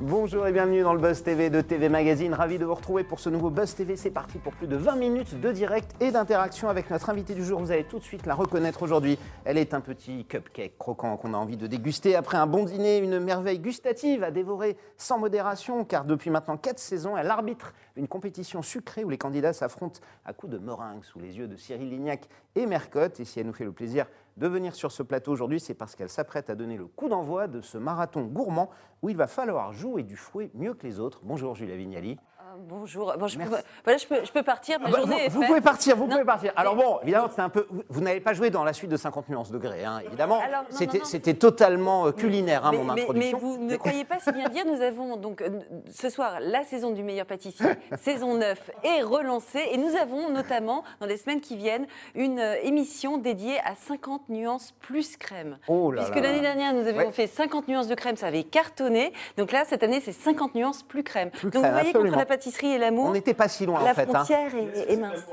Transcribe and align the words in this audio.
Bonjour 0.00 0.46
et 0.46 0.52
bienvenue 0.52 0.82
dans 0.82 0.94
le 0.94 1.00
Buzz 1.00 1.24
TV 1.24 1.50
de 1.50 1.60
TV 1.60 1.88
Magazine. 1.88 2.32
Ravi 2.32 2.56
de 2.56 2.64
vous 2.64 2.76
retrouver 2.76 3.02
pour 3.02 3.18
ce 3.18 3.30
nouveau 3.30 3.50
Buzz 3.50 3.74
TV. 3.74 3.96
C'est 3.96 4.12
parti 4.12 4.38
pour 4.38 4.52
plus 4.52 4.68
de 4.68 4.76
20 4.76 4.94
minutes 4.94 5.40
de 5.40 5.50
direct 5.50 5.92
et 6.00 6.12
d'interaction 6.12 6.68
avec 6.68 6.88
notre 6.88 7.10
invité 7.10 7.34
du 7.34 7.44
jour. 7.44 7.58
Vous 7.58 7.72
allez 7.72 7.82
tout 7.82 7.98
de 7.98 8.04
suite 8.04 8.24
la 8.24 8.36
reconnaître 8.36 8.84
aujourd'hui. 8.84 9.18
Elle 9.44 9.58
est 9.58 9.74
un 9.74 9.80
petit 9.80 10.24
cupcake 10.24 10.78
croquant 10.78 11.16
qu'on 11.16 11.34
a 11.34 11.36
envie 11.36 11.56
de 11.56 11.66
déguster 11.66 12.14
après 12.14 12.36
un 12.36 12.46
bon 12.46 12.62
dîner, 12.62 12.98
une 12.98 13.18
merveille 13.18 13.58
gustative 13.58 14.22
à 14.22 14.30
dévorer 14.30 14.76
sans 14.98 15.18
modération 15.18 15.84
car 15.84 16.04
depuis 16.04 16.30
maintenant 16.30 16.56
4 16.56 16.78
saisons, 16.78 17.16
elle 17.16 17.28
arbitre 17.28 17.74
une 17.96 18.06
compétition 18.06 18.62
sucrée 18.62 19.02
où 19.02 19.08
les 19.08 19.18
candidats 19.18 19.52
s'affrontent 19.52 19.98
à 20.24 20.32
coups 20.32 20.52
de 20.52 20.58
meringue 20.58 21.02
sous 21.02 21.18
les 21.18 21.38
yeux 21.38 21.48
de 21.48 21.56
Cyril 21.56 21.90
Lignac 21.90 22.28
et 22.54 22.66
Mercotte. 22.66 23.18
Et 23.18 23.24
si 23.24 23.40
elle 23.40 23.46
nous 23.46 23.52
fait 23.52 23.64
le 23.64 23.72
plaisir 23.72 24.06
de 24.38 24.46
venir 24.46 24.74
sur 24.74 24.92
ce 24.92 25.02
plateau 25.02 25.32
aujourd'hui, 25.32 25.58
c'est 25.58 25.74
parce 25.74 25.96
qu'elle 25.96 26.08
s'apprête 26.08 26.48
à 26.48 26.54
donner 26.54 26.76
le 26.76 26.86
coup 26.86 27.08
d'envoi 27.08 27.48
de 27.48 27.60
ce 27.60 27.76
marathon 27.76 28.22
gourmand 28.22 28.70
où 29.02 29.08
il 29.08 29.16
va 29.16 29.26
falloir 29.26 29.72
jouer 29.72 30.04
du 30.04 30.16
fouet 30.16 30.50
mieux 30.54 30.74
que 30.74 30.86
les 30.86 31.00
autres. 31.00 31.20
Bonjour 31.24 31.56
Julia 31.56 31.76
Vignali. 31.76 32.18
Bonjour. 32.56 33.14
Bon, 33.18 33.26
je, 33.28 33.38
peux, 33.38 33.44
voilà, 33.84 33.98
je, 33.98 34.06
peux, 34.06 34.24
je 34.24 34.32
peux 34.32 34.42
partir. 34.42 34.80
Ma 34.80 34.86
Ah 34.86 34.90
bah, 34.90 34.98
journée 34.98 35.14
vous, 35.16 35.20
est 35.22 35.28
vous 35.28 35.40
faite. 35.40 35.48
pouvez 35.48 35.60
partir, 35.60 35.96
vous 35.96 36.04
Non, 36.06 36.10
pouvez 36.12 36.24
partir. 36.24 36.52
Alors 36.56 36.74
bon, 36.76 36.98
évidemment, 37.02 37.28
c'est 37.34 37.42
un 37.42 37.48
peu. 37.48 37.66
Vous, 37.70 37.82
vous 37.88 38.00
n'avez 38.00 38.20
pas 38.20 38.32
joué 38.32 38.50
dans 38.50 38.64
la 38.64 38.72
suite 38.72 38.90
de 38.90 38.96
50 38.96 39.28
nuances 39.28 39.50
degrés, 39.50 39.84
hein, 39.84 40.00
évidemment. 40.06 40.40
C'était 40.70 41.34
totalement 41.34 42.06
euh, 42.06 42.12
culinaire, 42.12 42.64
hein, 42.64 42.72
mon 42.72 42.84
mais- 42.84 43.02
introduction. 43.02 43.38
mais 43.38 43.42
vous 43.42 43.58
ne 43.58 43.76
croyez 43.76 44.04
pas 44.04 44.18
si 44.18 44.32
bien 44.32 44.48
dire, 44.48 44.64
nous 44.66 44.80
avons 44.80 45.16
donc 45.16 45.42
euh, 45.42 45.60
ce 45.92 46.08
soir 46.08 46.38
la 46.40 46.64
saison 46.64 46.90
du 46.92 47.02
meilleur 47.02 47.26
pâtissier, 47.26 47.66
saison 48.02 48.34
9 48.34 48.70
est 48.84 49.02
relancée 49.02 49.62
et 49.72 49.76
nous 49.76 49.94
avons 49.96 50.30
notamment 50.30 50.84
dans 51.00 51.06
les 51.06 51.16
semaines 51.16 51.40
qui 51.40 51.56
viennent 51.56 51.86
une 52.14 52.38
euh, 52.38 52.54
émission 52.62 53.18
dédiée 53.18 53.58
à 53.60 53.74
50 53.74 54.28
nuances 54.30 54.72
plus 54.80 55.16
crème. 55.16 55.58
Oh 55.68 55.90
là 55.92 56.02
Puisque 56.04 56.22
l'année 56.22 56.40
dernière 56.40 56.72
nous 56.72 56.86
avions 56.86 56.98
Ouais. 56.98 57.12
fait 57.12 57.26
50 57.26 57.68
nuances 57.68 57.88
de 57.88 57.94
crème, 57.94 58.16
ça 58.16 58.26
avait 58.28 58.42
cartonné. 58.44 59.12
Donc 59.36 59.52
là 59.52 59.64
cette 59.66 59.82
année 59.82 60.00
c'est 60.04 60.12
50 60.12 60.54
nuances 60.54 60.82
plus 60.82 61.02
crème. 61.02 61.30
Plus 61.30 61.50
donc 61.50 61.62
crème, 61.62 61.74
vous 61.74 61.78
voyez 61.78 61.92
qu'entre 61.92 62.16
la 62.16 62.26
pâtisserie 62.38 62.72
et 62.72 62.78
l'amour, 62.78 63.06
On 63.06 63.12
n'était 63.12 63.34
pas 63.34 63.48
si 63.48 63.66
loin, 63.66 63.82
la 63.82 63.90
en 63.90 63.94
fait. 63.94 64.02
hein. 64.02 64.14
frontière 64.14 64.54
est, 64.54 64.92
est 64.92 64.96
mince. 64.96 65.26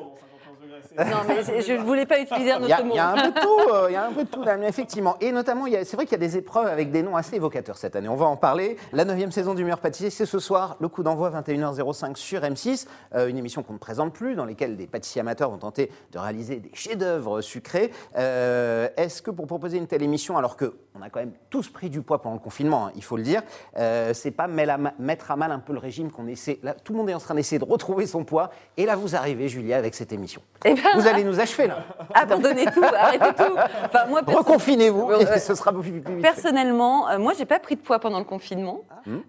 Non 0.97 1.17
mais 1.27 1.61
je 1.61 1.73
ne 1.73 1.83
voulais 1.83 2.05
pas 2.05 2.19
utiliser 2.19 2.51
un 2.51 2.59
Il 2.61 2.67
y, 2.67 2.73
a, 2.73 2.77
autre 2.77 2.85
mot. 2.85 2.93
il 2.93 2.97
y 2.97 2.99
a 2.99 3.09
un 3.11 3.15
peu 3.15 3.31
de 3.31 3.39
tout, 3.39 3.73
euh, 3.73 3.85
il 3.89 3.93
y 3.93 3.95
a 3.95 4.05
un 4.05 4.11
peu 4.11 4.23
de 4.23 4.29
tout, 4.29 4.43
Damien, 4.43 4.67
effectivement. 4.67 5.15
Et 5.21 5.31
notamment, 5.31 5.65
c'est 5.65 5.95
vrai 5.95 6.05
qu'il 6.05 6.13
y 6.13 6.23
a 6.23 6.27
des 6.27 6.37
épreuves 6.37 6.67
avec 6.67 6.91
des 6.91 7.03
noms 7.03 7.15
assez 7.15 7.35
évocateurs 7.35 7.77
cette 7.77 7.95
année. 7.95 8.07
On 8.07 8.15
va 8.15 8.25
en 8.25 8.37
parler. 8.37 8.77
La 8.93 9.05
neuvième 9.05 9.31
saison 9.31 9.53
du 9.53 9.63
meilleur 9.63 9.79
pâtissier, 9.79 10.09
c'est 10.09 10.25
ce 10.25 10.39
soir, 10.39 10.77
le 10.79 10.87
coup 10.87 11.03
d'envoi 11.03 11.29
21h05 11.31 12.15
sur 12.15 12.41
M6, 12.41 12.87
euh, 13.15 13.27
une 13.27 13.37
émission 13.37 13.63
qu'on 13.63 13.73
ne 13.73 13.77
présente 13.77 14.13
plus, 14.13 14.35
dans 14.35 14.45
laquelle 14.45 14.77
des 14.77 14.87
pâtissiers 14.87 15.21
amateurs 15.21 15.49
vont 15.49 15.57
tenter 15.57 15.91
de 16.11 16.19
réaliser 16.19 16.57
des 16.57 16.71
chefs-d'œuvre 16.73 17.41
sucrés. 17.41 17.91
Euh, 18.17 18.87
Est-ce 18.97 19.21
que 19.21 19.31
pour 19.31 19.47
proposer 19.47 19.77
une 19.77 19.87
telle 19.87 20.03
émission, 20.03 20.37
alors 20.37 20.57
que 20.57 20.75
on 20.97 21.01
a 21.01 21.09
quand 21.09 21.19
même 21.19 21.33
tous 21.49 21.69
pris 21.69 21.89
du 21.89 22.01
poids 22.01 22.21
pendant 22.21 22.35
le 22.35 22.41
confinement, 22.41 22.87
hein, 22.87 22.91
il 22.95 23.03
faut 23.03 23.17
le 23.17 23.23
dire, 23.23 23.41
euh, 23.77 24.13
c'est 24.13 24.31
pas 24.31 24.47
mettre 24.47 25.31
à 25.31 25.35
mal 25.35 25.51
un 25.51 25.59
peu 25.59 25.73
le 25.73 25.79
régime 25.79 26.11
qu'on 26.11 26.27
essaie. 26.27 26.59
Là, 26.63 26.73
tout 26.73 26.93
le 26.93 26.99
monde 26.99 27.09
est 27.09 27.13
en 27.13 27.19
train 27.19 27.35
d'essayer 27.35 27.59
de 27.59 27.65
retrouver 27.65 28.07
son 28.07 28.23
poids. 28.23 28.49
Et 28.77 28.85
là, 28.85 28.95
vous 28.95 29.15
arrivez, 29.15 29.49
Julia, 29.49 29.77
avec 29.77 29.95
cette 29.95 30.13
émission. 30.13 30.41
Eh 30.67 30.73
ben, 30.73 30.81
Vous 30.95 31.07
allez 31.07 31.23
nous 31.23 31.39
achever 31.39 31.67
là. 31.67 31.77
abandonnez 32.13 32.65
tout, 32.65 32.83
arrêtez 32.83 33.33
tout. 33.37 33.55
Enfin, 33.85 34.05
moi, 34.09 34.23
perso- 34.23 34.39
Reconfinez-vous, 34.39 35.11
et 35.13 35.15
ouais. 35.25 35.39
ce 35.39 35.53
sera 35.55 35.71
beaucoup 35.71 35.83
plus 35.83 35.91
vite. 35.93 36.21
Personnellement, 36.21 37.07
euh, 37.09 37.19
moi, 37.19 37.33
j'ai 37.37 37.45
pas 37.45 37.59
pris 37.59 37.75
de 37.75 37.81
poids 37.81 37.99
pendant 37.99 38.19
le 38.19 38.25
confinement, 38.25 38.81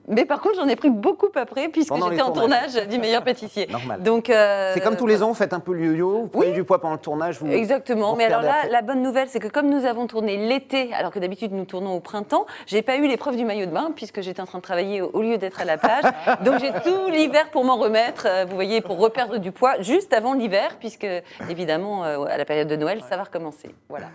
mais 0.08 0.24
par 0.24 0.40
contre, 0.40 0.56
j'en 0.56 0.66
ai 0.68 0.76
pris 0.76 0.90
beaucoup 0.90 1.28
après 1.34 1.68
puisque 1.68 1.92
Hmm. 1.92 2.10
J'étais 2.10 2.22
en 2.22 2.30
tournage 2.32 2.74
du 2.88 2.98
meilleur 2.98 3.22
pâtissier. 3.24 3.66
Normal. 3.70 4.02
Donc, 4.02 4.30
euh, 4.30 4.70
C'est 4.74 4.80
comme 4.80 4.96
tous 4.96 5.06
les 5.06 5.22
ans, 5.22 5.28
vous 5.28 5.34
faites 5.34 5.52
un 5.52 5.60
peu 5.60 5.72
le 5.74 5.84
yo-yo, 5.86 6.10
vous 6.22 6.28
prenez 6.28 6.52
du 6.52 6.64
poids 6.64 6.80
pendant 6.80 6.94
le 6.94 7.00
tournage. 7.00 7.38
Vous, 7.40 7.50
Exactement. 7.50 8.12
vous 8.12 8.16
Mais 8.16 8.24
alors 8.26 8.42
là, 8.42 8.54
après. 8.60 8.70
la 8.70 8.82
bonne 8.82 9.02
nouvelle, 9.02 9.28
c'est 9.28 9.38
que 9.40 9.48
comme 9.48 9.68
nous 9.68 9.84
avons 9.84 10.06
tourné 10.06 10.36
l'été, 10.48 10.92
alors 10.94 11.10
que 11.10 11.18
d'habitude 11.18 11.52
nous 11.52 11.64
tournons 11.64 11.94
au 11.96 12.00
printemps, 12.00 12.46
j'ai 12.66 12.82
pas 12.82 12.96
eu 12.96 13.06
l'épreuve 13.06 13.36
du 13.36 13.44
maillot 13.44 13.66
de 13.66 13.70
bain 13.70 13.90
puisque 13.94 14.20
j'étais 14.22 14.40
en 14.40 14.46
train 14.46 14.58
de 14.58 14.62
travailler 14.62 15.02
au 15.02 15.10
au 15.12 15.22
lieu 15.22 15.38
d'être 15.38 15.60
à 15.60 15.64
la 15.64 15.78
plage. 15.78 16.04
Donc 16.44 16.58
j'ai 16.60 16.70
tout 16.84 17.08
l'hiver 17.10 17.48
pour 17.50 17.64
m'en 17.64 17.76
remettre. 17.76 18.26
euh, 18.28 18.44
Vous 18.48 18.54
voyez, 18.54 18.80
pour 18.80 18.98
reperdre 18.98 19.38
du 19.38 19.50
poids 19.52 19.80
juste 19.80 20.12
avant 20.12 20.34
l'hiver, 20.34 20.76
puisque 20.78 21.06
évidemment 21.50 22.04
euh, 22.04 22.24
à 22.24 22.36
la 22.36 22.44
période 22.44 22.68
de 22.68 22.76
Noël, 22.76 23.02
ça 23.08 23.16
va 23.16 23.24
recommencer. 23.24 23.74
Voilà. 23.88 24.08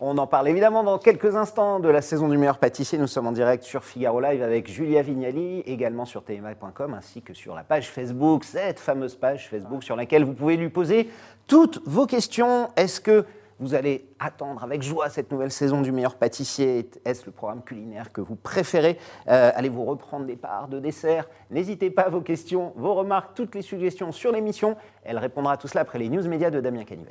On 0.00 0.16
en 0.16 0.28
parle 0.28 0.46
évidemment 0.46 0.84
dans 0.84 0.96
quelques 0.98 1.34
instants 1.34 1.80
de 1.80 1.88
la 1.88 2.02
saison 2.02 2.28
du 2.28 2.38
meilleur 2.38 2.58
pâtissier. 2.58 2.98
Nous 2.98 3.08
sommes 3.08 3.26
en 3.26 3.32
direct 3.32 3.64
sur 3.64 3.82
Figaro 3.82 4.20
Live 4.20 4.42
avec 4.44 4.70
Julia 4.70 5.02
Vignali, 5.02 5.60
également 5.66 6.04
sur 6.04 6.22
tmi.com, 6.22 6.94
ainsi 6.94 7.20
que 7.20 7.34
sur 7.34 7.56
la 7.56 7.64
page 7.64 7.90
Facebook, 7.90 8.44
cette 8.44 8.78
fameuse 8.78 9.16
page 9.16 9.48
Facebook 9.48 9.82
sur 9.82 9.96
laquelle 9.96 10.22
vous 10.22 10.34
pouvez 10.34 10.56
lui 10.56 10.68
poser 10.68 11.10
toutes 11.48 11.80
vos 11.84 12.06
questions. 12.06 12.68
Est-ce 12.76 13.00
que 13.00 13.24
vous 13.60 13.74
allez 13.74 14.08
attendre 14.20 14.62
avec 14.62 14.82
joie 14.82 15.10
cette 15.10 15.32
nouvelle 15.32 15.50
saison 15.50 15.80
du 15.80 15.90
meilleur 15.90 16.16
pâtissier 16.16 16.88
Est-ce 17.04 17.26
le 17.26 17.32
programme 17.32 17.62
culinaire 17.62 18.12
que 18.12 18.20
vous 18.20 18.36
préférez? 18.36 18.98
Euh, 19.28 19.50
Allez-vous 19.54 19.84
reprendre 19.84 20.26
des 20.26 20.36
parts 20.36 20.68
de 20.68 20.78
dessert 20.78 21.28
N'hésitez 21.50 21.90
pas 21.90 22.02
à 22.02 22.08
vos 22.08 22.20
questions, 22.20 22.72
vos 22.76 22.94
remarques, 22.94 23.34
toutes 23.34 23.54
les 23.54 23.62
suggestions 23.62 24.12
sur 24.12 24.32
l'émission. 24.32 24.76
Elle 25.02 25.18
répondra 25.18 25.52
à 25.54 25.56
tout 25.56 25.66
cela 25.68 25.80
après 25.80 25.98
les 25.98 26.08
news 26.08 26.26
médias 26.28 26.50
de 26.50 26.60
Damien 26.60 26.84
Canivez. 26.84 27.10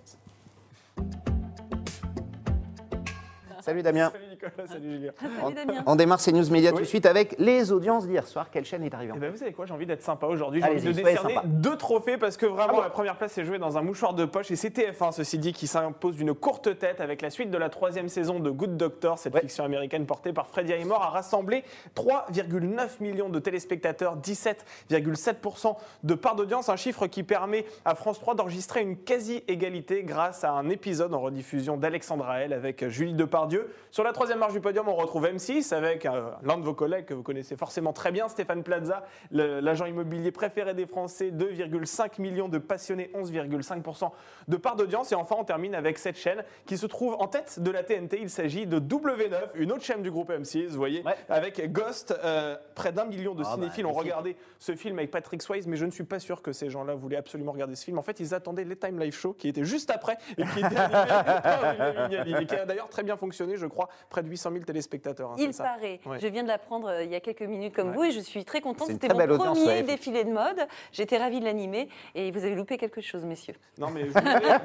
Salut 3.61 3.83
Damien. 3.83 4.11
Nicolas, 4.37 4.67
salut 4.67 4.91
Julien. 4.91 5.11
Salut 5.41 5.53
Damien. 5.55 5.83
On 5.87 5.95
démarre 5.95 6.19
ces 6.19 6.31
news 6.31 6.47
médias 6.51 6.71
tout 6.71 6.79
de 6.79 6.83
suite 6.83 7.07
avec 7.07 7.35
les 7.39 7.71
audiences 7.71 8.05
d'hier 8.07 8.27
soir. 8.27 8.49
Quelle 8.51 8.65
chaîne 8.65 8.83
est 8.83 8.93
arrivée 8.93 9.11
en 9.11 9.15
Et 9.15 9.19
ben 9.19 9.31
vous 9.31 9.37
savez 9.37 9.51
quoi, 9.53 9.65
j'ai 9.65 9.73
envie 9.73 9.87
d'être 9.87 10.03
sympa 10.03 10.27
aujourd'hui. 10.27 10.61
J'ai 10.61 10.69
envie 10.69 10.81
de 10.83 10.91
décerner 10.91 11.33
sympa. 11.35 11.47
deux 11.47 11.75
trophées 11.75 12.17
parce 12.17 12.37
que 12.37 12.45
vraiment 12.45 12.67
Ah 12.69 12.75
bon 12.75 12.81
la 12.81 12.89
première 12.91 13.17
place 13.17 13.35
est 13.39 13.45
jouée 13.45 13.57
dans 13.57 13.79
un 13.79 13.81
mouchoir 13.81 14.13
de 14.13 14.25
poche 14.25 14.51
et 14.51 14.55
c'est 14.55 14.69
TF1 14.69 15.11
ceci 15.11 15.39
dit 15.39 15.53
qui 15.53 15.65
s'impose 15.65 16.15
d'une 16.17 16.35
courte 16.35 16.77
tête 16.77 17.01
avec 17.01 17.23
la 17.23 17.31
suite 17.31 17.49
de 17.49 17.57
la 17.57 17.69
troisième 17.69 18.09
saison 18.09 18.39
de 18.39 18.51
Good 18.51 18.77
Doctor. 18.77 19.17
Cette 19.17 19.33
Ouais. 19.33 19.41
fiction 19.41 19.63
américaine 19.63 20.05
portée 20.05 20.33
par 20.33 20.45
Freddie 20.47 20.73
Highmore 20.73 21.01
a 21.01 21.09
rassemblé 21.09 21.63
3,9 21.95 23.01
millions 23.01 23.29
de 23.29 23.39
téléspectateurs, 23.39 24.17
17,7% 24.17 25.77
de 26.03 26.13
part 26.13 26.35
d'audience, 26.35 26.69
un 26.69 26.75
chiffre 26.75 27.07
qui 27.07 27.23
permet 27.23 27.65
à 27.85 27.95
France 27.95 28.19
3 28.19 28.35
d'enregistrer 28.35 28.81
une 28.81 28.97
quasi-égalité 28.97 30.03
grâce 30.03 30.43
à 30.43 30.51
un 30.51 30.69
épisode 30.69 31.13
en 31.15 31.21
rediffusion 31.21 31.75
d'Alexandra 31.77 32.41
L 32.41 32.53
avec 32.53 32.87
Julie 32.87 33.13
Depardieu. 33.13 33.73
Sur 33.89 34.03
la 34.03 34.13
troisième 34.13 34.26
marche 34.35 34.53
du 34.53 34.61
podium, 34.61 34.87
on 34.87 34.95
retrouve 34.95 35.25
M6 35.25 35.73
avec 35.73 36.05
euh, 36.05 36.29
l'un 36.43 36.57
de 36.57 36.63
vos 36.63 36.73
collègues 36.73 37.05
que 37.05 37.13
vous 37.13 37.23
connaissez 37.23 37.55
forcément 37.55 37.93
très 37.93 38.11
bien, 38.11 38.27
Stéphane 38.27 38.63
Plaza, 38.63 39.03
l'agent 39.31 39.85
immobilier 39.85 40.31
préféré 40.31 40.73
des 40.73 40.85
Français, 40.85 41.31
2,5 41.31 42.21
millions 42.21 42.49
de 42.49 42.57
passionnés, 42.57 43.09
11,5% 43.15 44.11
de 44.47 44.57
part 44.57 44.75
d'audience. 44.75 45.11
Et 45.11 45.15
enfin, 45.15 45.35
on 45.39 45.43
termine 45.43 45.75
avec 45.75 45.97
cette 45.97 46.17
chaîne 46.17 46.43
qui 46.65 46.77
se 46.77 46.85
trouve 46.85 47.15
en 47.19 47.27
tête 47.27 47.59
de 47.59 47.71
la 47.71 47.83
TNT. 47.83 48.19
Il 48.21 48.29
s'agit 48.29 48.65
de 48.67 48.79
W9, 48.79 49.35
une 49.55 49.71
autre 49.71 49.83
chaîne 49.83 50.01
du 50.01 50.11
groupe 50.11 50.29
M6, 50.31 50.67
vous 50.67 50.77
voyez, 50.77 51.03
Ouais. 51.03 51.15
avec 51.29 51.71
Ghost. 51.71 52.13
euh, 52.23 52.55
près 52.75 52.91
d'un 52.91 53.05
million 53.05 53.33
de 53.35 53.43
Ah 53.45 53.49
bah, 53.49 53.55
cinéphiles 53.55 53.85
ont 53.85 53.93
regardé 53.93 54.35
ce 54.59 54.75
film 54.75 54.97
avec 54.99 55.11
Patrick 55.11 55.41
Swayze, 55.41 55.67
mais 55.67 55.77
je 55.77 55.85
ne 55.85 55.91
suis 55.91 56.03
pas 56.03 56.19
sûr 56.19 56.41
que 56.41 56.51
ces 56.51 56.69
gens-là 56.69 56.95
voulaient 56.95 57.17
absolument 57.17 57.51
regarder 57.51 57.75
ce 57.75 57.83
film. 57.85 57.97
En 57.97 58.01
fait, 58.01 58.19
ils 58.19 58.33
attendaient 58.33 58.63
les 58.63 58.75
Time 58.75 58.99
Live 58.99 59.15
Show 59.15 59.33
qui 59.33 59.47
était 59.47 59.63
juste 59.63 59.89
après 59.91 60.17
et 60.37 60.43
qui 60.43 60.59
était 60.59 60.75
animé 60.75 60.77
par 61.43 61.63
Olivier 61.63 62.23
Vignali, 62.23 62.43
et 62.43 62.45
qui 62.47 62.55
a 62.55 62.65
d'ailleurs 62.65 62.89
très 62.89 63.03
bien 63.03 63.17
fonctionné, 63.17 63.57
je 63.57 63.65
crois, 63.65 63.89
près 64.17 64.23
de 64.23 64.29
800 64.29 64.51
000 64.53 64.63
téléspectateurs. 64.65 65.31
hein, 65.31 65.35
Il 65.37 65.53
ça 65.53 65.63
paraît. 65.63 65.99
Ouais. 66.07 66.17
Je 66.19 66.27
viens 66.27 66.41
de 66.41 66.47
l'apprendre 66.47 66.87
euh, 66.89 67.03
il 67.03 67.11
y 67.11 67.15
a 67.15 67.19
quelques 67.19 67.43
minutes 67.43 67.75
comme 67.75 67.89
Ouais. 67.89 67.95
vous 67.95 68.03
et 68.05 68.11
je 68.11 68.19
suis 68.19 68.43
très 68.45 68.61
contente. 68.61 68.87
C'était 68.87 69.07
mon 69.09 69.19
audience, 69.19 69.37
premier 69.59 69.65
ouais, 69.67 69.83
défilé 69.83 70.23
de 70.23 70.31
mode. 70.31 70.67
J'étais 70.91 71.17
ravie 71.17 71.39
de 71.39 71.45
l'animer 71.45 71.87
et 72.15 72.31
vous 72.31 72.43
avez 72.43 72.55
loupé 72.55 72.77
quelque 72.77 72.99
chose, 73.01 73.23
messieurs. 73.25 73.53
Non, 73.77 73.89
mais 73.91 74.03
voulais- 74.07 74.57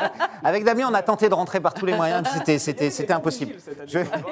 Avec 0.43 0.65
Damien, 0.65 0.89
on 0.91 0.95
a 0.95 1.03
tenté 1.03 1.29
de 1.29 1.35
rentrer 1.35 1.61
par 1.61 1.75
tous 1.75 1.85
les 1.87 1.95
moyens, 1.95 2.23
mais 2.47 2.59
c'était- 2.59 3.13
impossible. 3.13 3.55
Je, 3.87 3.99
Exactement. 3.99 4.27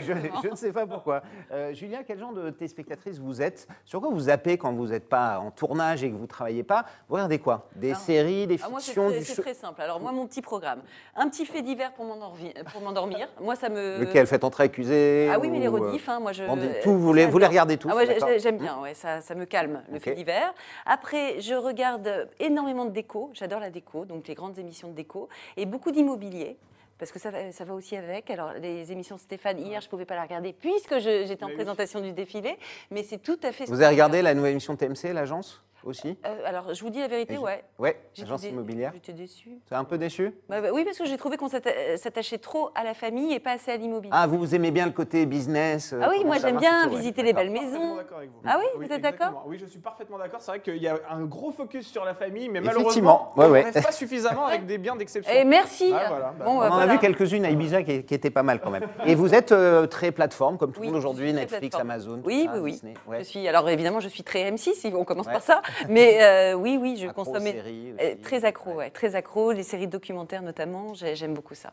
je- 0.00 0.42
je 0.42 0.48
ne 0.50 0.56
sais 0.56 0.72
pas 0.72 0.86
pourquoi. 0.86 1.22
Euh, 1.52 1.74
Julien, 1.74 2.00
quel 2.06 2.18
genre 2.18 2.32
de 2.32 2.48
téléspectatrice 2.50 3.18
vous 3.18 3.42
êtes? 3.42 3.68
Sur 3.84 4.00
quoi 4.00 4.08
vous 4.10 4.20
zappez 4.20 4.56
quand 4.56 4.72
vous 4.72 4.86
n'êtes 4.88 5.08
pas 5.08 5.38
en 5.38 5.50
tournage 5.50 6.02
et 6.02 6.10
que 6.10 6.14
vous 6.16 6.22
ne 6.22 6.26
travaillez 6.26 6.62
pas? 6.62 6.86
Vous 7.08 7.14
regardez 7.16 7.38
quoi? 7.38 7.68
Des 7.76 7.90
Alors, 7.90 8.00
séries, 8.00 8.46
des 8.46 8.58
Ah, 8.62 8.68
moi, 8.70 8.80
c'est 8.80 8.86
fictions, 8.86 9.42
très, 9.42 9.54
simple. 9.54 9.82
Alors, 9.82 10.00
moi, 10.00 10.12
mon 10.12 10.26
petit 10.26 10.40
programme. 10.40 10.80
Un 11.14 11.28
petit 11.28 11.44
fait 11.44 11.60
divers 11.62 11.92
pour 11.92 12.06
m'endormir. 12.06 12.52
pour 12.72 12.80
m'endormir. 12.80 13.28
Moi, 13.40 13.54
ça 13.56 13.68
me. 13.68 13.98
Lequel? 14.00 14.26
Fait 14.26 14.44
entrer 14.44 14.61
accusé 14.62 15.28
Ah 15.32 15.38
oui, 15.38 15.48
mais 15.50 15.58
les 15.60 15.66
euh, 15.66 15.70
rediffs, 15.70 16.08
hein, 16.08 16.18
moi 16.20 16.32
je. 16.32 16.44
tout, 16.82 16.96
vous 16.98 17.12
les- 17.12 17.26
vous 17.26 17.38
les 17.38 17.46
regardez 17.46 17.76
tous, 17.76 17.88
Ah 17.90 17.96
ouais, 17.96 18.38
j'aime 18.38 18.58
bien, 18.58 18.80
ouais, 18.80 18.94
ça, 18.94 19.20
ça 19.20 19.34
me 19.34 19.44
calme, 19.44 19.82
le 19.92 19.98
fait 19.98 20.14
divers. 20.14 20.54
Après, 20.86 21.40
je 21.40 21.54
regarde 21.54 22.28
énormément 22.40 22.84
de 22.84 22.90
déco, 22.90 23.30
j'adore 23.34 23.60
la 23.60 23.70
déco, 23.70 24.04
donc 24.04 24.26
les 24.28 24.34
grandes 24.34 24.58
émissions 24.58 24.88
de 24.88 24.94
déco, 24.94 25.28
et 25.56 25.66
beaucoup 25.66 25.90
d'immobilier. 25.90 26.56
Parce 26.98 27.10
que 27.10 27.18
ça 27.18 27.30
va, 27.30 27.50
ça 27.50 27.64
va 27.64 27.74
aussi 27.74 27.96
avec. 27.96 28.30
Alors, 28.30 28.52
les 28.60 28.92
émissions 28.92 29.16
de 29.16 29.20
Stéphane, 29.20 29.58
hier, 29.58 29.80
je 29.80 29.86
ne 29.86 29.90
pouvais 29.90 30.04
pas 30.04 30.14
la 30.14 30.22
regarder 30.22 30.52
puisque 30.52 30.98
j'étais 31.00 31.42
en 31.42 31.48
Mais 31.48 31.54
oui. 31.54 31.56
présentation 31.56 32.00
du 32.00 32.12
défilé. 32.12 32.56
Mais 32.92 33.02
c'est 33.02 33.18
tout 33.18 33.38
à 33.42 33.50
fait. 33.50 33.64
Vous 33.64 33.80
avez 33.82 33.88
regardé 33.88 34.22
la 34.22 34.34
nouvelle 34.34 34.52
émission 34.52 34.76
TMC, 34.76 35.12
l'agence? 35.12 35.64
Aussi 35.84 36.16
Euh, 36.26 36.36
alors, 36.46 36.72
je 36.74 36.82
vous 36.82 36.90
dis 36.90 37.00
la 37.00 37.08
vérité, 37.08 37.34
je- 37.34 37.40
ouais. 37.40 37.96
Agence 38.22 38.44
immobilière. 38.44 38.90
J'étais 38.94 39.12
déçue. 39.12 39.58
C'est 39.68 39.74
un 39.74 39.84
peu 39.84 39.98
déçu 39.98 40.32
Bah, 40.48 40.60
bah, 40.60 40.68
oui, 40.72 40.84
parce 40.84 40.98
que 40.98 41.04
j'ai 41.06 41.16
trouvé 41.16 41.36
qu'on 41.36 41.46
euh, 41.52 41.96
s'attachait 41.96 42.38
trop 42.38 42.70
à 42.74 42.84
la 42.84 42.94
famille 42.94 43.32
et 43.32 43.40
pas 43.40 43.52
assez 43.52 43.70
à 43.70 43.76
l'immobilier. 43.76 44.12
Ah, 44.14 44.26
vous, 44.26 44.38
vous 44.38 44.54
aimez 44.54 44.70
bien 44.70 44.86
le 44.86 44.92
côté 44.92 45.26
business 45.26 45.92
euh, 45.92 46.00
Ah 46.02 46.08
oui, 46.10 46.24
moi 46.24 46.36
j'aime 46.38 46.58
bien 46.58 46.84
tout, 46.84 46.90
ouais. 46.90 46.96
visiter 46.98 47.22
les 47.22 47.32
belles 47.32 47.52
Parfaitement 47.52 47.78
maisons. 47.80 47.96
d'accord 47.96 48.18
avec 48.18 48.30
vous. 48.30 48.40
Ah 48.46 48.56
oui, 48.58 48.66
vous 48.86 48.92
êtes 48.92 49.00
d'accord? 49.02 49.44
Oui, 49.46 49.58
je 49.60 49.66
suis 49.66 49.78
parfaitement 49.80 50.18
d'accord. 50.18 50.40
C'est 50.40 50.50
vrai 50.50 50.60
qu'il 50.60 50.76
y 50.82 50.88
a 50.88 50.98
un 51.10 51.22
gros 51.24 51.52
focus 51.52 51.86
sur 51.88 52.04
la 52.04 52.14
famille, 52.14 52.48
mais 52.48 52.60
malheureusement, 52.60 53.32
ouais, 53.36 53.46
on 53.46 53.50
ouais. 53.50 53.60
ne 53.60 53.64
reste 53.72 53.84
pas 53.84 53.92
suffisamment 53.92 54.46
avec 54.46 54.66
des 54.66 54.78
biens 54.78 54.96
d'exception. 54.96 55.32
Et 55.32 55.44
merci. 55.44 55.92
Ah, 55.94 56.04
voilà, 56.08 56.34
bah, 56.38 56.44
Bon, 56.44 56.52
On 56.58 56.62
en 56.62 56.78
a 56.78 56.86
vu 56.86 56.98
quelques-unes 56.98 57.44
à 57.44 57.50
Ibiza 57.50 57.82
qui, 57.82 58.04
qui 58.04 58.14
étaient 58.14 58.30
pas 58.30 58.42
mal 58.42 58.60
quand 58.60 58.70
même. 58.70 58.86
Et 59.06 59.14
vous 59.14 59.34
êtes 59.34 59.52
euh, 59.52 59.86
très 59.86 60.12
plateforme, 60.12 60.58
comme 60.58 60.72
tout 60.72 60.80
le 60.80 60.86
Oui, 60.86 60.92
monde 60.92 60.98
aujourd'hui, 60.98 61.32
Netflix, 61.32 61.60
plateforme. 61.60 61.90
Amazon. 61.90 62.16
tout 62.18 62.26
Oui, 62.26 62.44
ça, 62.52 62.60
oui, 62.60 62.80
oui. 62.84 63.16
Je 63.18 63.24
suis, 63.24 63.48
alors 63.48 63.68
évidemment, 63.68 64.00
je 64.00 64.08
suis 64.08 64.22
très 64.22 64.50
M6, 64.50 64.74
si 64.74 64.92
on 64.94 65.04
commence 65.04 65.26
par 65.26 65.42
ça. 65.42 65.62
Mais 65.88 66.22
euh, 66.22 66.54
oui, 66.54 66.78
oui, 66.80 66.96
je 66.96 67.08
Accro 67.08 67.24
séries 67.38 67.92
euh, 68.00 68.12
aussi. 68.12 68.16
Très 68.22 68.44
accro, 68.44 68.72
ouais, 68.74 68.90
très 68.90 69.14
accro. 69.14 69.52
Les 69.52 69.62
séries 69.62 69.86
documentaires 69.86 70.42
notamment, 70.42 70.94
j'ai- 70.94 71.14
j'aime 71.16 71.34
beaucoup 71.34 71.54
ça. 71.54 71.72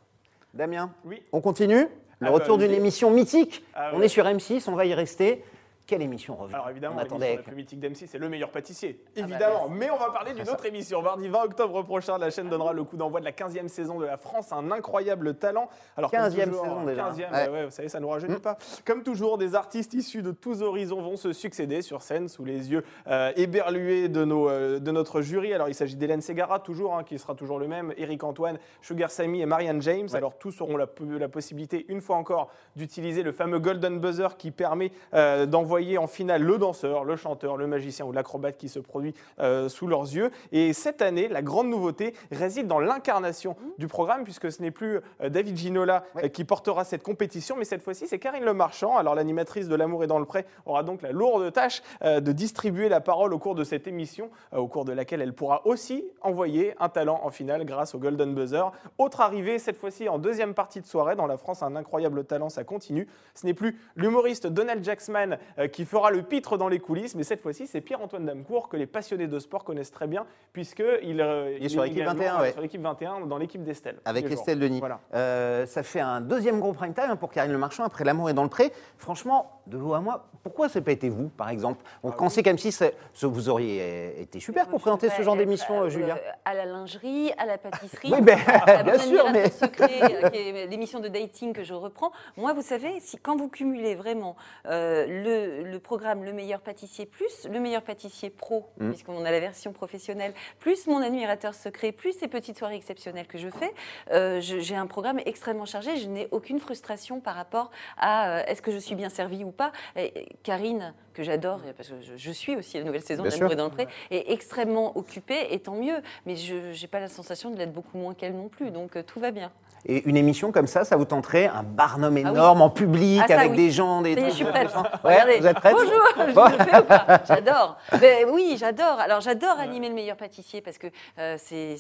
Damien, 0.54 0.92
Oui. 1.06 1.22
on 1.32 1.42
continue? 1.42 1.88
Le 2.20 2.28
Ah, 2.28 2.32
retour 2.32 2.58
bah, 2.58 2.66
d'une 2.66 2.76
émission 2.76 3.12
mythique. 3.12 3.64
Ah, 3.76 3.92
on 3.94 4.00
ouais. 4.00 4.06
est 4.06 4.10
sur 4.10 4.26
M6, 4.26 4.70
on 4.70 4.76
va 4.76 4.86
y 4.86 4.94
rester. 4.94 5.44
Quelle 5.90 6.04
émission 6.04 6.36
revient 6.36 6.54
Alors 6.54 6.70
évidemment, 6.70 6.98
l'émission 6.98 7.18
la 7.18 7.26
avec- 7.26 7.44
plus 7.44 7.56
mythique 7.56 7.80
d'M6, 7.80 8.06
c'est 8.06 8.20
le 8.20 8.30
meilleur 8.30 8.52
pâtissier. 8.52 9.00
bah, 9.16 9.22
Évidemment, 9.24 9.70
mais 9.70 9.90
on 9.90 9.98
va 9.98 10.12
parler 10.12 10.34
d'une 10.36 10.48
autre 10.48 10.64
émission. 10.68 11.02
Mardi 11.02 11.28
20 11.28 11.46
octobre 11.46 11.82
prochain, 11.82 12.20
la 12.20 12.30
chaîne 12.30 12.48
donnera 12.48 12.74
le 12.74 12.84
coup 12.84 12.96
d'envoi 12.96 13.20
de 13.22 13.26
la 13.26 13.32
15e 13.32 13.68
saison 13.68 13.98
de 13.98 14.06
la 14.06 14.18
France, 14.18 14.52
un 14.54 14.70
incroyable 14.70 15.34
talent. 15.34 15.68
Alors, 15.98 16.12
comme 16.12 16.20
15e 16.20 16.50
toujours, 16.50 16.64
saison 16.64 16.84
déjà. 16.86 17.06
15e, 17.10 17.32
Ouais. 17.32 17.48
ouais, 17.48 17.50
ouais, 17.50 17.66
vous 17.66 17.72
savez, 17.72 17.90
ça 17.90 17.98
ne 18.00 18.04
nous 18.04 18.10
rajeunit 18.10 18.36
Mm. 18.36 18.40
pas. 18.40 18.58
Comme 18.86 19.02
toujours, 19.02 19.40
des 19.40 19.56
artistes 19.56 19.96
issus 19.96 20.22
de 20.22 20.30
tous 20.32 20.62
horizons 20.62 21.02
vont 21.02 21.18
se 21.18 21.34
succéder 21.34 21.82
sur 21.82 22.04
scène 22.04 22.28
sous 22.28 22.46
les 22.46 22.72
yeux 22.72 22.84
euh, 23.08 23.32
éberlués 23.36 24.10
de, 24.10 24.26
nos, 24.26 24.48
euh, 24.48 24.78
de 24.78 24.92
notre 24.92 25.22
jury. 25.22 25.56
Alors 25.56 25.70
il 25.70 25.74
s'agit 25.74 25.96
d'Hélène 25.96 26.22
Ségara, 26.22 26.60
toujours, 26.60 26.96
hein, 26.96 27.04
qui 27.04 27.18
sera 27.18 27.34
toujours 27.34 27.58
le 27.58 27.68
même, 27.68 27.96
Eric 27.98 28.24
Antoine, 28.24 28.60
Sugar 28.84 29.10
Sammy 29.10 29.42
et 29.42 29.48
Marianne 29.48 29.82
James. 29.82 30.06
Ouais. 30.08 30.16
Alors 30.18 30.38
tous 30.38 30.62
auront 30.62 30.78
la, 30.78 30.86
la 31.18 31.30
possibilité, 31.30 31.88
une 31.90 32.02
fois 32.02 32.18
encore, 32.18 32.52
d'utiliser 32.76 33.24
le 33.24 33.32
fameux 33.32 33.58
Golden 33.58 34.00
Buzzer 34.00 34.38
qui 34.38 34.52
permet 34.52 34.92
euh, 35.16 35.48
d'envoyer 35.48 35.79
en 35.98 36.08
finale 36.08 36.44
le 36.44 36.58
danseur, 36.58 37.04
le 37.04 37.16
chanteur, 37.16 37.58
le 37.58 37.68
magicien 37.68 38.06
ou 38.06 38.12
l'acrobate 38.12 38.58
qui 38.58 38.70
se 38.70 38.80
produit 38.80 39.14
euh, 39.40 39.70
sous 39.70 39.88
leurs 39.88 40.04
yeux. 40.04 40.32
Et 40.52 40.74
cette 40.74 41.02
année, 41.02 41.28
la 41.28 41.42
grande 41.42 41.70
nouveauté 41.70 42.14
réside 42.32 42.68
dans 42.68 42.80
l'incarnation 42.80 43.56
du 43.78 43.88
programme, 43.88 44.24
puisque 44.24 44.52
ce 44.52 44.62
n'est 44.62 44.72
plus 44.72 45.00
euh, 45.22 45.30
David 45.30 45.58
Ginola 45.58 46.04
euh, 46.18 46.28
qui 46.28 46.44
portera 46.44 46.84
cette 46.84 47.04
compétition, 47.04 47.56
mais 47.58 47.66
cette 47.66 47.82
fois-ci, 47.82 48.08
c'est 48.08 48.20
Karine 48.20 48.44
Le 48.44 48.54
Marchand. 48.54 48.98
Alors 48.98 49.16
l'animatrice 49.16 49.68
de 49.68 49.76
L'amour 49.76 50.04
est 50.04 50.08
dans 50.08 50.20
le 50.20 50.26
pré 50.26 50.46
aura 50.66 50.84
donc 50.84 51.02
la 51.02 51.12
lourde 51.12 51.52
tâche 51.54 51.82
de 52.04 52.32
distribuer 52.32 52.90
la 52.90 53.00
parole 53.00 53.34
au 53.34 53.40
cours 53.40 53.56
de 53.56 53.64
cette 53.64 53.88
émission, 53.88 54.30
au 54.56 54.68
cours 54.68 54.84
de 54.84 54.92
laquelle 54.92 55.22
elle 55.22 55.34
pourra 55.34 55.66
aussi 55.66 56.04
envoyer 56.22 56.74
un 56.80 56.90
talent 56.90 57.22
en 57.24 57.30
finale 57.30 57.66
grâce 57.66 57.96
au 57.96 58.00
Golden 58.00 58.36
Buzzer. 58.36 58.72
Autre 58.98 59.22
arrivée, 59.22 59.60
cette 59.60 59.78
fois-ci 59.78 60.10
en 60.10 60.20
deuxième 60.20 60.54
partie 60.54 60.82
de 60.82 60.86
soirée, 60.86 61.16
dans 61.16 61.28
la 61.28 61.38
France, 61.38 61.64
un 61.64 61.76
incroyable 61.76 62.26
talent, 62.26 62.50
ça 62.50 62.64
continue. 62.64 63.08
Ce 63.34 63.46
n'est 63.46 63.54
plus 63.54 63.80
l'humoriste 63.96 64.48
Donald 64.48 64.84
Jacksman 64.84 65.38
qui 65.70 65.86
fera 65.86 66.12
le 66.12 66.22
pitre 66.24 66.58
dans 66.58 66.68
les 66.68 66.80
coulisses, 66.80 67.16
mais 67.16 67.24
cette 67.24 67.42
fois-ci, 67.42 67.68
c'est 67.68 67.82
Pierre-Antoine 67.82 68.26
Damcourt 68.26 68.70
que 68.70 68.78
les 68.78 68.86
passionnés 68.88 69.28
de 69.28 69.40
sport 69.40 69.64
connaissent 69.64 69.92
très 69.92 70.08
bien, 70.08 70.26
puisqu'il 70.54 71.22
euh, 71.22 71.56
Il 71.60 71.66
est 71.66 71.70
sur 71.70 71.84
l'équipe 71.84 71.98
également, 72.00 72.14
21, 72.20 72.36
euh, 72.38 72.42
ouais. 72.42 72.52
sur 72.52 72.62
l'équipe 72.62 72.82
21, 72.82 73.26
dans 73.26 73.38
l'équipe 73.38 73.64
d'Estelle. 73.64 73.98
Avec. 74.06 74.30
Estelle 74.30 74.60
Denis. 74.60 74.80
Voilà. 74.80 75.00
Euh, 75.14 75.66
ça 75.66 75.84
fait 75.84 76.00
un 76.02 76.22
deuxième 76.22 76.60
gros 76.60 76.74
prime 76.74 76.94
time 76.94 77.16
pour 77.20 77.32
Karine 77.32 77.52
Le 77.52 77.58
Marchand 77.58 77.84
après 77.84 78.04
L'amour 78.04 78.30
est 78.30 78.34
dans 78.34 78.44
le 78.44 78.50
pré. 78.50 78.72
Franchement, 78.98 79.62
de 79.68 79.78
vous 79.78 79.94
à 79.94 80.00
moi, 80.02 80.28
pourquoi 80.44 80.68
n'a 80.74 80.82
pas 80.82 80.92
été 80.92 81.10
vous, 81.10 81.30
par 81.30 81.50
exemple? 81.50 81.82
Ah 81.86 82.00
On 82.04 82.12
pensait 82.12 82.42
qu'M6, 82.42 82.72
c'est- 82.72 82.96
ce- 83.14 83.26
vous 83.26 83.50
auriez 83.50 83.80
euh, 83.82 84.22
été 84.22 84.40
super 84.40 84.68
pour 84.68 84.80
présenter 84.82 85.10
ce 85.10 85.22
genre 85.22 85.36
d'émission, 85.36 85.82
euh, 85.84 85.90
Julien. 85.90 86.18
À 86.46 86.54
la 86.54 86.66
lingerie, 86.66 87.32
à 87.38 87.46
la 87.46 87.58
pâtisserie. 87.58 88.12
Oui, 88.14 88.22
ben, 88.22 88.38
à 88.48 88.84
bien 88.84 88.98
sûr, 88.98 89.26
mais- 89.32 89.46
euh, 89.82 90.66
l'émission 90.68 91.00
de 91.00 91.08
dating 91.08 91.54
que 91.54 91.64
je 91.64 91.74
reprends. 91.74 92.12
Moi, 92.38 92.54
vous 92.54 92.62
savez, 92.62 93.00
si, 93.00 93.18
quand 93.18 93.36
vous 93.38 93.50
cumulez 93.50 93.96
vraiment 93.96 94.36
euh, 94.66 95.06
le, 95.08 95.49
le 95.64 95.80
programme 95.80 96.24
Le 96.24 96.34
meilleur 96.34 96.62
pâtissier 96.62 97.06
plus 97.06 97.48
le 97.52 97.60
meilleur 97.60 97.82
pâtissier 97.82 98.30
pro, 98.30 98.68
Mm. 98.80 98.90
puisqu'on 98.90 99.24
a 99.26 99.32
la 99.32 99.40
version 99.40 99.74
professionnelle, 99.74 100.34
plus 100.60 100.88
mon 100.88 101.02
admirateur 101.02 101.54
secret, 101.54 101.92
plus 101.92 102.14
ces 102.14 102.28
petites 102.28 102.58
soirées 102.58 102.76
exceptionnelles 102.76 103.28
que 103.28 103.38
je 103.38 103.50
fais, 103.50 103.74
euh, 104.12 104.40
j'ai 104.42 104.76
un 104.76 104.88
programme 104.88 105.20
extrêmement 105.26 105.66
chargé. 105.66 105.98
Je 105.98 106.08
n'ai 106.08 106.28
aucune 106.32 106.60
frustration 106.60 107.20
par 107.20 107.36
rapport 107.36 107.72
à 107.98 108.30
euh, 108.40 108.44
est-ce 108.48 108.62
que 108.62 108.72
je 108.72 108.78
suis 108.78 108.96
bien 108.96 109.10
servie 109.10 109.44
ou 109.44 109.52
pas. 109.52 109.72
Et- 109.96 110.20
et 110.22 110.28
Karine, 110.44 110.94
que 111.14 111.24
j'adore, 111.24 111.60
parce 111.76 111.90
que 111.90 111.96
je, 112.02 112.14
je 112.16 112.32
suis 112.32 112.56
aussi 112.56 112.78
la 112.78 112.84
nouvelle 112.84 113.02
saison 113.02 113.30
sûr. 113.30 113.52
est 113.52 113.56
dans 113.56 113.66
le 113.66 113.72
pré, 113.72 113.88
est 114.12 114.32
extrêmement 114.32 114.96
occupée, 114.98 115.48
et 115.54 115.60
tant 115.60 115.76
mieux. 115.76 116.02
Mais 116.26 116.36
je 116.36 116.80
n'ai 116.80 116.88
pas 116.88 117.00
la 117.00 117.08
sensation 117.08 117.50
de 117.50 117.58
l'être 117.58 117.74
beaucoup 117.74 117.98
moins 117.98 118.14
qu'elle 118.14 118.36
non 118.36 118.48
plus, 118.48 118.72
donc 118.72 118.96
euh, 118.96 119.04
tout 119.04 119.20
va 119.20 119.32
bien. 119.32 119.52
Et 119.86 120.04
une 120.10 120.18
émission 120.18 120.52
comme 120.52 120.68
ça, 120.68 120.84
ça 120.84 120.98
vous 120.98 121.06
tenterait 121.06 121.48
un 121.48 121.64
barnum 121.64 122.14
Ah 122.18 122.22
oui. 122.22 122.30
énorme 122.30 122.62
en 122.62 122.70
public 122.70 123.22
Ah, 123.24 123.28
ça, 123.30 123.40
avec 123.40 123.52
oui. 123.52 123.58
des 123.58 123.72
gens, 123.72 124.02
des 124.02 124.14
je 124.14 124.30
suis 124.32 124.44
de- 124.44 124.50
prête. 124.50 124.68
Ouais, 124.76 125.22
Regardez. 125.22 125.39
Vous 125.40 125.48
êtes 125.48 125.58
prête 125.60 125.74
Bonjour, 125.76 126.02
je 126.18 126.58
le 126.58 126.64
fais 126.64 126.80
ou 126.80 126.84
pas? 126.84 127.22
J'adore. 127.28 127.78
Mais 128.02 128.26
oui, 128.26 128.56
j'adore. 128.60 129.00
Alors 129.00 129.22
j'adore 129.22 129.60
animer 129.60 129.90
le 129.90 129.96
meilleur 129.96 130.18
pâtissier 130.18 130.62
parce 130.62 130.78
que 130.78 130.88
euh, 131.18 131.38
c'est 131.40 131.78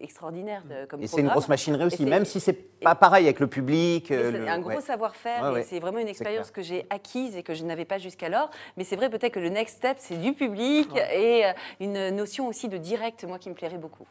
extraordinaire 0.00 0.62
euh, 0.70 0.86
comme 0.86 1.02
Et 1.02 1.06
c'est 1.06 1.20
une 1.20 1.28
grosse 1.28 1.48
machinerie 1.48 1.84
aussi, 1.84 2.04
même 2.04 2.24
si 2.24 2.40
c'est 2.40 2.52
pas 2.80 2.94
pareil 2.94 3.24
avec 3.26 3.40
le 3.40 3.46
public. 3.46 4.10
Euh, 4.10 4.32
C'est 4.32 4.38
le- 4.38 4.48
un 4.48 4.58
gros 4.58 4.70
ouais. 4.70 4.80
savoir-faire 4.80 5.42
Ouais, 5.44 5.50
ouais. 5.50 5.60
et 5.60 5.64
c'est 5.64 5.78
vraiment 5.80 5.98
une 5.98 6.08
expérience 6.08 6.50
que 6.50 6.62
j'ai 6.62 6.86
acquise 6.90 7.36
et 7.36 7.42
que 7.42 7.54
je 7.54 7.64
n'avais 7.64 7.84
pas 7.84 7.98
jusqu'alors. 7.98 8.50
Mais 8.76 8.84
c'est 8.84 8.96
vrai 8.96 9.10
peut-être 9.10 9.32
que 9.34 9.40
le 9.40 9.48
next 9.48 9.76
step, 9.78 9.96
c'est 9.98 10.16
du 10.16 10.32
public 10.32 10.88
et 11.14 11.46
euh, 11.46 11.52
une 11.80 12.10
notion 12.10 12.46
aussi 12.48 12.68
de 12.68 12.76
direct, 12.78 13.24
moi, 13.24 13.38
qui 13.38 13.48
me 13.50 13.54
plairait 13.54 13.78
beaucoup. 13.78 14.06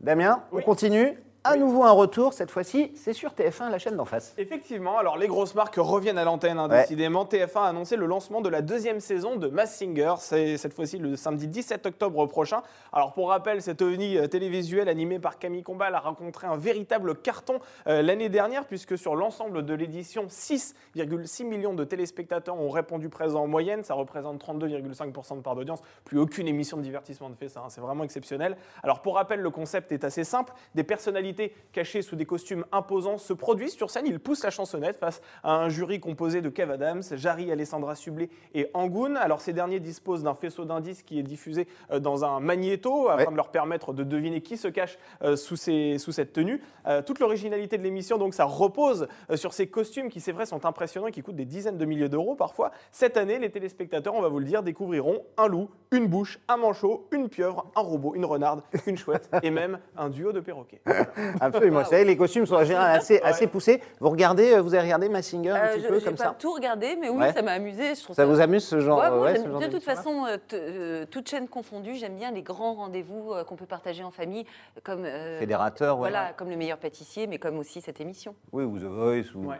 Damien, 0.00 0.42
on 0.52 0.60
continue? 0.60 1.18
À 1.46 1.56
nouveau 1.56 1.82
un 1.84 1.90
retour, 1.90 2.32
cette 2.32 2.50
fois-ci, 2.50 2.90
c'est 2.94 3.12
sur 3.12 3.32
TF1, 3.34 3.68
la 3.70 3.78
chaîne 3.78 3.96
d'en 3.96 4.06
face. 4.06 4.32
Effectivement, 4.38 4.96
alors 4.96 5.18
les 5.18 5.26
grosses 5.28 5.54
marques 5.54 5.74
reviennent 5.76 6.16
à 6.16 6.24
l'antenne, 6.24 6.58
hein, 6.58 6.70
Ouais. 6.70 6.80
décidément. 6.80 7.26
TF1 7.26 7.64
a 7.64 7.66
annoncé 7.66 7.96
le 7.96 8.06
lancement 8.06 8.40
de 8.40 8.48
la 8.48 8.62
deuxième 8.62 8.98
saison 8.98 9.36
de 9.36 9.48
Mass 9.48 9.76
Singer. 9.76 10.14
C'est 10.20 10.56
cette 10.56 10.72
fois-ci 10.72 10.96
le 10.96 11.16
samedi 11.16 11.46
17 11.46 11.84
octobre 11.84 12.24
prochain. 12.24 12.62
Alors 12.94 13.12
pour 13.12 13.28
rappel, 13.28 13.60
cet 13.60 13.82
ovni 13.82 14.16
euh, 14.16 14.26
télévisuel 14.26 14.88
animé 14.88 15.18
par 15.18 15.38
Camille 15.38 15.62
Combal 15.62 15.94
a 15.94 16.00
rencontré 16.00 16.46
un 16.46 16.56
véritable 16.56 17.14
carton 17.14 17.58
euh, 17.88 18.00
l'année 18.00 18.30
dernière, 18.30 18.64
puisque 18.64 18.96
sur 18.96 19.14
l'ensemble 19.14 19.66
de 19.66 19.74
l'édition, 19.74 20.28
6,6 20.28 21.44
millions 21.44 21.74
de 21.74 21.84
téléspectateurs 21.84 22.58
ont 22.58 22.70
répondu 22.70 23.10
présents 23.10 23.42
en 23.42 23.48
moyenne. 23.48 23.84
Ça 23.84 23.92
représente 23.92 24.42
32,5% 24.42 25.36
de 25.36 25.42
part 25.42 25.56
d'audience. 25.56 25.80
Plus 26.06 26.18
aucune 26.18 26.48
émission 26.48 26.78
de 26.78 26.82
divertissement 26.82 27.28
ne 27.28 27.34
fait 27.34 27.50
ça. 27.50 27.60
hein. 27.60 27.68
C'est 27.68 27.82
vraiment 27.82 28.02
exceptionnel. 28.04 28.56
Alors 28.82 29.02
pour 29.02 29.16
rappel, 29.16 29.40
le 29.40 29.50
concept 29.50 29.92
est 29.92 30.04
assez 30.04 30.24
simple. 30.24 30.54
Des 30.74 30.84
personnalités 30.84 31.33
cachées 31.72 32.02
sous 32.02 32.16
des 32.16 32.24
costumes 32.26 32.64
imposants 32.72 33.18
se 33.18 33.32
produisent 33.32 33.74
sur 33.76 33.90
scène. 33.90 34.06
Ils 34.06 34.20
poussent 34.20 34.44
la 34.44 34.50
chansonnette 34.50 34.96
face 34.98 35.20
à 35.42 35.54
un 35.56 35.68
jury 35.68 36.00
composé 36.00 36.40
de 36.40 36.48
Kev 36.48 36.70
Adams, 36.72 37.02
Jarry, 37.12 37.50
Alessandra 37.50 37.94
Sublet 37.94 38.28
et 38.54 38.70
Angoun. 38.74 39.16
Alors 39.16 39.40
ces 39.40 39.52
derniers 39.52 39.80
disposent 39.80 40.22
d'un 40.22 40.34
faisceau 40.34 40.64
d'indices 40.64 41.02
qui 41.02 41.18
est 41.18 41.22
diffusé 41.22 41.66
euh, 41.90 41.98
dans 42.00 42.24
un 42.24 42.40
magnéto 42.40 43.08
afin 43.08 43.24
Ouais. 43.24 43.30
de 43.30 43.36
leur 43.36 43.48
permettre 43.48 43.92
de 43.92 44.04
deviner 44.04 44.40
qui 44.40 44.56
se 44.56 44.68
cache 44.68 44.98
euh, 45.22 45.36
sous, 45.36 45.56
ces- 45.56 45.98
sous 45.98 46.12
cette 46.12 46.32
tenue. 46.32 46.60
Euh, 46.86 47.02
toute 47.02 47.18
l'originalité 47.20 47.78
de 47.78 47.82
l'émission, 47.82 48.18
donc, 48.18 48.34
ça 48.34 48.44
repose 48.44 49.08
sur 49.34 49.52
ces 49.52 49.66
costumes 49.66 50.08
qui, 50.10 50.20
c'est 50.20 50.32
vrai, 50.32 50.46
sont 50.46 50.66
impressionnants 50.66 51.06
et 51.06 51.12
qui 51.12 51.22
coûtent 51.22 51.36
des 51.36 51.44
dizaines 51.44 51.78
de 51.78 51.84
milliers 51.84 52.08
d'euros 52.08 52.34
parfois. 52.34 52.70
Cette 52.92 53.16
année, 53.16 53.38
les 53.38 53.50
téléspectateurs, 53.50 54.14
on 54.14 54.20
va 54.22 54.28
vous 54.28 54.38
le 54.38 54.44
dire, 54.44 54.62
découvriront 54.62 55.22
un 55.36 55.46
loup, 55.48 55.70
une 55.90 56.06
bouche, 56.06 56.38
un 56.48 56.56
manchot, 56.56 57.06
une 57.12 57.28
pieuvre, 57.28 57.66
un 57.76 57.80
robot, 57.80 58.14
une 58.14 58.24
renarde, 58.24 58.62
une 58.86 58.96
chouette 58.98 59.28
et 59.42 59.50
même 59.50 59.78
un 59.96 60.10
duo 60.10 60.32
de 60.32 60.40
perroquets. 60.40 60.80
Absolument. 61.40 61.80
Vous 61.82 61.90
savez, 61.90 62.04
les 62.04 62.16
costumes 62.16 62.46
sont 62.46 62.54
en 62.56 62.64
général 62.64 62.96
assez, 62.96 63.20
assez 63.22 63.46
poussés. 63.46 63.82
Vous 64.00 64.10
regardez, 64.10 64.52
euh, 64.54 64.60
vous 64.62 64.74
avez 64.74 64.82
regardé 64.84 65.08
Massinger 65.08 65.50
un 65.50 65.54
Euh, 65.56 65.74
petit 65.74 65.82
je 65.82 65.88
peu 65.88 65.94
n'ai 65.96 66.00
comme 66.02 66.14
pas 66.16 66.24
ça 66.24 66.34
tout 66.38 66.52
regardé, 66.52 66.96
mais 67.00 67.08
oui, 67.08 67.18
Ouais. 67.18 67.32
ça 67.32 67.42
m'a 67.42 67.52
amusé. 67.52 67.94
Je 67.94 68.12
Ça 68.12 68.26
vous 68.26 68.40
amuse 68.40 68.64
ce 68.64 68.80
genre 68.80 68.98
Ouais, 68.98 69.10
moi, 69.10 69.20
ouais, 69.20 69.32
j'aime- 69.34 69.44
ce 69.44 69.50
genre 69.50 69.60
de 69.60 69.66
toute 69.66 69.82
façon, 69.84 70.24
euh, 70.52 71.04
toute 71.10 71.28
chaîne 71.28 71.48
confondue, 71.48 71.94
j'aime 71.96 72.16
bien 72.16 72.30
les 72.30 72.42
grands 72.42 72.74
rendez-vous 72.74 73.32
qu'on 73.46 73.56
peut 73.56 73.66
partager 73.66 74.02
en 74.04 74.10
famille, 74.10 74.44
comme 74.82 75.06
Fédérateur, 75.38 75.96
voilà, 75.96 76.32
comme 76.36 76.50
le 76.50 76.56
meilleur 76.56 76.78
pâtissier, 76.78 77.26
mais 77.26 77.38
comme 77.38 77.58
aussi 77.58 77.80
cette 77.80 78.00
émission. 78.00 78.34
Oui, 78.52 78.64
ou 78.64 78.78
The 78.78 78.82
Voice, 78.84 79.34
ou 79.34 79.50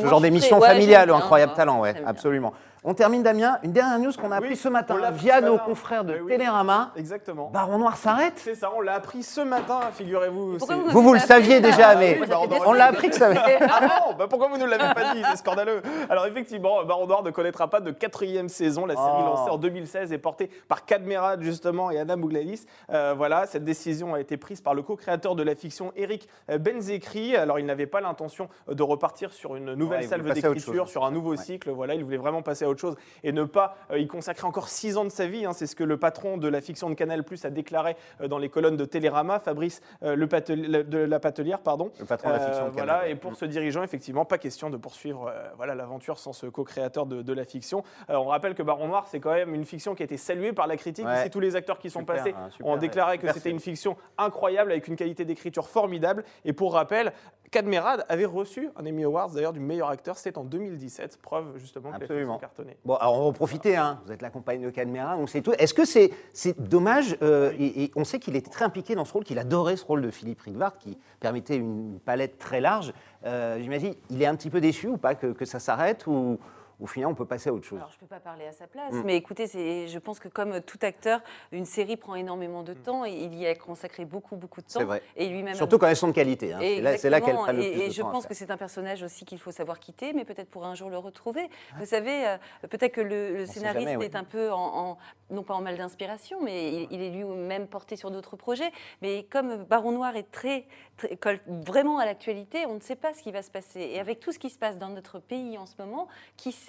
ce 0.00 0.06
genre 0.06 0.20
d'émission 0.20 0.60
familiale, 0.60 1.10
incroyable 1.10 1.50
moi. 1.50 1.56
talent, 1.56 1.80
ouais, 1.80 1.94
absolument. 2.06 2.52
On 2.84 2.94
termine, 2.94 3.24
Damien. 3.24 3.58
Une 3.64 3.72
dernière 3.72 3.98
news 3.98 4.12
qu'on 4.12 4.30
a 4.30 4.38
Oui, 4.38 4.44
appris 4.46 4.56
ce 4.56 4.68
matin 4.68 4.96
via 5.10 5.40
nos 5.40 5.54
matin. 5.54 5.64
confrères 5.66 6.04
de 6.04 6.12
Oui, 6.14 6.20
oui. 6.22 6.32
Télérama. 6.32 6.92
Exactement. 6.96 7.50
Baron 7.52 7.78
Noir 7.78 7.96
s'arrête 7.96 8.34
C'est 8.36 8.54
ça, 8.54 8.70
on 8.74 8.80
l'a 8.80 8.94
appris 8.94 9.24
ce 9.24 9.40
matin, 9.40 9.80
figurez-vous. 9.92 10.58
Pourquoi 10.58 10.76
vous 10.76 10.97
Vous, 10.98 11.04
vous 11.04 11.14
le 11.14 11.20
saviez 11.20 11.60
déjà, 11.60 11.94
mais 11.94 12.18
oui, 12.20 12.26
bah, 12.28 12.40
on 12.66 12.72
l'a 12.72 12.86
appris 12.86 13.08
que 13.10 13.14
ça. 13.14 13.30
Ah 13.60 13.80
non, 14.10 14.16
bah 14.18 14.26
pourquoi 14.28 14.48
vous 14.48 14.56
ne 14.58 14.64
l'avez 14.64 14.92
pas 14.94 15.14
dit 15.14 15.22
C'est 15.30 15.36
scandaleux. 15.36 15.80
Alors 16.10 16.26
effectivement, 16.26 16.82
Baron 16.84 17.06
Noir 17.06 17.22
ne 17.22 17.30
connaîtra 17.30 17.68
pas 17.70 17.80
de 17.80 17.92
quatrième 17.92 18.48
saison. 18.48 18.84
La 18.84 18.94
série 18.96 19.06
Oh. 19.20 19.24
lancée 19.24 19.50
en 19.50 19.58
2016 19.58 20.12
est 20.12 20.18
portée 20.18 20.50
par 20.66 20.84
Cadmerad 20.84 21.40
justement 21.42 21.90
et 21.92 21.98
Anna 22.00 22.16
Mouglalis. 22.16 22.64
Euh, 22.90 23.14
voilà, 23.16 23.46
cette 23.46 23.62
décision 23.64 24.14
a 24.14 24.20
été 24.20 24.36
prise 24.36 24.60
par 24.60 24.74
le 24.74 24.82
co-créateur 24.82 25.34
de 25.36 25.42
la 25.44 25.54
fiction 25.54 25.92
Eric 25.96 26.28
Benzekri. 26.62 27.36
Alors 27.36 27.58
il 27.58 27.66
n'avait 27.66 27.86
pas 27.86 28.00
l'intention 28.00 28.48
de 28.70 28.82
repartir 28.82 29.32
sur 29.32 29.56
une 29.56 29.74
nouvelle 29.74 30.00
Ouais, 30.00 30.06
salve 30.06 30.32
d'écriture, 30.32 30.88
sur 30.88 31.04
un 31.04 31.10
nouveau 31.10 31.30
Ouais. 31.30 31.36
cycle. 31.36 31.70
Voilà, 31.70 31.94
il 31.94 32.04
voulait 32.04 32.16
vraiment 32.16 32.42
passer 32.42 32.64
à 32.64 32.68
autre 32.68 32.80
chose 32.80 32.96
et 33.22 33.32
ne 33.32 33.44
pas 33.44 33.76
euh, 33.92 33.98
y 33.98 34.06
consacrer 34.06 34.46
encore 34.46 34.68
six 34.68 34.96
ans 34.96 35.04
de 35.04 35.10
sa 35.10 35.26
vie. 35.26 35.44
hein. 35.46 35.52
C'est 35.52 35.66
ce 35.66 35.76
que 35.76 35.84
le 35.84 35.96
patron 35.96 36.36
de 36.38 36.48
la 36.48 36.60
fiction 36.60 36.88
de 36.90 36.94
Canal+ 36.94 37.22
a 37.44 37.50
déclaré 37.50 37.96
euh, 38.20 38.28
dans 38.28 38.38
les 38.38 38.48
colonnes 38.48 38.76
de 38.76 38.84
Télérama, 38.84 39.38
Fabrice 39.40 39.80
euh, 40.02 40.16
le 40.16 40.26
Patel- 40.26 40.70
le- 40.70 40.82
de 40.88 40.98
la 40.98 41.20
Patelière, 41.20 41.60
pardon. 41.60 41.90
Le 41.98 42.04
patron 42.06 42.28
de 42.28 42.34
la 42.34 42.40
fiction 42.40 42.66
Euh, 42.66 42.70
voilà, 42.70 43.08
et 43.08 43.14
pour 43.14 43.36
ce 43.36 43.44
dirigeant, 43.44 43.82
effectivement, 43.82 44.24
pas 44.24 44.38
question 44.38 44.70
de 44.70 44.76
poursuivre 44.76 45.28
euh, 45.28 45.48
voilà 45.56 45.74
l'aventure 45.74 46.18
sans 46.18 46.32
ce 46.32 46.46
co-créateur 46.46 47.06
de, 47.06 47.22
de 47.22 47.32
la 47.32 47.44
fiction. 47.44 47.82
Euh, 48.10 48.16
on 48.16 48.26
rappelle 48.26 48.54
que 48.54 48.62
Baron 48.62 48.88
Noir, 48.88 49.06
c'est 49.06 49.20
quand 49.20 49.32
même 49.32 49.54
une 49.54 49.64
fiction 49.64 49.94
qui 49.94 50.02
a 50.02 50.04
été 50.04 50.16
saluée 50.16 50.52
par 50.52 50.66
la 50.66 50.76
critique. 50.76 51.06
Ouais. 51.06 51.20
Ici, 51.20 51.30
tous 51.30 51.40
les 51.40 51.56
acteurs 51.56 51.78
qui 51.78 51.90
sont 51.90 52.00
Super, 52.00 52.16
passés 52.16 52.34
hein, 52.36 52.50
super, 52.50 52.66
ont 52.66 52.76
déclaré 52.76 53.12
ouais. 53.12 53.18
que 53.18 53.32
c'était 53.32 53.50
une 53.50 53.60
fiction 53.60 53.96
incroyable 54.16 54.70
avec 54.72 54.88
une 54.88 54.96
qualité 54.96 55.24
d'écriture 55.24 55.68
formidable. 55.68 56.24
Et 56.44 56.52
pour 56.52 56.74
rappel, 56.74 57.12
Cadmerad 57.50 58.04
avait 58.08 58.24
reçu 58.24 58.70
un 58.76 58.86
Emmy 58.86 59.04
Awards 59.04 59.30
d'ailleurs 59.30 59.52
du 59.52 59.60
meilleur 59.60 59.88
acteur, 59.88 60.16
c'est 60.18 60.36
en 60.36 60.44
2017, 60.44 61.18
preuve 61.22 61.56
justement 61.58 61.90
que 61.90 61.96
Absolument. 61.96 62.34
fiction 62.34 62.38
cartonnée. 62.48 62.76
Bon, 62.84 62.94
alors 62.96 63.16
on 63.16 63.20
va 63.20 63.26
en 63.26 63.32
profiter, 63.32 63.76
hein. 63.76 64.00
vous 64.06 64.12
êtes 64.12 64.22
la 64.22 64.30
compagne 64.30 64.62
de 64.62 64.70
Cadmera, 64.70 65.16
on 65.16 65.26
sait 65.26 65.40
tout. 65.40 65.52
Est-ce 65.52 65.74
que 65.74 65.84
c'est 65.84 66.10
c'est 66.32 66.60
dommage 66.60 67.16
euh, 67.22 67.52
et, 67.58 67.84
et 67.84 67.92
on 67.96 68.04
sait 68.04 68.18
qu'il 68.18 68.36
était 68.36 68.50
très 68.50 68.64
impliqué 68.64 68.94
dans 68.94 69.04
ce 69.04 69.12
rôle, 69.12 69.24
qu'il 69.24 69.38
adorait 69.38 69.76
ce 69.76 69.84
rôle 69.84 70.02
de 70.02 70.10
Philippe 70.10 70.40
Rigvard, 70.42 70.78
qui 70.78 70.98
permettait 71.20 71.56
une 71.56 71.98
palette 72.04 72.38
très 72.38 72.60
large. 72.60 72.92
Euh, 73.24 73.58
J'imagine, 73.60 73.94
il 74.10 74.22
est 74.22 74.26
un 74.26 74.36
petit 74.36 74.50
peu 74.50 74.60
déçu 74.60 74.88
ou 74.88 74.96
pas 74.96 75.14
que, 75.14 75.28
que 75.28 75.44
ça 75.44 75.58
s'arrête 75.58 76.06
ou 76.06 76.38
au 76.80 76.86
final 76.86 77.08
on 77.10 77.14
peut 77.14 77.24
passer 77.26 77.50
à 77.50 77.52
autre 77.52 77.64
chose 77.66 77.78
Alors, 77.78 77.90
je 77.90 77.96
ne 77.96 78.00
peux 78.00 78.06
pas 78.06 78.20
parler 78.20 78.46
à 78.46 78.52
sa 78.52 78.66
place, 78.66 78.92
Mm. 78.92 79.02
mais 79.04 79.16
écoutez, 79.16 79.46
je 79.46 79.98
pense 79.98 80.18
que 80.20 80.28
comme 80.28 80.60
tout 80.60 80.78
acteur, 80.82 81.20
une 81.52 81.64
série 81.64 81.96
prend 81.96 82.14
énormément 82.14 82.62
de 82.62 82.74
temps 82.74 83.04
et 83.04 83.12
il 83.12 83.34
y 83.34 83.46
a 83.46 83.54
consacré 83.54 84.04
beaucoup, 84.04 84.36
beaucoup 84.36 84.60
de 84.60 84.66
temps. 84.66 84.78
C'est 84.80 84.84
vrai. 84.84 85.02
Et 85.16 85.28
lui-même. 85.28 85.54
a 85.54 85.56
Surtout 85.56 85.78
quand 85.78 85.86
elles 85.88 85.96
sont 85.96 86.08
de 86.08 86.12
qualité. 86.12 86.52
hein. 86.52 86.58
C'est 86.60 86.80
là, 86.80 86.96
c'est 86.98 87.10
là 87.10 87.20
qu'elle 87.20 87.34
prend 87.34 87.52
le 87.52 87.62
et, 87.62 87.72
plus 87.72 87.80
et 87.82 87.88
de 87.88 87.92
je 87.92 88.02
temps 88.02 88.10
pense 88.10 88.26
que 88.26 88.34
c'est 88.34 88.50
un 88.50 88.56
personnage 88.56 89.02
aussi 89.02 89.24
qu'il 89.24 89.38
faut 89.38 89.50
savoir 89.52 89.78
quitter, 89.80 90.12
mais 90.12 90.24
peut-être 90.24 90.48
pour 90.50 90.64
un 90.64 90.74
jour 90.74 90.90
le 90.90 90.98
retrouver. 90.98 91.48
Vous 91.78 91.86
savez, 91.86 92.26
euh, 92.28 92.36
peut-être 92.68 92.92
que 92.92 93.00
le, 93.00 93.46
scénariste 93.46 93.88
jamais, 93.88 93.96
oui. 93.96 94.04
est 94.04 94.16
un 94.16 94.24
peu 94.24 94.50
en, 94.52 94.58
en- 94.90 94.98
non 95.30 95.42
pas 95.42 95.54
en 95.54 95.60
mal 95.60 95.76
d'inspiration, 95.76 96.40
mais 96.42 96.72
il, 96.72 96.88
il 96.90 97.02
est 97.02 97.10
lui-même 97.10 97.66
porté 97.66 97.96
sur 97.96 98.10
d'autres 98.10 98.36
projets. 98.36 98.70
Mais 99.02 99.24
comme 99.24 99.64
Baron 99.64 99.92
Noir 99.92 100.16
est 100.16 100.30
très, 100.30 100.66
très- 100.96 101.16
colle 101.16 101.40
vraiment 101.46 101.98
à 101.98 102.06
l'actualité, 102.06 102.66
on 102.66 102.74
ne 102.74 102.80
sait 102.80 102.96
pas 102.96 103.12
ce 103.14 103.22
qui 103.22 103.32
va 103.32 103.42
se 103.42 103.50
passer. 103.50 103.80
Et 103.80 103.98
avec 104.00 104.20
tout 104.20 104.32
ce 104.32 104.38
qui 104.38 104.50
se 104.50 104.58
passe 104.58 104.78
dans 104.78 104.88
notre 104.88 105.18
pays 105.18 105.58
en 105.58 105.66
ce 105.66 105.74
moment, 105.78 106.08
qui 106.36 106.52
sait 106.52 106.67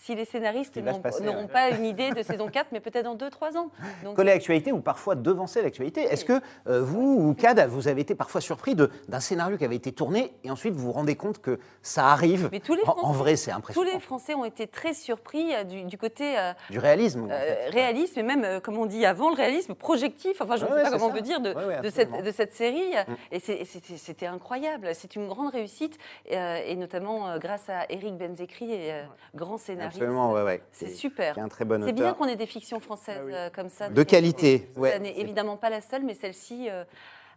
si 0.00 0.14
les 0.14 0.24
scénaristes 0.24 0.76
n'auront 0.76 1.42
ouais. 1.42 1.48
pas 1.48 1.70
une 1.70 1.84
idée 1.94 2.10
de 2.12 2.22
saison 2.22 2.46
4, 2.48 2.68
mais 2.70 2.78
peut-être 2.80 3.04
dans 3.04 3.16
2-3 3.16 3.56
ans. 3.56 3.70
Donc, 4.04 4.14
coller 4.14 4.30
à 4.30 4.34
l'actualité 4.34 4.70
ou 4.70 4.80
parfois 4.80 5.16
devancer 5.16 5.60
l'actualité. 5.60 6.02
Est-ce 6.02 6.24
que 6.24 6.40
euh, 6.68 6.82
vous 6.82 7.16
ou 7.18 7.34
Cad, 7.34 7.58
vous 7.68 7.88
avez 7.88 8.02
été 8.02 8.14
parfois 8.14 8.40
surpris 8.40 8.76
d'un 8.76 9.20
scénario 9.20 9.56
qui 9.58 9.64
avait 9.64 9.74
été 9.76 9.90
tourné 9.92 10.32
et 10.44 10.50
ensuite 10.52 10.74
vous 10.74 10.82
vous 10.86 10.92
rendez 10.92 11.16
compte 11.16 11.38
que 11.40 11.58
ça 11.82 12.06
arrive 12.06 12.48
Mais 12.52 12.60
tous 12.60 12.74
les 12.74 12.82
en, 12.86 13.10
vrai, 13.12 13.34
c'est 13.36 13.50
tous 13.50 13.56
impressionnant. 13.56 13.90
les 13.92 13.98
Français 14.00 14.34
ont 14.34 14.44
été 14.44 14.66
très 14.68 14.94
surpris 14.94 15.52
euh, 15.54 15.64
du, 15.64 15.82
du 15.84 15.98
côté 15.98 16.38
euh, 16.38 16.52
Du 16.70 16.78
réalisme. 16.78 17.24
en 17.24 17.30
Euh, 17.30 17.38
fait. 17.38 17.70
réalisme 17.70 18.18
et 18.20 18.22
même, 18.22 18.44
euh, 18.44 18.60
comme 18.60 18.78
on 18.78 18.86
dit 18.86 19.04
avant, 19.04 19.30
le 19.30 19.36
réalisme 19.36 19.74
projectif, 19.74 20.40
enfin 20.40 20.56
je 20.56 20.64
ne 20.64 20.70
Ouais, 20.70 20.76
sais 20.76 20.82
pas 20.84 20.90
comment 20.92 21.06
on 21.06 21.12
peut 21.12 21.20
dire, 21.22 21.40
de, 21.40 21.52
Ouais, 21.54 21.64
ouais, 21.64 21.80
de, 21.80 21.90
cette. 21.90 22.10
Mm. 22.12 22.22
de 22.22 22.30
cette 22.30 22.52
série. 22.54 22.92
Et 23.32 23.40
c'est- 23.40 23.56
et 23.56 23.64
c'était 23.64 24.26
incroyable. 24.26 24.90
C'est 24.94 25.16
une 25.16 25.26
grande 25.26 25.50
réussite, 25.52 25.98
euh, 26.32 26.60
et 26.64 26.76
notamment 26.76 27.28
euh, 27.28 27.38
grâce 27.38 27.68
à 27.68 27.86
Eric 27.90 28.16
Benzekri, 28.16 28.72
et, 28.72 28.92
euh, 28.92 29.02
grand 29.38 29.56
scénariste. 29.56 29.96
Absolument, 29.96 30.32
ouais, 30.32 30.42
ouais. 30.42 30.62
C'est 30.72 30.90
super. 30.90 31.32
qui 31.34 31.40
est 31.40 31.42
un 31.42 31.48
très 31.48 31.64
bon 31.64 31.82
C'est 31.86 31.92
bien 31.92 32.12
qu'on 32.12 32.26
ait 32.26 32.36
des 32.36 32.46
fictions 32.46 32.80
françaises 32.80 33.16
Ah 33.20 33.24
oui. 33.24 33.32
euh, 33.34 33.48
comme 33.54 33.70
ça. 33.70 33.88
De 33.88 34.02
qualité, 34.02 34.68
Ça 34.74 34.80
ouais. 34.80 34.98
n'est 34.98 35.14
C'est- 35.14 35.20
évidemment 35.20 35.56
pas 35.56 35.70
la 35.70 35.80
seule, 35.80 36.02
mais 36.04 36.14
celle-ci 36.14 36.68
euh, 36.70 36.84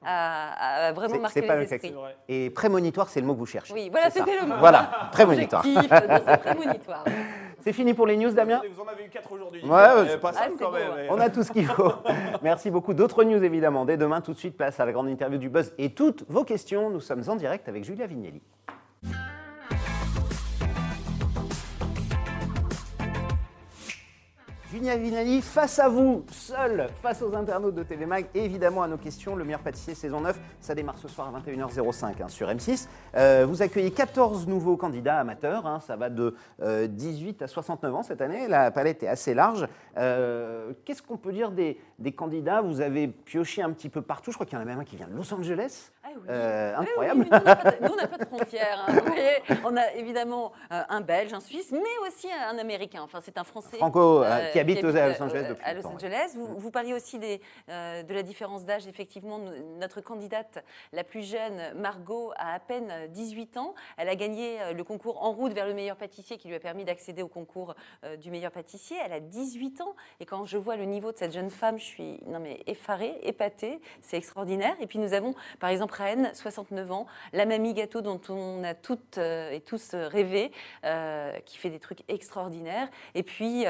a, 0.03 0.88
a 0.88 0.91
vraiment 0.93 1.20
marqué 1.20 1.41
pas 1.43 1.55
les 1.55 1.62
le 1.62 1.67
texte. 1.67 1.86
esprits. 1.86 1.89
C'est 1.89 1.96
vrai. 2.01 2.17
Et 2.27 2.50
prémonitoire, 2.50 3.08
c'est 3.10 3.22
le 3.22 3.27
mot 3.27 3.34
que 3.34 3.39
vous 3.39 3.46
cherchez. 3.46 3.74
Oui, 3.74 3.89
voilà, 3.91 4.10
ça. 4.10 4.20
c'était 4.20 4.39
le 4.41 4.48
mot. 4.48 4.55
Voilà, 4.60 5.10
prémonitoire. 5.12 5.63
C'est 7.63 7.74
fini 7.74 7.93
pour 7.93 8.08
les 8.08 8.17
news, 8.17 8.31
Damien? 8.31 8.60
Vous 8.75 8.81
en 8.81 8.88
avez 8.88 9.05
eu 9.05 9.10
4 9.10 9.31
aujourd'hui. 9.31 9.62
Ouais, 9.63 9.70
Euh, 9.72 10.03
ouais. 10.05 10.17
pas 10.17 10.31
Ah, 10.36 10.48
quand 10.58 10.65
beau, 10.65 10.72
même. 10.72 10.93
ouais. 10.96 11.08
On 11.12 11.20
a 11.20 11.29
tout 11.29 11.43
ce 11.43 11.51
qu'il 11.51 11.67
faut. 11.67 11.93
Merci 12.41 12.72
beaucoup. 12.72 12.96
D'autres 12.96 13.24
news, 13.24 13.43
évidemment. 13.43 13.86
Dès 13.86 13.98
demain, 13.98 14.20
tout 14.22 14.34
de 14.34 14.38
suite, 14.39 14.58
place 14.58 14.79
à 14.79 14.86
la 14.86 14.91
grande 14.91 15.08
interview 15.10 15.38
du 15.38 15.48
Buzz 15.50 15.72
et 15.77 15.93
toutes 15.93 16.24
vos 16.27 16.43
questions. 16.43 16.89
Nous 16.89 17.01
sommes 17.01 17.22
en 17.27 17.36
direct 17.36 17.70
avec 17.70 17.84
Julia 17.84 18.08
Vignelli. 18.08 18.41
Julia 24.72 24.96
Vignelli, 24.96 25.42
face 25.42 25.80
à 25.80 25.90
vous, 25.90 26.24
seule, 26.32 26.88
face 27.01 27.22
aux 27.22 27.36
internautes 27.36 27.75
de 27.75 27.84
TV 27.84 28.06
Mag, 28.06 28.28
et 28.34 28.46
évidemment 28.46 28.84
à 28.84 28.88
nos 28.88 28.96
questions. 28.96 29.36
Le 29.36 29.44
meilleur 29.44 29.60
pâtissier 29.60 29.96
saison 29.96 30.22
9, 30.22 30.40
ça 30.62 30.74
démarre 30.74 30.98
ce 30.98 31.10
soir 31.10 31.28
à 31.28 31.40
21h05 31.42 32.24
hein, 32.24 32.30
sur 32.30 32.48
M6. 32.48 32.88
Euh, 33.18 33.46
vous 33.46 33.62
accueillez 33.62 33.92
14 33.92 34.48
nouveaux 34.48 34.78
candidats 34.78 35.20
amateurs. 35.20 35.68
hein, 35.68 35.82
ça 35.86 35.98
va 35.98 36.10
de 36.10 36.36
euh, 36.62 36.88
18 36.88 37.42
à 37.42 37.48
69 37.48 37.96
ans 37.96 38.04
cette 38.04 38.22
année. 38.22 38.48
La 38.48 38.72
palette 38.72 39.04
est 39.04 39.10
assez 39.10 39.34
large. 39.34 39.68
Euh, 39.98 40.72
Qu'est-ce 40.86 41.01
qu'on 41.01 41.18
peut 41.18 41.34
dire 41.34 41.51
des, 41.51 41.78
des 42.01 42.12
candidats 42.12 42.62
Vous 42.62 42.81
avez 42.81 43.08
pioché 43.08 43.62
un 43.62 43.72
petit 43.72 43.89
peu 43.89 44.01
partout. 44.01 44.31
Je 44.31 44.36
crois 44.38 44.46
qu'il 44.46 44.55
y 44.55 44.60
en 44.60 44.62
a 44.62 44.65
même 44.65 44.79
un 44.79 44.84
qui 44.84 44.96
vient 44.98 45.08
de 45.08 45.15
Los 45.15 45.34
Angeles. 45.34 45.91
Ah 46.03 46.08
oui. 46.15 46.22
Euh, 46.29 46.74
Ah 46.75 46.79
oui, 46.81 46.88
incroyable. 46.89 47.20
nous, 47.22 47.27
on 47.91 47.96
n'a 47.96 48.08
pas 48.08 48.17
de- 48.17 48.25
pas 48.25 48.25
frontières. 48.38 48.86
hein, 48.88 48.91
vous 48.93 49.05
voyez. 49.05 49.31
On 49.63 49.77
a 49.77 49.91
évidemment 49.93 50.51
euh, 50.72 50.81
un 50.89 51.01
Belge, 51.01 51.34
un 51.34 51.39
Suisse, 51.39 51.72
mais 51.72 52.08
aussi 52.08 52.27
un 52.31 52.58
Américain. 52.58 53.01
Enfin, 53.03 53.20
c'est 53.22 53.38
un 53.38 53.43
Français. 53.43 53.77
Franco, 53.77 54.24
euh, 54.24 54.50
qui 54.51 54.60
habite 54.60 54.84
à 54.84 55.08
Los 55.10 55.22
Angeles 55.24 55.46
depuis 55.50 55.63
À 55.63 55.74
Los 55.74 55.86
Angeles. 55.88 56.31
Vous, 56.36 56.58
vous 56.58 56.72
parliez 56.72 56.93
aussi 56.93 57.20
des, 57.20 57.39
de 57.67 58.13
la 58.13 58.24
différence 58.24 58.65
d'âge. 58.65 58.88
Effectivement, 58.88 59.39
notre 59.79 60.01
candidate 60.01 60.63
la 60.91 61.03
plus 61.03 61.24
jeune, 61.29 61.74
Margot, 61.75 62.31
a 62.38 62.53
à 62.55 62.60
peine 62.60 62.91
18 63.10 63.58
ans. 63.58 63.74
Elle 63.98 64.10
a 64.10 64.15
gagné 64.15 64.58
le 64.75 64.84
concours 64.84 65.24
En 65.24 65.31
route 65.31 65.53
vers 65.53 65.67
le 65.67 65.74
meilleur 65.74 65.96
pâtissier 65.98 66.38
qui 66.38 66.48
lui 66.48 66.55
a 66.55 66.60
permis 66.60 66.84
d'accéder 66.84 67.22
au 67.22 67.27
concours 67.27 67.75
du 68.20 68.31
meilleur 68.31 68.51
pâtissier. 68.51 68.98
Elle 69.05 69.13
a 69.13 69.20
18 69.20 69.81
ans. 69.81 69.96
Et 70.20 70.25
quand 70.25 70.46
je 70.46 70.58
vois 70.58 70.75
le 70.75 70.84
niveau 70.86 71.12
de 71.12 71.17
cette 71.17 71.31
jeune 71.34 71.50
femme, 71.50 71.77
je 71.77 71.86
suis 71.91 72.19
non, 72.27 72.39
mais 72.39 72.60
effarée, 72.67 73.13
épatée. 73.24 73.79
C'est 74.01 74.17
extraordinaire. 74.17 74.75
Et 74.79 74.88
puis 74.88 75.00
nous 75.00 75.13
avons, 75.13 75.36
par 75.60 75.69
exemple, 75.69 75.93
Raën, 75.93 76.33
69 76.33 76.91
ans, 76.91 77.07
la 77.33 77.45
mamie 77.45 77.74
gâteau 77.74 78.01
dont 78.01 78.21
on 78.29 78.63
a 78.63 78.74
toutes 78.74 79.17
euh, 79.17 79.51
et 79.51 79.62
tous 79.62 79.93
euh, 79.93 80.07
rêvé, 80.07 80.51
euh, 80.86 81.38
qui 81.45 81.57
fait 81.57 81.69
des 81.69 81.79
trucs 81.79 82.03
extraordinaires. 82.07 82.89
Et 83.15 83.24
puis, 83.24 83.65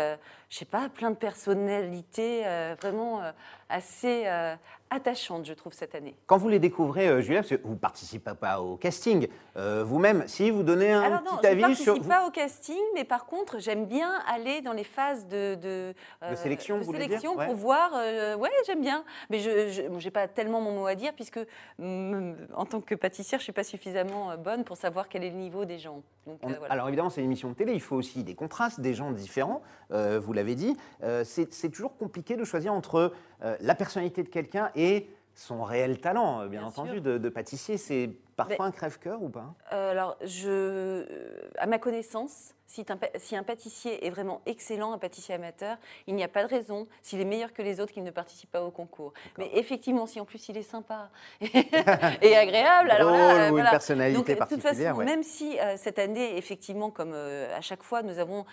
je 0.51 0.57
sais 0.57 0.65
pas, 0.65 0.89
plein 0.89 1.11
de 1.11 1.15
personnalités 1.15 2.41
euh, 2.45 2.75
vraiment 2.81 3.21
euh, 3.21 3.31
assez 3.69 4.23
euh, 4.25 4.53
attachantes, 4.89 5.45
je 5.45 5.53
trouve, 5.53 5.71
cette 5.71 5.95
année. 5.95 6.13
Quand 6.25 6.35
vous 6.37 6.49
les 6.49 6.59
découvrez, 6.59 7.21
Julia, 7.21 7.39
parce 7.39 7.51
que 7.55 7.61
vous 7.63 7.75
ne 7.75 7.79
participez 7.79 8.33
pas 8.33 8.59
au 8.61 8.75
casting, 8.75 9.29
vous-même, 9.55 10.25
si 10.27 10.51
vous 10.51 10.63
donnez 10.63 10.91
un 10.91 11.01
Alors 11.03 11.21
non, 11.23 11.37
petit 11.37 11.47
je 11.47 11.55
ne 11.55 11.63
avis 11.63 11.75
sur. 11.77 11.93
participe 11.93 12.09
pas 12.11 12.27
au 12.27 12.31
casting, 12.31 12.79
mais 12.95 13.05
par 13.05 13.25
contre, 13.25 13.59
j'aime 13.59 13.85
bien 13.85 14.11
aller 14.27 14.59
dans 14.61 14.73
les 14.73 14.83
phases 14.83 15.25
de, 15.27 15.55
de, 15.55 15.93
sélection, 16.35 16.79
de 16.79 16.83
vous 16.83 16.91
sélection 16.91 17.31
dire 17.31 17.39
Ouais. 17.39 17.45
pour 17.45 17.55
voir. 17.55 17.93
ouais, 17.93 18.49
j'aime 18.67 18.81
bien. 18.81 19.05
Mais 19.29 19.39
je 19.39 19.87
n'ai 19.87 20.11
pas 20.11 20.27
tellement 20.27 20.59
mon 20.59 20.73
mot 20.73 20.85
à 20.87 20.95
dire, 20.95 21.13
puisque 21.13 21.39
mm, 21.79 22.33
en 22.53 22.65
tant 22.65 22.81
que 22.81 22.95
pâtissière, 22.95 23.39
je 23.39 23.43
ne 23.43 23.45
suis 23.45 23.53
pas 23.53 23.63
suffisamment 23.63 24.35
bonne 24.37 24.65
pour 24.65 24.75
savoir 24.75 25.07
quel 25.07 25.23
est 25.23 25.29
le 25.29 25.37
niveau 25.37 25.63
des 25.63 25.79
gens. 25.79 26.01
Donc, 26.27 26.39
On- 26.43 26.49
voilà. 26.49 26.65
Alors 26.73 26.89
évidemment, 26.89 27.09
c'est 27.09 27.21
une 27.21 27.27
émission 27.27 27.47
de 27.47 27.53
télé, 27.55 27.71
il 27.73 27.81
faut 27.81 27.95
aussi 27.95 28.25
des 28.25 28.35
contrastes, 28.35 28.81
des 28.81 28.93
gens 28.93 29.11
différents, 29.11 29.61
vous 29.89 30.33
l'avez 30.41 30.55
dit. 30.55 30.75
Euh, 31.03 31.23
c'est 31.23 31.69
toujours 31.69 31.95
compliqué 31.95 32.35
de 32.35 32.43
choisir 32.43 32.73
entre 32.73 33.13
euh, 33.43 33.55
la 33.61 33.75
personnalité 33.75 34.23
de 34.23 34.29
quelqu'un 34.29 34.71
et 34.75 35.07
son 35.33 35.63
réel 35.63 35.99
talent, 35.99 36.41
euh, 36.41 36.47
bien, 36.47 36.61
Bien 36.61 36.67
entendu, 36.67 37.01
de, 37.01 37.17
de 37.17 37.29
pâtissier. 37.29 37.77
C'est 37.77 38.11
parfois 38.35 38.55
Mais- 38.59 38.65
un 38.65 38.71
crève-cœur 38.71 39.21
ou 39.21 39.29
pas? 39.29 39.53
Euh, 39.73 39.91
alors, 39.91 40.17
je, 40.23 40.47
euh, 40.49 41.49
à 41.57 41.65
ma 41.67 41.79
connaissance, 41.79 42.53
si 42.67 42.85
un, 42.87 42.95
pa- 42.95 43.09
si 43.19 43.35
un 43.35 43.43
pâtissier 43.43 44.05
est 44.07 44.09
vraiment 44.09 44.41
excellent, 44.45 44.93
un 44.93 44.97
pâtissier 44.97 45.35
amateur, 45.35 45.75
il 46.07 46.15
n'y 46.15 46.23
a 46.23 46.29
pas 46.29 46.43
de 46.43 46.47
raison, 46.47 46.87
s'il 47.01 47.19
est 47.19 47.25
meilleur 47.25 47.51
que 47.51 47.61
les 47.61 47.81
autres, 47.81 47.91
qu'il 47.91 48.03
ne 48.05 48.11
participe 48.11 48.49
pas 48.49 48.63
au 48.63 48.71
concours. 48.71 49.13
Mais 49.37 49.49
effectivement, 49.55 50.05
si 50.07 50.21
en 50.21 50.25
plus 50.25 50.47
il 50.47 50.55
est 50.57 50.61
sympa 50.63 51.09
et 51.41 52.37
agréable, 52.37 52.91
alors 52.91 53.11
là, 53.11 53.17
Drôle 53.17 53.39
euh, 53.41 53.43
ou 53.43 53.47
une 53.47 53.51
voilà. 53.55 53.71
personnalité 53.71 54.17
Donc, 54.17 54.27
de 54.27 54.31
toute 54.31 54.39
particulière, 54.61 54.91
façon, 54.95 54.99
ouais. 54.99 55.05
même 55.05 55.23
si 55.23 55.59
euh, 55.59 55.75
cette 55.75 55.99
année, 55.99 56.37
effectivement, 56.37 56.91
comme 56.91 57.11
euh, 57.13 57.53
à 57.57 57.61
chaque 57.61 57.83
fois, 57.83 58.03
nous 58.03 58.19
avons 58.19 58.45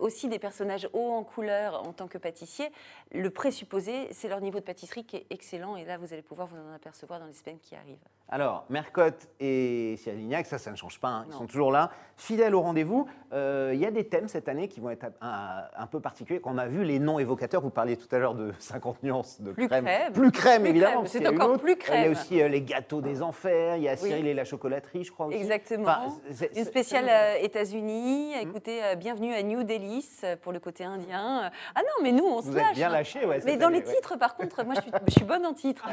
aussi 0.00 0.28
des 0.28 0.38
personnages 0.38 0.88
hauts 0.94 1.12
en 1.12 1.22
couleur 1.24 1.86
en 1.86 1.92
tant 1.92 2.08
que 2.08 2.16
pâtissier, 2.18 2.70
le 3.12 3.28
présupposé, 3.30 4.08
c'est 4.12 4.28
leur 4.28 4.40
niveau 4.40 4.58
de 4.60 4.64
pâtisserie 4.64 5.04
qui 5.04 5.16
est 5.16 5.26
excellent. 5.30 5.76
Et 5.76 5.84
là, 5.84 5.98
vous 5.98 6.12
allez 6.12 6.22
pouvoir 6.22 6.46
vous 6.48 6.56
en 6.56 6.72
apercevoir 6.74 7.20
dans 7.20 7.26
les 7.26 7.32
semaines 7.34 7.58
qui 7.60 7.74
arrivent. 7.74 7.98
Alors, 8.30 8.66
Mercotte 8.68 9.26
et 9.40 9.94
Cyril 9.96 10.18
Lignac, 10.18 10.44
ça, 10.46 10.58
ça 10.58 10.70
ne 10.70 10.76
change 10.76 11.00
pas, 11.00 11.08
hein, 11.08 11.24
ils 11.28 11.32
sont 11.34 11.46
toujours 11.46 11.72
là, 11.72 11.90
fidèles 12.18 12.54
au 12.54 12.60
rendez-vous. 12.60 13.08
Euh, 13.32 13.70
Il 13.72 13.80
y 13.80 13.86
a 13.86 13.90
des 13.90 14.04
thèmes 14.06 14.28
cette 14.28 14.48
année 14.50 14.68
qui 14.68 14.80
vont 14.80 14.90
être 14.90 15.06
un, 15.22 15.62
un 15.74 15.86
peu 15.86 15.98
particuliers. 16.00 16.38
Quand 16.38 16.52
on 16.54 16.58
a 16.58 16.66
vu 16.66 16.84
les 16.84 16.98
noms 16.98 17.18
évocateurs, 17.18 17.62
vous 17.62 17.70
parliez 17.70 17.96
tout 17.96 18.08
à 18.14 18.18
l'heure 18.18 18.34
de 18.34 18.52
50 18.58 19.02
nuances 19.02 19.40
de 19.40 19.52
Plus 19.52 19.66
crème. 19.68 19.86
crème. 19.86 20.12
Plus 20.12 20.30
crème, 20.30 20.60
Plus 20.62 20.70
évidemment. 20.70 21.04
crème, 21.04 21.06
c'est 21.06 21.26
encore 21.26 21.58
plus 21.58 21.72
Euh, 21.72 21.76
Il 21.76 21.94
y 21.94 21.96
a 21.96 22.00
crème. 22.02 22.12
aussi 22.12 22.42
euh, 22.42 22.48
les 22.48 22.60
gâteaux 22.60 23.00
des 23.00 23.22
enfers, 23.22 23.76
il 23.76 23.84
y 23.84 23.88
a 23.88 23.92
Oui. 23.92 23.98
Cyril 23.98 24.26
et 24.26 24.34
la 24.34 24.44
chocolaterie, 24.44 25.04
je 25.04 25.12
crois 25.12 25.26
aussi. 25.26 25.38
Exactement. 25.38 25.84
Enfin, 25.88 26.16
c'est- 26.32 26.54
Une 26.54 26.64
spéciale 26.66 27.06
euh, 27.08 27.36
États-Unis. 27.40 28.34
Écoutez, 28.42 28.84
euh, 28.84 28.94
bienvenue 28.94 29.32
à 29.32 29.42
New 29.42 29.62
Delhi 29.62 30.06
pour 30.42 30.52
le 30.52 30.60
côté 30.60 30.84
indien. 30.84 31.50
Ah 31.74 31.80
non, 31.80 32.02
mais 32.02 32.12
nous, 32.12 32.24
on 32.26 32.42
se 32.42 32.48
Vous 32.48 32.56
lâche. 32.56 32.68
êtes 32.70 32.74
bien 32.74 32.88
hein. 32.88 32.92
lâché, 32.92 33.24
ouais. 33.24 33.40
Mais 33.46 33.56
dans 33.56 33.68
année, 33.68 33.80
les 33.80 33.86
ouais. 33.88 33.94
titres, 33.94 34.16
par 34.18 34.36
contre, 34.36 34.64
moi, 34.64 34.74
je 34.74 34.80
suis, 34.82 34.90
je 35.06 35.12
suis 35.12 35.24
bonne 35.24 35.46
en 35.46 35.54
titres. 35.54 35.86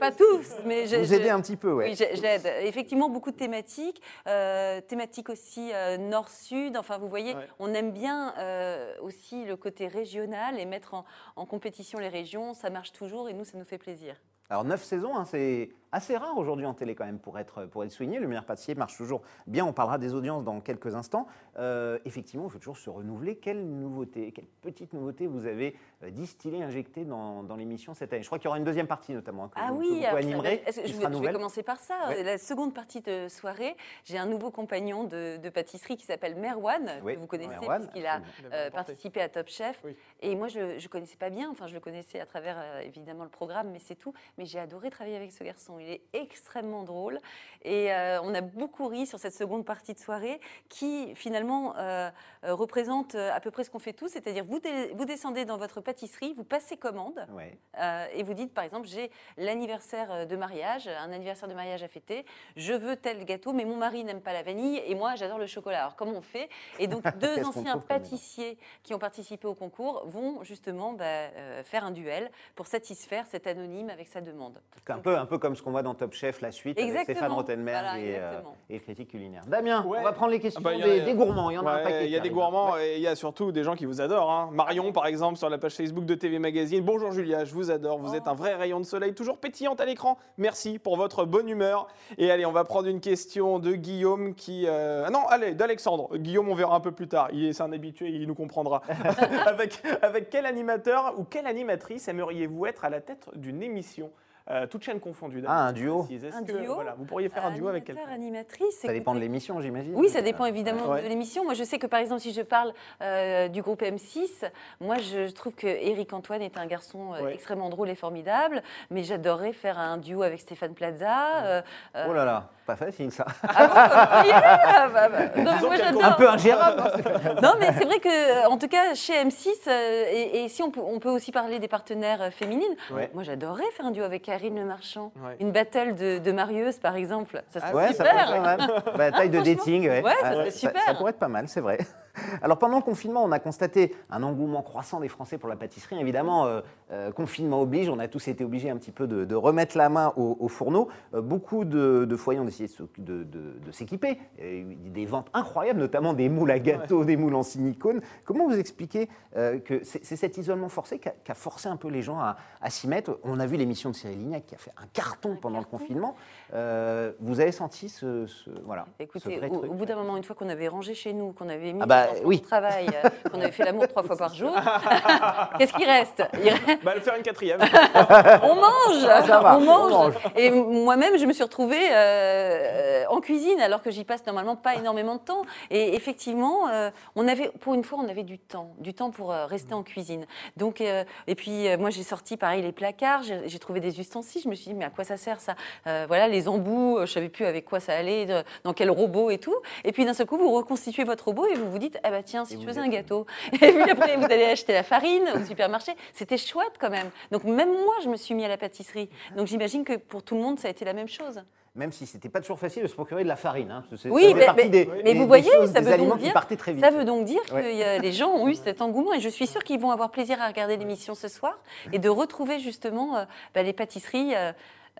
Pas 0.00 0.12
tous, 0.12 0.56
mais 0.64 0.86
je- 0.86 1.09
Vous 1.10 1.16
je- 1.16 1.20
aidez 1.20 1.30
un 1.30 1.40
petit 1.40 1.56
peu, 1.56 1.72
ouais. 1.72 1.90
Oui, 1.90 1.94
j'ai- 1.96 2.16
j'aide. 2.16 2.46
Effectivement, 2.62 3.08
beaucoup 3.08 3.30
de 3.30 3.36
thématiques. 3.36 4.00
euh, 4.26 4.80
thématiques 4.80 5.28
aussi 5.28 5.70
euh, 5.74 5.96
nord-sud. 5.98 6.76
Enfin, 6.76 6.98
vous 6.98 7.08
voyez, 7.08 7.34
Ouais. 7.34 7.48
on 7.58 7.72
aime 7.74 7.92
bien 7.92 8.34
euh, 8.38 8.94
aussi 9.02 9.44
le 9.44 9.56
côté 9.56 9.88
régional 9.88 10.58
et 10.58 10.64
mettre 10.66 10.94
en, 10.94 11.04
en 11.36 11.46
compétition 11.46 11.98
les 11.98 12.08
régions. 12.08 12.54
Ça 12.54 12.70
marche 12.70 12.92
toujours 12.92 13.28
et 13.28 13.32
nous, 13.32 13.44
ça 13.44 13.58
nous 13.58 13.64
fait 13.64 13.78
plaisir. 13.78 14.16
Alors, 14.48 14.64
neuf 14.64 14.82
saisons, 14.82 15.16
hein, 15.16 15.24
c'est 15.24 15.70
assez 15.92 16.16
rare 16.16 16.36
aujourd'hui 16.38 16.66
en 16.66 16.74
télé 16.74 16.94
quand 16.94 17.04
même 17.04 17.18
pour 17.18 17.38
être, 17.38 17.66
pour 17.66 17.84
être 17.84 17.90
souligné. 17.92 18.18
Le 18.18 18.28
meilleur 18.28 18.44
pâtissier 18.44 18.74
marche 18.74 18.96
toujours 18.96 19.22
bien. 19.46 19.64
On 19.64 19.72
parlera 19.72 19.98
des 19.98 20.14
audiences 20.14 20.44
dans 20.44 20.60
quelques 20.60 20.94
instants. 20.94 21.26
Euh, 21.58 21.98
effectivement, 22.04 22.46
il 22.46 22.50
faut 22.50 22.58
toujours 22.58 22.76
se 22.78 22.90
renouveler. 22.90 23.36
Quelle 23.36 23.66
nouveauté, 23.66 24.32
quelle 24.32 24.46
petite 24.62 24.92
nouveauté 24.92 25.26
vous 25.26 25.46
avez 25.46 25.76
euh, 26.02 26.10
distillée, 26.10 26.62
injectée 26.62 27.04
dans, 27.04 27.42
dans 27.42 27.56
l'émission 27.56 27.94
cette 27.94 28.12
année? 28.12 28.22
Je 28.22 28.28
crois 28.28 28.38
qu'il 28.38 28.46
y 28.46 28.48
aura 28.48 28.58
une 28.58 28.64
deuxième 28.64 28.86
partie 28.86 29.12
notamment. 29.12 29.44
hein, 29.44 29.48
que 29.48 29.60
Ah 29.60 29.72
vous, 29.72 29.78
que 29.80 29.82
oui, 29.82 29.94
vous 29.94 30.00
que 30.00 30.20
qui 30.20 30.92
je, 30.92 30.96
vais, 30.96 31.22
je 31.28 31.32
commencer 31.32 31.62
par 31.62 31.78
ça. 31.80 32.08
Ouais. 32.08 32.22
La 32.22 32.38
seconde 32.38 32.72
partie 32.74 33.00
de 33.00 33.28
soirée, 33.28 33.76
j'ai 34.04 34.18
un 34.18 34.26
nouveau 34.26 34.50
compagnon 34.50 35.04
de, 35.04 35.38
de 35.38 35.48
pâtisserie 35.48 35.96
qui 35.96 36.06
s'appelle 36.06 36.36
Merwan, 36.36 37.00
Oui, 37.02 37.14
que 37.14 37.18
vous 37.18 37.26
connaissez 37.26 37.66
puisqu'il 37.66 38.06
a 38.06 38.20
euh, 38.52 38.70
participé 38.70 39.20
à 39.20 39.28
Top 39.28 39.48
Chef. 39.48 39.80
Oui. 39.84 39.96
Et 40.20 40.36
moi, 40.36 40.48
je 40.48 40.60
ne 40.82 40.88
connaissais 40.88 41.16
pas 41.16 41.30
bien, 41.30 41.50
enfin, 41.50 41.66
je 41.66 41.74
le 41.74 41.80
connaissais 41.80 42.20
à 42.20 42.26
travers 42.26 42.56
euh, 42.58 42.80
évidemment 42.80 43.24
le 43.24 43.30
programme, 43.30 43.70
mais 43.70 43.80
c'est 43.80 43.96
tout. 43.96 44.12
Mais 44.38 44.44
j'ai 44.44 44.58
adoré 44.58 44.90
travailler 44.90 45.16
avec 45.16 45.32
ce 45.32 45.42
garçon. 45.42 45.78
Il 45.80 45.90
est 45.90 46.02
extrêmement 46.12 46.84
drôle. 46.84 47.18
Et 47.62 47.92
euh, 47.92 48.20
on 48.22 48.34
a 48.34 48.40
beaucoup 48.40 48.88
ri 48.88 49.06
sur 49.06 49.18
cette 49.18 49.34
seconde 49.34 49.64
partie 49.64 49.92
de 49.92 49.98
soirée 49.98 50.40
qui, 50.68 51.14
finalement, 51.14 51.76
euh, 51.76 52.10
euh, 52.44 52.54
représente 52.54 53.14
à 53.14 53.38
peu 53.40 53.50
près 53.50 53.64
ce 53.64 53.70
qu'on 53.70 53.78
fait 53.78 53.92
tous. 53.92 54.08
C'est-à-dire, 54.08 54.44
vous, 54.44 54.60
vous 54.94 55.04
descendez 55.04 55.44
dans 55.44 55.58
votre 55.58 55.80
pâtisserie, 55.80 56.34
vous 56.36 56.44
passez 56.44 56.76
commande. 56.76 57.26
Ouais. 57.32 57.58
Euh, 57.78 58.06
et 58.14 58.22
vous 58.22 58.34
dites, 58.34 58.54
par 58.54 58.64
exemple, 58.64 58.88
j'ai 58.88 59.10
l'anniversaire 59.36 60.26
de 60.26 60.36
mariage, 60.36 60.88
un 60.88 61.12
anniversaire 61.12 61.48
de 61.48 61.54
mariage 61.54 61.82
à 61.82 61.88
fêter, 61.88 62.24
je 62.56 62.72
veux 62.72 62.96
tel 62.96 63.24
gâteau, 63.24 63.52
mais 63.52 63.64
mon 63.64 63.76
mari 63.76 64.04
n'aime 64.04 64.20
pas 64.20 64.32
la 64.32 64.42
vanille 64.42 64.82
et 64.86 64.94
moi 64.94 65.14
j'adore 65.16 65.38
le 65.38 65.46
chocolat. 65.46 65.80
Alors 65.80 65.96
comment 65.96 66.12
on 66.12 66.22
fait? 66.22 66.48
Et 66.78 66.86
donc 66.86 67.04
deux 67.18 67.44
anciens 67.44 67.78
pâtissiers 67.78 68.58
qui 68.82 68.94
ont 68.94 68.98
participé 68.98 69.46
au 69.46 69.54
concours 69.54 70.04
vont 70.06 70.42
justement 70.44 70.92
bah, 70.92 71.28
faire 71.64 71.84
un 71.84 71.90
duel 71.90 72.30
pour 72.54 72.66
satisfaire 72.66 73.26
cet 73.26 73.46
anonyme 73.46 73.90
avec 73.90 74.08
sa 74.08 74.20
demande. 74.20 74.60
Un 74.88 74.98
peu, 74.98 75.16
un 75.16 75.26
peu 75.26 75.38
comme 75.38 75.54
ce 75.54 75.62
qu'on 75.62 75.69
voit 75.70 75.82
dans 75.82 75.94
Top 75.94 76.12
Chef, 76.12 76.40
la 76.40 76.50
suite, 76.52 76.78
avec 76.78 76.88
Exactement. 76.90 77.16
Stéphane 77.18 77.32
Rottenberg 77.32 77.84
Voilà, 77.84 77.98
et, 77.98 78.16
euh, 78.18 78.40
et 78.68 78.78
critique 78.80 79.10
culinaire. 79.10 79.42
Damien, 79.46 79.84
Ouais. 79.86 79.98
on 80.00 80.02
va 80.02 80.12
prendre 80.12 80.32
les 80.32 80.40
questions 80.40 80.60
Ah 80.64 80.70
bah, 80.70 80.76
des, 80.76 81.00
a- 81.00 81.04
des 81.04 81.14
gourmands. 81.14 81.50
Il 81.50 81.54
y 81.54 81.58
en 81.58 81.66
a 81.66 81.70
un 81.72 81.76
Ouais, 81.76 81.82
paquet. 81.82 82.04
Il 82.06 82.10
y 82.10 82.16
a 82.16 82.20
des 82.20 82.30
gourmands 82.30 82.72
Ouais. 82.72 82.90
et 82.90 82.96
il 82.96 83.02
y 83.02 83.06
a 83.06 83.14
surtout 83.16 83.52
des 83.52 83.64
gens 83.64 83.74
qui 83.74 83.84
vous 83.86 84.00
adorent. 84.00 84.30
hein. 84.30 84.50
Marion, 84.52 84.92
par 84.92 85.06
exemple, 85.06 85.36
sur 85.38 85.48
la 85.48 85.58
page 85.58 85.74
Facebook 85.74 86.04
de 86.04 86.14
TV 86.14 86.38
Magazine. 86.38 86.84
Bonjour 86.84 87.10
Julia, 87.12 87.44
je 87.44 87.54
vous 87.54 87.70
adore. 87.70 87.98
Vous 87.98 88.14
êtes 88.14 88.28
un 88.28 88.34
vrai 88.34 88.54
rayon 88.54 88.80
de 88.80 88.84
soleil, 88.84 89.14
toujours 89.14 89.38
pétillante 89.38 89.80
à 89.80 89.84
l'écran. 89.84 90.18
Merci 90.38 90.78
pour 90.78 90.96
votre 90.96 91.24
bonne 91.24 91.48
humeur. 91.48 91.88
Et 92.18 92.30
allez, 92.30 92.44
on 92.46 92.52
va 92.52 92.64
prendre 92.64 92.88
une 92.88 93.00
question 93.00 93.58
de 93.58 93.72
Guillaume 93.72 94.34
qui. 94.34 94.64
euh, 94.66 95.04
Ah 95.06 95.10
non, 95.10 95.26
allez, 95.28 95.54
d'Alexandre. 95.54 96.16
Guillaume, 96.16 96.48
on 96.48 96.54
verra 96.54 96.74
un 96.76 96.80
peu 96.80 96.92
plus 96.92 97.08
tard. 97.08 97.28
Il 97.32 97.44
est 97.46 97.52
c'est 97.52 97.62
un 97.62 97.72
habitué, 97.72 98.08
il 98.10 98.26
nous 98.26 98.34
comprendra. 98.34 98.82
avec, 99.46 99.82
avec 100.02 100.30
quel 100.30 100.46
animateur 100.46 101.14
ou 101.18 101.24
quelle 101.24 101.46
animatrice 101.46 102.08
aimeriez-vous 102.08 102.66
être 102.66 102.84
à 102.84 102.90
la 102.90 103.00
tête 103.00 103.28
d'une 103.34 103.62
émission? 103.62 104.10
Euh, 104.50 104.66
Toute 104.66 104.82
chaîne 104.82 105.00
confondue. 105.00 105.42
Ah, 105.46 105.66
un 105.66 105.72
duo. 105.72 106.06
Un 106.34 106.42
que, 106.44 106.52
duo 106.52 106.74
voilà, 106.74 106.94
Vous 106.98 107.04
pourriez 107.04 107.28
faire 107.28 107.44
un 107.46 107.50
duo 107.52 107.68
avec 107.68 107.84
quelqu'un 107.84 108.08
animatrice. 108.12 108.80
Ça 108.80 108.92
dépend 108.92 109.14
de 109.14 109.20
l'émission, 109.20 109.60
j'imagine. 109.60 109.92
Oui, 109.94 110.08
ça 110.08 110.22
dépend 110.22 110.44
évidemment 110.46 110.88
Ouais. 110.88 111.02
de 111.02 111.08
l'émission. 111.08 111.44
Moi, 111.44 111.54
je 111.54 111.62
sais 111.62 111.78
que 111.78 111.86
par 111.86 112.00
exemple, 112.00 112.20
si 112.20 112.32
je 112.32 112.42
parle 112.42 112.72
euh, 113.02 113.48
du 113.48 113.62
groupe 113.62 113.82
M6, 113.82 114.50
moi, 114.80 114.96
je, 114.98 115.30
trouve 115.30 115.54
que 115.54 115.66
Eric 115.66 116.12
Antoine 116.12 116.42
est 116.42 116.56
un 116.56 116.66
garçon 116.66 117.12
euh, 117.14 117.22
Ouais. 117.24 117.34
extrêmement 117.34 117.68
drôle 117.68 117.90
et 117.90 117.94
formidable, 117.94 118.62
mais 118.90 119.02
j'adorerais 119.02 119.52
faire 119.52 119.78
un 119.78 119.98
duo 119.98 120.22
avec 120.22 120.40
Stéphane 120.40 120.74
Plaza. 120.74 121.44
euh, 121.44 121.62
Oh 122.08 122.12
là 122.12 122.24
là, 122.24 122.48
pas 122.66 122.76
facile 122.76 123.12
ça. 123.12 123.26
ah 123.42 123.66
bon, 123.66 123.74
bah, 123.74 124.22
yeah, 124.26 124.88
bah, 124.88 125.08
bah. 125.08 125.42
Non, 125.42 125.52
moi. 125.68 126.04
Un 126.06 126.12
peu 126.12 126.28
ingérable. 126.28 126.80
hein, 126.82 127.34
Non, 127.42 127.52
mais 127.60 127.72
c'est 127.78 127.84
vrai 127.84 128.00
que, 128.00 128.48
en 128.48 128.56
tout 128.58 128.68
cas, 128.68 128.94
chez 128.94 129.12
M6, 129.24 129.48
euh, 129.68 130.04
et, 130.10 130.44
et 130.44 130.48
si 130.48 130.62
on 130.62 130.70
peut, 130.70 130.80
on 130.84 130.98
peut 130.98 131.10
aussi 131.10 131.30
parler 131.30 131.58
des 131.58 131.68
partenaires 131.68 132.32
féminines, 132.32 132.74
Ouais. 132.90 133.10
moi 133.14 133.22
j'adorerais 133.22 133.70
faire 133.72 133.86
un 133.86 133.90
duo 133.90 134.04
avec 134.04 134.22
Karine 134.40 134.58
Le 134.58 134.64
Marchand. 134.64 135.12
Ouais. 135.22 135.36
Une 135.40 135.52
battle 135.52 135.94
de, 135.96 136.18
de 136.18 136.32
marieuses, 136.32 136.78
par 136.78 136.96
exemple. 136.96 137.42
Ça 137.48 137.60
serait 137.60 137.72
Ouais, 137.74 137.92
ça 137.92 138.04
pourrait 138.04 138.10
super. 138.10 138.34
être 138.34 138.42
pas 138.42 138.56
mal. 138.56 138.94
Bah, 138.96 139.12
taille 139.12 139.28
de 139.28 139.40
dating, 139.40 139.82
ouais. 139.88 140.02
Ouais, 140.02 140.12
ça 140.12 140.18
Ah, 140.28 140.32
serait 140.32 140.50
super. 140.50 140.82
Ça, 140.82 140.94
pourrait 140.94 141.10
être 141.10 141.18
pas 141.18 141.28
mal, 141.28 141.46
c'est 141.48 141.60
vrai. 141.60 141.78
Alors 142.42 142.58
pendant 142.58 142.76
le 142.76 142.82
confinement, 142.82 143.22
on 143.24 143.32
a 143.32 143.38
constaté 143.38 143.94
un 144.10 144.22
engouement 144.22 144.62
croissant 144.62 145.00
des 145.00 145.08
Français 145.08 145.38
pour 145.38 145.48
la 145.48 145.56
pâtisserie. 145.56 145.98
Évidemment, 146.00 146.46
euh, 146.46 146.60
euh, 146.92 147.12
confinement 147.12 147.60
oblige, 147.60 147.88
on 147.88 147.98
a 147.98 148.08
tous 148.08 148.28
été 148.28 148.44
obligés 148.44 148.70
un 148.70 148.76
petit 148.76 148.90
peu 148.92 149.06
de, 149.06 149.24
de 149.24 149.34
remettre 149.34 149.76
la 149.78 149.88
main 149.88 150.12
au, 150.16 150.36
au 150.40 150.48
fourneau. 150.48 150.88
Euh, 151.14 151.20
beaucoup 151.20 151.64
de, 151.64 152.04
de 152.04 152.16
foyers 152.16 152.40
ont 152.40 152.44
décidé 152.44 152.72
de, 152.98 153.22
de- 153.22 153.24
de- 153.24 153.58
de 153.64 153.70
s'équiper. 153.72 154.18
Il 154.38 154.44
y 154.44 154.48
a 154.48 154.52
eu 154.52 154.64
Des 154.90 155.06
ventes 155.06 155.28
incroyables, 155.34 155.78
notamment 155.80 156.12
des 156.14 156.28
moules 156.28 156.50
à 156.50 156.58
gâteaux, 156.58 157.04
des 157.04 157.16
moules 157.16 157.34
en 157.34 157.42
silicone. 157.42 158.00
Comment 158.24 158.46
vous 158.48 158.58
expliquez 158.58 159.08
euh, 159.36 159.58
que 159.58 159.82
c'est 159.84 160.04
cet 160.16 160.36
isolement 160.38 160.68
forcé 160.68 160.98
qui 160.98 161.08
a, 161.08 161.34
forcé 161.34 161.68
un 161.68 161.76
peu 161.76 161.88
les 161.88 162.02
gens 162.02 162.18
à, 162.18 162.36
à 162.60 162.70
s'y 162.70 162.88
mettre? 162.88 163.18
On 163.24 163.38
a 163.40 163.46
vu 163.46 163.56
l'émission 163.56 163.90
de 163.90 163.94
Cyril 163.94 164.18
Lignac 164.18 164.46
qui 164.46 164.54
a 164.54 164.58
fait 164.58 164.72
un 164.76 164.86
carton 164.92 165.36
pendant 165.40 165.58
le 165.58 165.64
confinement. 165.64 166.16
Euh, 166.54 167.12
vous 167.20 167.40
avez 167.40 167.52
senti 167.52 167.88
ce, 167.88 168.26
ce- 168.26 168.50
voilà, 168.64 168.86
ce 168.98 169.04
Écoutez, 169.04 169.36
vrai 169.38 169.48
au, 169.50 169.58
truc? 169.58 169.70
au 169.70 169.74
bout 169.74 169.86
d'un 169.86 169.96
moment, 169.96 170.16
une 170.16 170.24
fois 170.24 170.34
qu'on 170.34 170.48
avait 170.48 170.68
rangé 170.68 170.94
chez 170.94 171.12
nous, 171.12 171.32
qu'on 171.32 171.48
avait 171.48 171.72
mis 171.72 171.80
Ah 171.82 171.86
bah, 171.86 171.99
enfants 172.04 172.20
oui. 172.24 172.40
travail, 172.40 172.86
euh, 173.04 173.08
qu'on 173.30 173.40
avait 173.40 173.50
fait 173.50 173.64
l'amour 173.64 173.86
trois 173.88 174.02
fois 174.02 174.16
par 174.16 174.34
jour, 174.34 174.54
qu'est-ce 175.58 175.72
qui 175.72 175.84
reste? 175.84 176.22
Il 176.42 176.48
reste- 176.50 176.82
Bah, 176.84 176.94
le 176.94 177.00
faire 177.00 177.16
une 177.16 177.22
quatrième. 177.22 177.60
On 178.42 178.54
mange, 178.54 179.04
Ah, 179.08 179.22
ça 179.22 179.40
va, 179.40 179.56
on 179.56 179.62
on 179.62 179.64
mange. 179.64 179.90
mange. 179.92 180.14
Et 180.36 180.50
moi-même, 180.50 181.16
je 181.18 181.24
me 181.26 181.32
suis 181.32 181.42
retrouvée 181.42 181.88
euh, 181.90 183.04
en 183.08 183.20
cuisine 183.20 183.60
alors 183.60 183.82
que 183.82 183.90
j'y 183.90 184.04
passe 184.04 184.24
normalement 184.26 184.56
pas 184.56 184.74
énormément 184.76 185.14
de 185.16 185.20
temps. 185.20 185.42
Et 185.70 185.94
effectivement, 185.94 186.68
euh, 186.68 186.90
on 187.16 187.26
avait, 187.28 187.48
pour 187.60 187.74
une 187.74 187.84
fois, 187.84 187.98
on 188.04 188.08
avait 188.08 188.22
du 188.22 188.38
temps, 188.38 188.70
du 188.78 188.94
temps 188.94 189.10
pour 189.10 189.32
euh, 189.32 189.46
rester 189.46 189.74
en 189.74 189.82
cuisine. 189.82 190.26
Donc, 190.56 190.80
euh, 190.80 191.04
et 191.26 191.34
puis 191.34 191.68
euh, 191.68 191.76
moi, 191.78 191.90
j'ai 191.90 192.02
sorti 192.02 192.36
pareil 192.36 192.62
les 192.62 192.72
placards, 192.72 193.22
j'ai 193.22 193.58
trouvé 193.58 193.80
des 193.80 194.00
ustensiles. 194.00 194.42
Je 194.44 194.48
me 194.48 194.54
suis 194.54 194.70
dit, 194.70 194.74
mais 194.74 194.84
à 194.84 194.90
quoi 194.90 195.04
ça 195.04 195.16
sert 195.16 195.40
ça? 195.40 195.54
Euh, 195.86 196.04
Voilà, 196.08 196.28
les 196.28 196.48
embouts, 196.48 196.98
je 197.02 197.06
savais 197.12 197.28
plus 197.28 197.44
avec 197.44 197.64
quoi 197.64 197.80
ça 197.80 197.92
allait, 197.94 198.26
dans 198.64 198.72
quel 198.72 198.90
robot 198.90 199.30
et 199.30 199.38
tout. 199.38 199.54
Et 199.84 199.92
puis 199.92 200.04
d'un 200.04 200.14
seul 200.14 200.26
coup, 200.26 200.36
vous 200.36 200.52
reconstituez 200.52 201.04
votre 201.04 201.26
robot 201.26 201.46
et 201.46 201.54
vous 201.54 201.70
vous 201.70 201.78
dites, 201.78 201.89
ah 202.02 202.10
bah 202.10 202.22
tiens, 202.22 202.44
si 202.44 202.56
vous 202.56 202.62
faisais 202.62 202.80
un 202.80 202.88
gâteau. 202.88 203.26
Et 203.52 203.58
puis 203.58 203.90
après, 203.90 204.16
vous 204.16 204.24
allez 204.24 204.44
acheter 204.44 204.72
la 204.72 204.82
farine 204.82 205.28
au 205.34 205.44
supermarché. 205.44 205.92
C'était 206.12 206.36
chouette 206.38 206.72
quand 206.78 206.90
même. 206.90 207.10
Donc 207.30 207.44
même 207.44 207.70
moi, 207.70 207.94
je 208.02 208.08
me 208.08 208.16
suis 208.16 208.34
mis 208.34 208.44
à 208.44 208.48
la 208.48 208.56
pâtisserie. 208.56 209.08
Donc 209.36 209.46
j'imagine 209.46 209.84
que 209.84 209.96
pour 209.96 210.22
tout 210.22 210.34
le 210.34 210.40
monde, 210.42 210.58
ça 210.58 210.68
a 210.68 210.70
été 210.70 210.84
la 210.84 210.92
même 210.92 211.08
chose. 211.08 211.42
Même 211.76 211.92
si 211.92 212.04
c'était 212.04 212.28
pas 212.28 212.40
toujours 212.40 212.58
facile 212.58 212.82
de 212.82 212.88
se 212.88 212.94
procurer 212.94 213.22
de 213.22 213.28
la 213.28 213.36
farine. 213.36 213.70
hein, 213.70 213.84
parce 213.88 213.90
que 213.90 213.96
c'est- 213.96 214.10
Oui, 214.10 214.34
mais- 214.34 214.44
partie 214.44 214.64
mais- 214.64 214.68
des, 214.70 214.86
mais 215.04 215.12
des- 215.14 215.18
vous 215.20 215.26
voyez, 215.28 215.48
choses, 215.52 215.72
ça 215.72 215.80
veut 215.80 215.96
donc 215.98 216.18
dire- 216.18 216.34
très 216.58 216.72
vite. 216.72 216.84
Ça 216.84 216.90
veut 216.90 217.04
donc 217.04 217.24
dire 217.24 217.40
Ouais. 217.54 217.62
que 217.62 217.74
y 217.76 217.82
a- 217.84 217.98
les 217.98 218.10
gens 218.12 218.30
ont 218.30 218.48
eu 218.48 218.54
cet 218.54 218.82
engouement 218.82 219.12
et 219.14 219.20
je 219.20 219.28
suis 219.28 219.46
sûre 219.46 219.62
qu'ils 219.62 219.78
vont 219.78 219.92
avoir 219.92 220.10
plaisir 220.10 220.42
à 220.42 220.48
regarder 220.48 220.76
l'émission 220.76 221.14
ce 221.14 221.28
soir 221.28 221.58
et 221.92 222.00
de 222.00 222.08
retrouver 222.08 222.58
justement 222.58 223.16
euh, 223.18 223.24
bah, 223.54 223.62
les 223.62 223.72
pâtisseries 223.72 224.34
euh, 224.34 224.50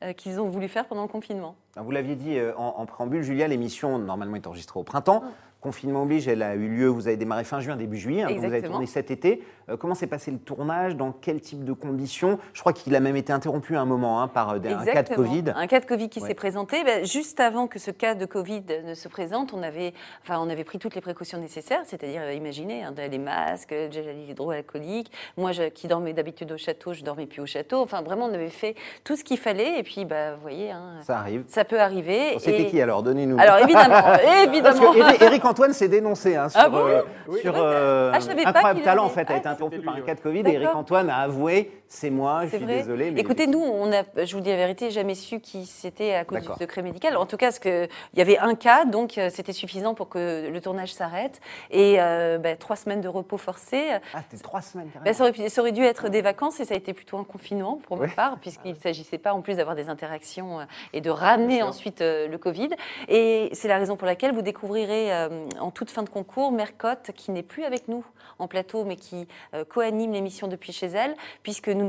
euh, 0.04 0.12
qu'ils 0.12 0.40
ont 0.40 0.46
voulu 0.48 0.68
faire 0.68 0.86
pendant 0.86 1.02
le 1.02 1.08
confinement. 1.08 1.56
Vous 1.76 1.90
l'aviez 1.90 2.14
dit 2.14 2.38
en, 2.56 2.74
en 2.78 2.86
préambule, 2.86 3.22
Julia, 3.22 3.48
l'émission 3.48 3.98
normalement 3.98 4.36
est 4.36 4.46
enregistrée 4.46 4.78
au 4.78 4.84
printemps. 4.84 5.24
Confinement 5.60 6.02
oblige, 6.04 6.26
elle 6.26 6.42
a 6.42 6.54
eu 6.54 6.68
lieu, 6.68 6.86
vous 6.86 7.06
avez 7.06 7.18
démarré 7.18 7.44
fin 7.44 7.60
juin, 7.60 7.76
début 7.76 7.98
juillet, 7.98 8.22
hein, 8.22 8.28
vous 8.34 8.44
avez 8.44 8.62
tourné 8.62 8.86
cet 8.86 9.10
été. 9.10 9.42
Euh, 9.68 9.76
comment 9.76 9.94
s'est 9.94 10.06
passé 10.06 10.30
le 10.30 10.38
tournage? 10.38 10.96
Dans 10.96 11.12
quel 11.12 11.40
type 11.42 11.64
de 11.64 11.74
conditions? 11.74 12.38
Je 12.54 12.60
crois 12.60 12.72
qu'il 12.72 12.94
a 12.96 13.00
même 13.00 13.14
été 13.16 13.30
interrompu 13.32 13.76
à 13.76 13.80
un 13.82 13.84
moment 13.84 14.22
hein, 14.22 14.28
par 14.28 14.50
euh, 14.52 14.56
un 14.56 14.84
cas 14.86 15.02
de. 15.02 15.14
Covid. 15.14 15.44
Un 15.54 15.66
cas 15.66 15.80
de 15.80 15.84
Covid 15.84 16.08
qui 16.08 16.20
Ouais. 16.20 16.28
s'est 16.28 16.34
présenté. 16.34 16.82
Ben, 16.82 17.04
juste 17.04 17.40
avant 17.40 17.66
que 17.66 17.78
ce 17.78 17.90
cas 17.90 18.14
de 18.14 18.24
Covid 18.24 18.62
ne 18.86 18.94
se 18.94 19.06
présente, 19.08 19.52
on 19.52 19.62
avait, 19.62 19.92
enfin, 20.22 20.38
on 20.42 20.48
avait 20.48 20.64
pris 20.64 20.78
toutes 20.78 20.94
les 20.94 21.02
précautions 21.02 21.38
nécessaires, 21.38 21.82
c'est-à-dire, 21.84 22.22
euh, 22.22 22.32
imaginez, 22.32 22.82
hein, 22.82 22.94
les 23.10 23.18
masques, 23.18 23.72
le 23.72 23.90
gel 23.90 24.16
hydroalcoolique. 24.30 25.12
Moi, 25.36 25.52
je- 25.52 25.68
qui 25.68 25.88
dormais 25.88 26.14
d'habitude 26.14 26.50
au 26.52 26.56
château, 26.58 26.94
je 26.94 27.02
dormais 27.04 27.26
plus 27.26 27.42
au 27.42 27.46
château. 27.46 27.82
Enfin, 27.82 28.00
vraiment, 28.00 28.24
on 28.30 28.34
avait 28.34 28.48
fait 28.48 28.74
tout 29.04 29.14
ce 29.14 29.24
qu'il 29.24 29.36
fallait. 29.38 29.78
Et 29.78 29.82
puis, 29.82 30.06
bah, 30.06 30.34
vous 30.36 30.40
voyez, 30.40 30.70
hein, 30.70 30.94
Ça 31.02 31.18
arrive. 31.18 31.44
ça 31.48 31.64
peut 31.66 31.78
arriver. 31.80 32.38
C'était 32.38 32.62
Et- 32.62 32.66
qui 32.66 32.80
alors? 32.80 33.02
Donnez-nous. 33.02 33.36
Alors, 33.38 33.58
évidemment, 33.58 33.88
Parce 34.02 34.44
évidemment. 34.46 34.92
que 34.92 35.22
Eric 35.24 35.44
Antoine 35.50 35.72
s'est 35.72 35.88
dénoncé 35.88 36.36
hein, 36.36 36.48
sur, 36.48 36.60
Ah 36.60 36.68
bon 36.68 36.86
euh, 36.86 37.02
Oui. 37.28 37.40
sur 37.40 37.54
euh, 37.56 38.12
Ah, 38.14 38.20
je 38.20 38.26
savais 38.26 38.42
pas 38.44 38.50
Incroyable 38.50 38.82
Talent. 38.82 39.02
En 39.02 39.06
avait- 39.06 39.14
fait, 39.14 39.30
a 39.30 39.34
Ah, 39.34 39.38
été 39.38 39.48
interrompu 39.48 39.76
c'était 39.76 39.86
par 39.86 39.96
un 39.96 40.00
cas 40.02 40.14
de 40.14 40.20
Covid. 40.20 40.40
Et 40.46 40.52
Eric. 40.54 40.68
Antoine 40.74 41.10
a 41.10 41.16
avoué 41.16 41.72
c'est 41.92 42.10
moi, 42.10 42.42
je 42.44 42.50
suis 42.50 42.58
vrai. 42.64 42.76
désolé. 42.76 43.10
Mais 43.10 43.20
Écoutez, 43.20 43.48
nous, 43.48 43.58
on 43.60 43.92
a, 43.92 44.04
je 44.24 44.36
vous 44.36 44.40
dis 44.40 44.50
la 44.50 44.56
vérité, 44.56 44.92
jamais 44.92 45.16
su 45.16 45.40
qui 45.40 45.66
c'était 45.66 46.14
à 46.14 46.24
cause 46.24 46.40
du 46.42 46.48
secret 46.56 46.82
médical. 46.82 47.16
En 47.16 47.26
tout 47.26 47.36
cas, 47.36 47.50
il 47.64 47.88
y 48.16 48.22
avait 48.22 48.38
un 48.38 48.54
cas, 48.54 48.84
donc 48.84 49.18
euh, 49.18 49.28
c'était 49.28 49.52
suffisant 49.52 49.94
pour 49.94 50.08
que 50.08 50.48
le 50.48 50.60
tournage 50.60 50.92
s'arrête. 50.94 51.40
Et 51.72 51.96
euh, 51.98 52.38
bah, 52.38 52.54
trois 52.54 52.76
semaines 52.76 53.00
de 53.00 53.08
repos 53.08 53.38
forcé. 53.38 53.86
Ah, 54.14 54.20
t'es 54.30 54.36
trois 54.36 54.62
semaines. 54.62 54.88
Bah, 55.04 55.12
ça, 55.12 55.24
aurait, 55.28 55.48
ça 55.48 55.60
aurait 55.62 55.72
dû 55.72 55.82
être 55.82 56.08
des 56.08 56.22
vacances 56.22 56.60
et 56.60 56.64
ça 56.64 56.74
a 56.74 56.76
été 56.76 56.92
plutôt 56.92 57.18
un 57.18 57.24
confinement 57.24 57.80
pour 57.88 57.96
ma 57.96 58.06
part, 58.06 58.38
puisqu'il 58.40 58.74
ne 58.74 58.78
s'agissait 58.78 59.18
pas 59.18 59.32
en 59.32 59.40
plus 59.40 59.56
d'avoir 59.56 59.74
des 59.74 59.88
interactions 59.88 60.60
euh, 60.60 60.64
et 60.92 61.00
de 61.00 61.10
ramener 61.10 61.64
ensuite 61.64 62.02
euh, 62.02 62.28
le 62.28 62.38
Covid. 62.38 62.68
Et 63.08 63.48
c'est 63.52 63.66
la 63.66 63.78
raison 63.78 63.96
pour 63.96 64.06
laquelle 64.06 64.32
vous 64.32 64.42
découvrirez 64.42 65.12
euh, 65.12 65.28
en 65.60 65.70
toute 65.70 65.90
fin 65.90 66.02
de 66.02 66.08
concours 66.08 66.52
Mercotte, 66.52 67.12
qui 67.14 67.30
n'est 67.30 67.42
plus 67.42 67.64
avec 67.64 67.88
nous 67.88 68.04
en 68.40 68.48
plateau, 68.48 68.84
mais 68.84 68.96
qui 68.96 69.26
euh, 69.54 69.64
co-anime 69.64 70.12
l'émission 70.12 70.48
depuis 70.48 70.72
chez 70.72 70.86
elle, 70.86 71.14
puisque 71.42 71.68
nous 71.68 71.86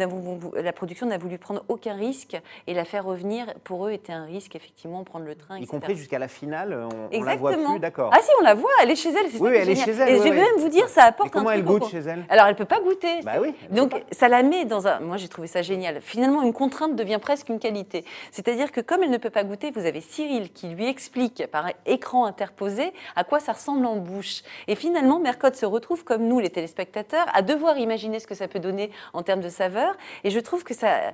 la 0.55 0.73
production 0.73 1.07
n'a 1.07 1.17
voulu 1.17 1.37
prendre 1.37 1.63
aucun 1.67 1.93
risque 1.95 2.39
et 2.67 2.73
la 2.73 2.85
faire 2.85 3.05
revenir, 3.05 3.45
pour 3.63 3.87
eux, 3.87 3.91
était 3.91 4.13
un 4.13 4.25
risque, 4.25 4.55
effectivement, 4.55 5.03
prendre 5.03 5.25
le 5.25 5.35
train, 5.35 5.57
Y 5.59 5.65
compris 5.67 5.95
jusqu'à 5.95 6.19
la 6.19 6.27
finale, 6.27 6.87
on, 6.91 7.09
on 7.17 7.23
la 7.23 7.35
voit 7.35 7.53
plus, 7.53 7.79
d'accord. 7.79 8.11
Ah 8.13 8.19
si, 8.21 8.29
on 8.39 8.43
la 8.43 8.53
voit, 8.53 8.69
elle 8.81 8.91
est 8.91 8.95
chez 8.95 9.09
elle. 9.09 9.29
c'est 9.31 9.39
Oui, 9.39 9.51
elle 9.55 9.69
est 9.69 9.75
génial. 9.75 9.85
chez 9.85 10.01
elle, 10.01 10.09
Et 10.09 10.13
oui, 10.13 10.17
je 10.19 10.23
vais 10.23 10.29
oui. 10.31 10.35
même 10.37 10.57
vous 10.57 10.69
dire, 10.69 10.87
ça 10.89 11.03
Et 11.03 11.07
apporte 11.07 11.31
comment 11.31 11.49
un 11.49 11.53
elle 11.53 11.63
truc 11.63 11.79
goûte 11.79 11.89
chez 11.91 11.97
elle? 11.99 12.25
Alors, 12.29 12.45
elle 12.47 12.55
peut 12.55 12.65
pas 12.65 12.79
goûter. 12.81 13.21
Bah 13.23 13.33
oui. 13.41 13.53
Donc, 13.69 13.93
ça 14.11 14.27
la 14.27 14.43
met 14.43 14.65
dans 14.65 14.87
un. 14.87 14.99
Moi, 14.99 15.17
j'ai 15.17 15.27
trouvé 15.27 15.47
ça 15.47 15.61
génial. 15.61 16.01
Finalement, 16.01 16.41
une 16.41 16.53
contrainte 16.53 16.95
devient 16.95 17.19
presque 17.21 17.49
une 17.49 17.59
qualité. 17.59 18.05
C'est-à-dire 18.31 18.71
que 18.71 18.81
comme 18.81 19.03
elle 19.03 19.09
ne 19.11 19.17
peut 19.17 19.29
pas 19.29 19.43
goûter, 19.43 19.71
vous 19.71 19.85
avez 19.85 20.01
Cyril 20.01 20.51
qui 20.51 20.67
lui 20.69 20.87
explique 20.87 21.45
par 21.51 21.67
écran 21.85 22.25
interposé 22.25 22.91
à 23.15 23.23
quoi 23.23 23.39
ça 23.39 23.53
ressemble 23.53 23.85
en 23.85 23.95
bouche. 23.97 24.41
Et 24.67 24.75
finalement, 24.75 25.19
Mercotte 25.19 25.55
se 25.55 25.65
retrouve 25.65 26.03
comme 26.03 26.27
nous, 26.27 26.39
les 26.41 26.49
téléspectateurs, 26.49 27.25
à 27.33 27.41
devoir 27.41 27.77
imaginer 27.77 28.19
ce 28.19 28.27
que 28.27 28.35
ça 28.35 28.47
peut 28.47 28.59
donner 28.59 28.91
en 29.13 29.23
termes 29.23 29.41
de 29.41 29.49
saveur. 29.49 29.95
Et 30.23 30.29
je 30.29 30.39
trouve 30.39 30.63
que 30.63 30.73
ça. 30.73 31.13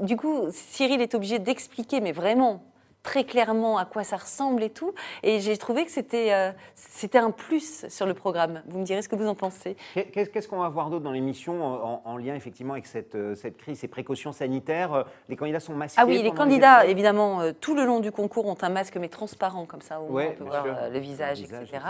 Du 0.00 0.16
coup, 0.16 0.46
Cyril 0.50 1.00
est 1.00 1.14
obligé 1.14 1.38
d'expliquer, 1.38 2.00
mais 2.00 2.12
vraiment 2.12 2.62
très 3.02 3.24
clairement 3.24 3.78
à 3.78 3.84
quoi 3.84 4.04
ça 4.04 4.16
ressemble 4.16 4.62
et 4.62 4.70
tout. 4.70 4.92
Et 5.22 5.40
j'ai 5.40 5.56
trouvé 5.56 5.84
que 5.84 5.90
c'était 5.90 6.32
euh, 6.32 6.50
c'était 6.74 7.18
un 7.18 7.30
plus 7.30 7.86
sur 7.88 8.06
le 8.06 8.14
programme. 8.14 8.62
Vous 8.66 8.78
me 8.78 8.84
direz 8.84 9.02
ce 9.02 9.08
que 9.08 9.16
vous 9.16 9.26
en 9.26 9.34
pensez. 9.34 9.76
Qu'est- 9.94 10.26
Qu'est-ce 10.30 10.48
qu'on 10.48 10.58
va 10.60 10.68
voir 10.68 10.90
d'autre 10.90 11.04
dans 11.04 11.10
l'émission 11.12 11.64
en, 11.64 12.02
en 12.04 12.16
lien 12.16 12.34
effectivement 12.34 12.74
avec 12.74 12.86
cette, 12.86 13.14
euh, 13.14 13.34
cette 13.34 13.56
crise, 13.56 13.78
ces 13.80 13.88
précautions 13.88 14.32
sanitaires? 14.32 14.92
Euh, 14.92 15.02
Les 15.28 15.36
candidats 15.36 15.60
sont 15.60 15.74
masqués 15.74 16.00
Ah 16.02 16.06
oui, 16.06 16.22
les 16.22 16.32
candidats, 16.32 16.84
évidemment, 16.86 17.40
euh, 17.40 17.52
tout 17.58 17.74
le 17.74 17.84
long 17.84 18.00
du 18.00 18.12
concours 18.12 18.46
ont 18.46 18.56
un 18.60 18.68
masque, 18.68 18.96
mais 18.96 19.08
transparent, 19.08 19.64
comme 19.66 19.80
ça, 19.82 19.98
moins, 19.98 20.08
Ouais, 20.10 20.30
on 20.34 20.38
peut 20.38 20.44
voir 20.50 20.64
sûr. 20.64 20.76
le 20.92 20.98
visage, 20.98 21.40
Le 21.40 21.46
visage, 21.46 21.68
etc. 21.68 21.84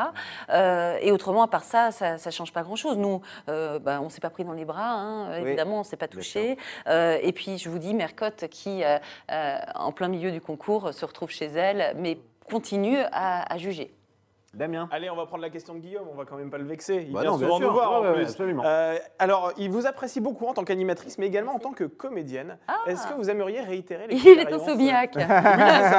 Euh, 0.50 0.96
et 1.00 1.12
autrement, 1.12 1.42
à 1.42 1.48
part 1.48 1.64
ça, 1.64 1.90
ça 1.90 2.14
ne 2.24 2.30
change 2.30 2.52
pas 2.52 2.62
grand-chose. 2.62 2.96
Nous, 2.98 3.20
bah, 3.46 3.98
on 4.00 4.04
ne 4.04 4.08
s'est 4.10 4.20
pas 4.20 4.30
pris 4.30 4.44
dans 4.44 4.52
les 4.52 4.64
bras, 4.64 4.90
hein, 4.92 5.30
Oui, 5.32 5.48
évidemment, 5.48 5.76
on 5.76 5.80
ne 5.80 5.84
s'est 5.84 5.96
pas 5.96 6.08
touché. 6.08 6.56
Et 6.88 7.32
puis, 7.34 7.58
je 7.58 7.68
vous 7.68 7.78
dis, 7.78 7.94
Mercotte, 7.94 8.46
qui, 8.48 8.82
en 9.74 9.92
plein 9.92 10.08
milieu 10.08 10.30
du 10.30 10.40
concours, 10.40 10.92
se 11.00 11.06
retrouve 11.06 11.30
chez 11.30 11.46
elle, 11.46 11.96
mais 11.96 12.18
continue 12.50 12.98
à, 13.12 13.56
juger. 13.58 13.92
Damien? 14.52 14.88
Allez, 14.90 15.08
on 15.10 15.14
va 15.14 15.26
prendre 15.26 15.42
la 15.42 15.48
question 15.50 15.74
de 15.74 15.78
Guillaume, 15.78 16.06
on 16.12 16.16
va 16.16 16.24
quand 16.24 16.34
même 16.36 16.50
pas 16.50 16.58
le 16.58 16.64
vexer. 16.64 17.04
Il 17.06 17.12
Bah 17.12 17.20
vient 17.20 17.30
non, 17.30 17.38
souvent 17.38 17.60
nous 17.60 17.70
voir 17.70 17.92
Ouais, 17.92 17.98
en 17.98 18.10
ouais, 18.10 18.14
plus. 18.16 18.22
absolument. 18.24 18.62
Euh, 18.66 18.98
alors, 19.20 19.52
il 19.58 19.70
vous 19.70 19.86
apprécie 19.86 20.20
beaucoup 20.20 20.44
en 20.46 20.54
tant 20.54 20.64
qu'animatrice, 20.64 21.18
mais 21.18 21.26
également 21.28 21.54
en 21.54 21.60
tant 21.60 21.70
que 21.70 21.84
comédienne. 21.84 22.58
Ah. 22.66 22.74
Est-ce 22.88 23.06
que 23.06 23.14
vous 23.14 23.30
aimeriez 23.30 23.60
réitérer 23.60 24.06
Il 24.10 24.26
est 24.40 24.52
insomniaque. 24.52 25.14
Oui. 25.16 25.22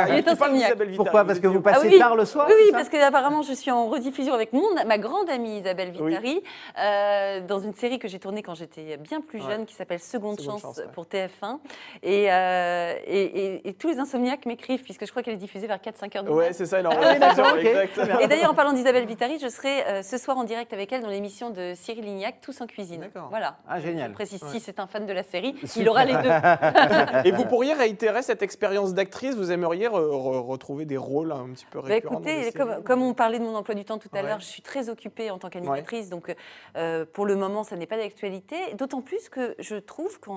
Il 0.10 0.16
est 0.16 0.28
insomniaque. 0.28 0.78
Pourquoi? 0.98 1.22
Vous 1.22 1.28
Parce 1.28 1.40
que 1.40 1.48
vous 1.48 1.62
passez 1.62 1.88
Ah 1.88 1.90
oui. 1.94 1.98
tard 2.00 2.16
le 2.16 2.26
soir 2.26 2.46
Oui, 2.50 2.54
oui, 2.66 2.70
parce 2.74 2.90
que 2.90 2.98
apparemment 3.02 3.42
je 3.42 3.54
suis 3.54 3.72
en 3.72 3.88
rediffusion 3.88 4.34
avec 4.34 4.52
mon, 4.52 4.64
ma 4.86 4.98
grande 4.98 5.30
amie 5.30 5.60
Isabelle 5.60 5.94
Oui. 6.00 6.10
Vitari 6.10 6.44
euh, 6.78 7.40
dans 7.48 7.60
une 7.60 7.74
série 7.74 8.00
que 8.00 8.08
j'ai 8.10 8.20
tournée 8.20 8.42
quand 8.44 8.56
j'étais 8.56 8.98
bien 8.98 9.22
plus 9.22 9.40
Ouais. 9.42 9.50
jeune 9.52 9.66
qui 9.66 9.76
s'appelle 9.76 10.00
Seconde, 10.00 10.40
Seconde 10.40 10.60
Chance, 10.60 10.62
Chance, 10.62 10.78
ouais. 10.80 10.92
pour 10.94 11.06
TF1. 11.06 11.60
Et, 12.04 12.32
euh, 12.32 12.94
et, 13.06 13.22
et- 13.56 13.68
et 13.70 13.74
tous 13.74 13.88
les 13.90 14.00
insomniaques 14.00 14.46
m'écrivent, 14.46 14.84
puisque 14.84 15.06
je 15.06 15.10
crois 15.12 15.24
qu'elle 15.24 15.36
est 15.36 15.38
diffusée 15.38 15.68
vers 15.68 15.80
4-5 15.80 16.18
heures 16.18 16.24
du 16.24 16.30
Ouais, 16.32 16.48
mat. 16.50 16.54
c'est 16.54 16.66
ça, 16.66 16.80
il 16.82 16.88
en 16.88 16.92
Ah 16.92 16.96
oui, 17.14 17.20
d'accord, 17.20 17.54
ok. 17.54 17.60
exactement. 17.64 18.20
D'ailleurs, 18.42 18.54
en 18.54 18.56
parlant 18.56 18.74
d'Isabelle 18.74 19.06
Vitari, 19.06 19.38
je 19.40 19.48
serai 19.48 19.84
euh, 19.88 20.02
ce 20.02 20.18
soir 20.18 20.36
en 20.36 20.44
direct 20.44 20.74
avec 20.74 20.92
elle 20.92 21.02
dans 21.02 21.10
l'émission 21.10 21.52
de 21.52 21.74
Cyril 21.76 22.04
Lignac, 22.06 22.42
Tous 22.42 22.60
en 22.62 22.66
cuisine. 22.66 23.02
D'accord. 23.02 23.28
Voilà. 23.30 23.58
Ah, 23.68 23.80
Je 23.80 23.86
génial. 23.86 24.14
précise, 24.14 24.42
Ouais. 24.42 24.50
si 24.50 24.60
c'est 24.60 24.80
un 24.80 24.88
fan 24.88 25.06
de 25.06 25.14
la 25.14 25.22
série, 25.22 25.56
il 25.76 25.88
aura 25.88 26.06
les 26.06 26.14
deux. 26.14 26.30
Et 27.26 27.32
vous 27.32 27.46
pourriez 27.46 27.74
réitérer 27.74 28.24
cette 28.24 28.42
expérience 28.42 28.96
d'actrice 28.96 29.36
Vous 29.36 29.52
aimeriez 29.52 29.88
re- 29.88 29.92
re- 29.92 30.40
retrouver 30.44 30.86
des 30.86 30.98
rôles 30.98 31.32
un 31.32 31.50
petit 31.54 31.66
peu 31.70 31.82
Bah, 31.82 31.88
récurrents 31.88 32.22
écoutez, 32.26 32.52
comme, 32.84 33.04
on 33.04 33.14
parlait 33.14 33.38
de 33.38 33.44
mon 33.44 33.56
emploi 33.56 33.76
du 33.76 33.86
temps 33.86 34.00
tout 34.00 34.10
à 34.14 34.18
Ouais. 34.18 34.24
l'heure, 34.24 34.40
je 34.40 34.46
suis 34.46 34.64
très 34.64 34.90
occupée 34.90 35.30
en 35.30 35.38
tant 35.38 35.50
qu'animatrice, 35.50 36.10
donc 36.10 36.36
euh, 36.78 37.06
pour 37.14 37.26
le 37.28 37.36
moment, 37.36 37.64
ça 37.64 37.76
n'est 37.76 37.86
pas 37.88 37.98
d'actualité. 37.98 38.56
D'autant 38.74 39.02
plus 39.02 39.30
que 39.30 39.56
je 39.60 39.76
trouve 39.76 40.20
que 40.20 40.32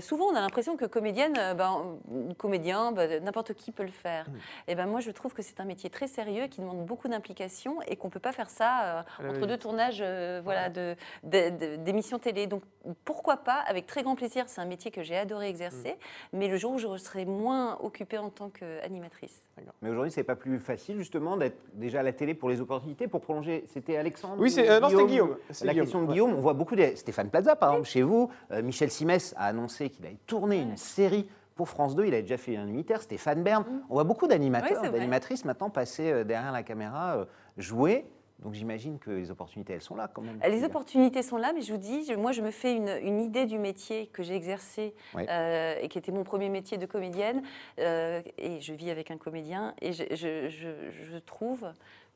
souvent, 0.00 0.26
on 0.26 0.34
a 0.34 0.40
l'impression 0.40 0.76
que 0.76 0.84
comédienne, 0.84 1.34
euh, 1.38 1.54
ben, 1.54 1.96
comédien, 2.36 2.92
ben, 2.92 3.24
n'importe 3.24 3.54
qui 3.54 3.72
peut 3.72 3.84
le 3.84 3.90
faire. 3.90 4.28
Mm. 4.28 4.32
Et 4.68 4.74
ben 4.74 4.86
moi, 4.86 5.00
je 5.00 5.10
trouve 5.10 5.32
que 5.32 5.40
c'est 5.42 5.60
un 5.60 5.64
métier 5.64 5.88
très 5.88 6.08
sérieux 6.08 6.46
qui 6.48 6.60
demande 6.60 6.84
beaucoup 6.84 7.08
d'implication 7.08 7.37
et 7.86 7.96
qu'on 7.96 8.10
peut 8.10 8.20
pas 8.20 8.32
faire 8.32 8.50
ça 8.50 9.02
euh, 9.20 9.28
entre 9.30 9.46
deux 9.46 9.56
tournages, 9.58 10.00
euh, 10.00 10.40
voilà, 10.42 10.68
de- 10.68 10.96
de- 11.24 11.50
de- 11.50 11.76
d'émissions 11.76 12.18
télé. 12.18 12.46
Donc 12.46 12.62
pourquoi 13.04 13.38
pas, 13.38 13.60
avec 13.66 13.86
très 13.86 14.02
grand 14.02 14.14
plaisir. 14.14 14.44
C'est 14.48 14.60
un 14.60 14.64
métier 14.66 14.90
que 14.90 15.02
j'ai 15.02 15.16
adoré 15.16 15.48
exercer, 15.48 15.92
Mm. 16.32 16.38
mais 16.38 16.48
le 16.48 16.56
jour 16.56 16.72
où 16.72 16.78
je 16.78 16.96
serai 16.96 17.24
moins 17.24 17.78
occupée 17.80 18.18
en 18.18 18.30
tant 18.30 18.48
qu'animatrice. 18.48 19.42
Mais 19.82 19.90
aujourd'hui, 19.90 20.10
c'est 20.12 20.24
pas 20.24 20.36
plus 20.36 20.58
facile 20.58 20.96
justement 20.98 21.36
d'être 21.36 21.58
déjà 21.74 22.00
à 22.00 22.02
la 22.02 22.12
télé 22.12 22.34
pour 22.34 22.48
les 22.48 22.60
opportunités, 22.60 23.08
pour 23.08 23.20
prolonger. 23.20 23.64
C'était 23.72 23.96
Alexandre 23.96 24.36
Oui, 24.38 24.50
c'est- 24.50 24.68
euh, 24.68 24.80
Guillaume. 25.06 25.36
C'est 25.50 25.64
La 25.64 25.72
Guillaume, 25.72 25.86
question 25.86 26.02
de 26.02 26.06
ouais. 26.06 26.12
Guillaume, 26.12 26.34
on 26.34 26.40
voit 26.40 26.54
beaucoup 26.54 26.76
de 26.76 26.92
Stéphane 26.96 27.30
Plaza, 27.30 27.56
par 27.56 27.70
exemple, 27.72 27.88
chez 27.88 28.02
vous. 28.02 28.30
Euh, 28.50 28.62
Michel 28.62 28.90
Simès 28.90 29.34
a 29.36 29.46
annoncé 29.46 29.90
qu'il 29.90 30.04
allait 30.06 30.16
tourner 30.26 30.58
une 30.60 30.76
série 30.76 31.28
pour 31.58 31.68
France 31.68 31.94
2. 31.96 32.06
Il 32.06 32.14
a 32.14 32.22
déjà 32.22 32.38
fait 32.38 32.56
un 32.56 32.68
unitaire, 32.68 33.02
Stéphane 33.02 33.42
Bern. 33.42 33.64
On 33.90 33.94
voit 33.94 34.04
beaucoup 34.04 34.28
d'animateurs, 34.28 34.80
d'animatrices 34.90 35.44
maintenant 35.44 35.68
passer 35.70 36.10
euh, 36.12 36.24
derrière 36.24 36.52
la 36.52 36.62
caméra, 36.62 37.16
euh, 37.18 37.24
jouer. 37.58 38.06
Donc 38.38 38.54
j'imagine 38.54 39.00
que 39.00 39.10
les 39.10 39.32
opportunités, 39.32 39.72
elles 39.72 39.82
sont 39.82 39.96
là 39.96 40.06
quand 40.06 40.22
même. 40.22 40.38
Les 40.48 40.62
opportunités 40.62 41.24
sont 41.24 41.36
là, 41.38 41.52
mais 41.52 41.60
je 41.60 41.72
vous 41.72 41.78
dis, 41.78 42.04
je- 42.04 42.14
moi, 42.14 42.30
je 42.30 42.40
me 42.42 42.52
fais 42.52 42.72
une, 42.76 42.88
une 43.02 43.20
idée 43.20 43.46
du 43.46 43.58
métier 43.58 44.06
que 44.06 44.22
j'ai 44.22 44.36
exercé 44.36 44.94
Oui. 45.16 45.24
euh, 45.28 45.74
et 45.82 45.88
qui 45.88 45.98
était 45.98 46.12
mon 46.12 46.22
premier 46.22 46.48
métier 46.48 46.78
de 46.78 46.86
comédienne. 46.86 47.42
euh, 47.80 48.22
et 48.38 48.60
je 48.60 48.72
vis 48.72 48.90
avec 48.92 49.10
un 49.10 49.16
comédien. 49.16 49.74
Et 49.82 49.92
je, 49.92 50.04
je- 50.12 50.48
je- 50.48 50.90
je 50.92 51.18
trouve 51.18 51.66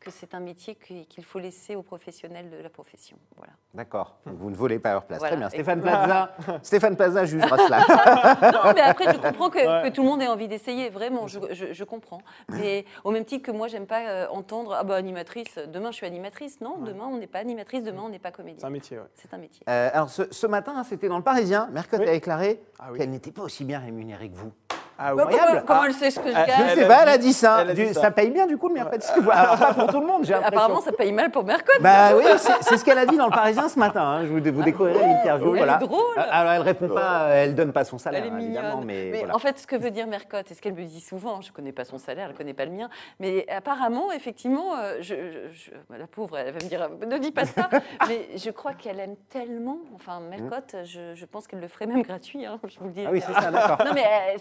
que 0.02 0.10
c'est 0.10 0.34
un 0.34 0.40
métier 0.40 0.74
qui- 0.74 1.06
qu'il 1.06 1.24
faut 1.24 1.38
laisser 1.38 1.76
aux 1.76 1.82
professionnels 1.82 2.50
de 2.50 2.56
la 2.62 2.68
profession. 2.68 3.16
Voilà. 3.36 3.52
D'accord. 3.74 4.16
Vous 4.26 4.50
ne 4.50 4.56
volez 4.56 4.78
pas 4.78 4.92
leur 4.92 5.04
place. 5.04 5.18
Voilà. 5.20 5.32
Très 5.36 5.38
bien. 5.40 5.48
Stéphane 5.48 5.80
Plaza, 5.80 6.34
Stéphane 6.62 6.96
Plaza 6.96 7.24
jugera 7.24 7.56
cela. 7.56 7.78
non, 8.52 8.72
mais 8.74 8.80
après, 8.82 9.12
je 9.12 9.18
comprends 9.18 9.50
que, 9.50 9.58
Ouais. 9.58 9.88
que 9.88 9.94
tout 9.94 10.02
le 10.02 10.08
monde 10.08 10.20
ait 10.22 10.28
envie 10.28 10.48
d'essayer, 10.48 10.90
vraiment, 10.90 11.26
je, 11.28 11.38
je- 11.52 11.72
je 11.72 11.84
comprends. 11.84 12.20
Mais 12.48 12.84
au 13.04 13.10
même 13.10 13.24
titre 13.24 13.44
que 13.46 13.52
moi, 13.52 13.68
j'aime 13.68 13.86
pas 13.86 14.06
euh, 14.08 14.26
entendre 14.30 14.74
Ah 14.78 14.84
bah 14.84 14.96
animatrice, 14.96 15.58
demain 15.68 15.90
je 15.90 15.96
suis 15.96 16.06
animatrice. 16.06 16.60
Non, 16.60 16.78
demain 16.78 17.06
on 17.10 17.18
n'est 17.18 17.26
pas 17.26 17.38
animatrice, 17.38 17.82
demain 17.84 18.02
on 18.04 18.08
n'est 18.08 18.18
pas 18.18 18.28
C'est 18.30 18.34
un 18.34 18.36
comédienne. 18.44 18.70
métier, 18.72 18.98
ouais. 18.98 19.04
C'est 19.14 19.32
un 19.34 19.38
métier. 19.38 19.64
Euh, 19.68 19.90
alors 19.92 20.10
ce, 20.10 20.22
ce 20.30 20.46
matin, 20.46 20.74
hein, 20.76 20.84
c'était 20.84 21.08
dans 21.08 21.18
le 21.18 21.22
Parisien. 21.24 21.68
Mercotte 21.72 22.00
Oui. 22.00 22.08
a 22.08 22.12
déclaré 22.12 22.60
Ah 22.78 22.88
oui. 22.90 22.98
qu'elle 22.98 23.10
n'était 23.10 23.32
pas 23.32 23.42
aussi 23.42 23.64
bien 23.64 23.78
rémunérée 23.78 24.28
que 24.30 24.36
vous. 24.36 24.52
Ah 25.04 25.14
Bah, 25.14 25.24
comment 25.66 25.80
Ah. 25.82 25.84
elle 25.86 25.94
sait 25.94 26.10
ce 26.10 26.20
que 26.20 26.28
je 26.30 26.34
Ah, 26.36 26.44
gagne 26.46 26.56
Je 26.58 26.62
Elle 26.72 26.78
sais 26.78 26.84
a 26.84 26.88
pas, 26.88 26.98
elle 27.02 27.08
dit- 27.08 27.12
a 27.14 27.18
dit 27.18 27.32
ça. 27.32 27.58
elle 27.62 27.70
a 27.70 27.74
dit 27.74 27.86
Du- 27.86 27.94
ça. 27.94 28.00
ça. 28.02 28.10
paye 28.10 28.30
bien 28.30 28.46
du 28.46 28.56
coup 28.56 28.68
le 28.68 28.74
Mercotte. 28.74 29.04
Alors 29.32 29.58
pas 29.58 29.74
pour 29.74 29.86
tout 29.88 30.00
le 30.00 30.06
monde, 30.06 30.24
j'ai 30.24 30.32
l'impression. 30.32 30.56
Apparemment, 30.58 30.80
ça 30.80 30.92
paye 30.92 31.12
mal 31.12 31.30
pour 31.30 31.44
Mercotte. 31.44 31.80
Bah 31.80 32.10
oui, 32.16 32.24
c'est 32.60 32.76
ce 32.76 32.84
qu'elle 32.84 32.98
a 32.98 33.06
dit 33.06 33.16
dans 33.16 33.26
le 33.26 33.32
Parisien 33.32 33.68
ce 33.68 33.78
matin. 33.78 34.02
hein. 34.02 34.20
Je 34.24 34.28
vous, 34.28 34.34
vous 34.56 34.62
découvrirez 34.62 34.98
l'interview. 35.00 35.48
Elle 35.54 35.62
est 35.62 35.64
voilà. 35.64 35.76
drôle. 35.78 36.00
Euh, 36.18 36.22
Alors 36.30 36.52
elle 36.52 36.62
répond 36.62 36.88
pas, 36.88 37.28
elle 37.30 37.54
donne 37.54 37.72
pas 37.72 37.84
son 37.84 37.98
salaire 37.98 38.22
Elle 38.26 38.32
est 38.32 38.42
évidemment, 38.44 38.68
mignonne. 38.80 38.84
mais, 38.86 39.08
Mais 39.12 39.18
voilà. 39.20 39.34
en 39.34 39.38
fait, 39.38 39.58
ce 39.58 39.66
que 39.66 39.76
veut 39.76 39.90
dire 39.90 40.06
Mercotte, 40.06 40.50
et 40.50 40.54
ce 40.54 40.60
qu'elle 40.62 40.74
me 40.74 40.84
dit 40.84 41.00
souvent, 41.00 41.40
je 41.40 41.48
ne 41.48 41.52
connais 41.52 41.72
pas 41.72 41.84
son 41.84 41.98
salaire, 41.98 42.26
elle 42.26 42.32
ne 42.32 42.36
connaît 42.36 42.54
pas 42.54 42.64
le 42.64 42.70
mien, 42.72 42.88
mais 43.20 43.46
apparemment, 43.50 44.12
effectivement, 44.12 44.76
euh, 44.76 44.96
je, 45.00 45.14
je- 45.14 45.52
je- 45.52 45.70
bah, 45.90 45.96
la 45.98 46.06
pauvre, 46.06 46.38
elle 46.38 46.46
va 46.52 46.60
me 46.62 46.68
dire, 46.68 46.88
ne 47.06 47.18
dis 47.18 47.32
pas 47.32 47.44
ça, 47.46 47.68
mais 48.08 48.28
je 48.36 48.50
crois 48.50 48.72
qu'elle 48.74 49.00
aime 49.00 49.16
tellement, 49.30 49.78
enfin, 49.96 50.20
Mercotte, 50.20 50.76
je, 50.84 51.14
je 51.14 51.24
pense 51.24 51.46
qu'elle 51.46 51.60
le 51.60 51.68
ferait 51.68 51.86
même 51.86 52.02
gratuit, 52.02 52.46
hein, 52.46 52.58
je 52.68 52.78
vous 52.78 52.86
le 52.86 52.92
dis. 52.92 53.04
Ah 53.06 53.10
oui, 53.12 53.22
c'est 53.26 53.32
ça, 53.32 53.50
d'accord. 53.50 53.78
Non, 53.84 53.92
mais 53.94 54.04
euh, 54.04 54.38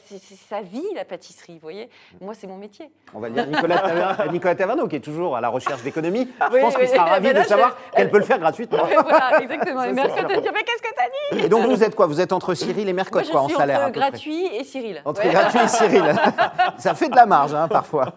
sa 0.51 0.61
vie, 0.61 0.83
la 0.95 1.05
pâtisserie, 1.05 1.53
vous 1.53 1.59
voyez. 1.61 1.89
Moi, 2.19 2.33
c'est 2.33 2.45
mon 2.45 2.57
métier. 2.57 2.91
On 3.13 3.19
va 3.21 3.29
dire 3.29 3.47
Nicolas, 3.47 3.77
Taver- 3.77 4.31
Nicolas 4.33 4.55
Taverneau 4.55 4.87
qui 4.89 4.97
est 4.97 4.99
toujours 4.99 5.37
à 5.37 5.39
la 5.39 5.47
recherche 5.47 5.81
d'économie. 5.81 6.27
Je 6.49 6.53
Oui, 6.53 6.59
pense 6.59 6.75
qu'il 6.75 6.89
sera 6.89 7.05
ravi 7.05 7.33
de 7.33 7.41
savoir 7.43 7.77
je- 7.91 7.91
qu'elle 7.95 8.09
peut 8.11 8.17
le 8.17 8.25
faire 8.25 8.37
gratuitement. 8.39 8.83
voilà, 8.85 9.39
exactement. 9.41 9.83
Et 9.83 9.87
Ça, 9.87 9.93
Mercotte 9.93 10.27
dire, 10.41 10.51
mais 10.53 10.63
qu'est-ce 10.63 10.81
que 10.83 10.93
t'as 10.93 11.37
dit? 11.37 11.45
Et 11.45 11.47
donc 11.47 11.65
vous 11.67 11.81
êtes 11.85 11.95
quoi? 11.95 12.05
Vous 12.05 12.19
êtes 12.19 12.33
entre 12.33 12.53
Cyril 12.53 12.89
et 12.89 12.93
Mercotte 12.93 13.29
quoi 13.31 13.41
en 13.43 13.47
salaire 13.47 13.79
entre 13.83 13.93
gratuit 13.93 14.45
et 14.47 14.65
Cyril. 14.65 15.01
Entre 15.05 15.23
Ouais. 15.23 15.31
gratuit 15.31 15.59
et 15.63 15.67
Cyril. 15.69 16.13
Ça 16.77 16.95
fait 16.95 17.07
de 17.07 17.15
la 17.15 17.25
marge, 17.25 17.53
hein, 17.53 17.69
parfois. 17.69 18.13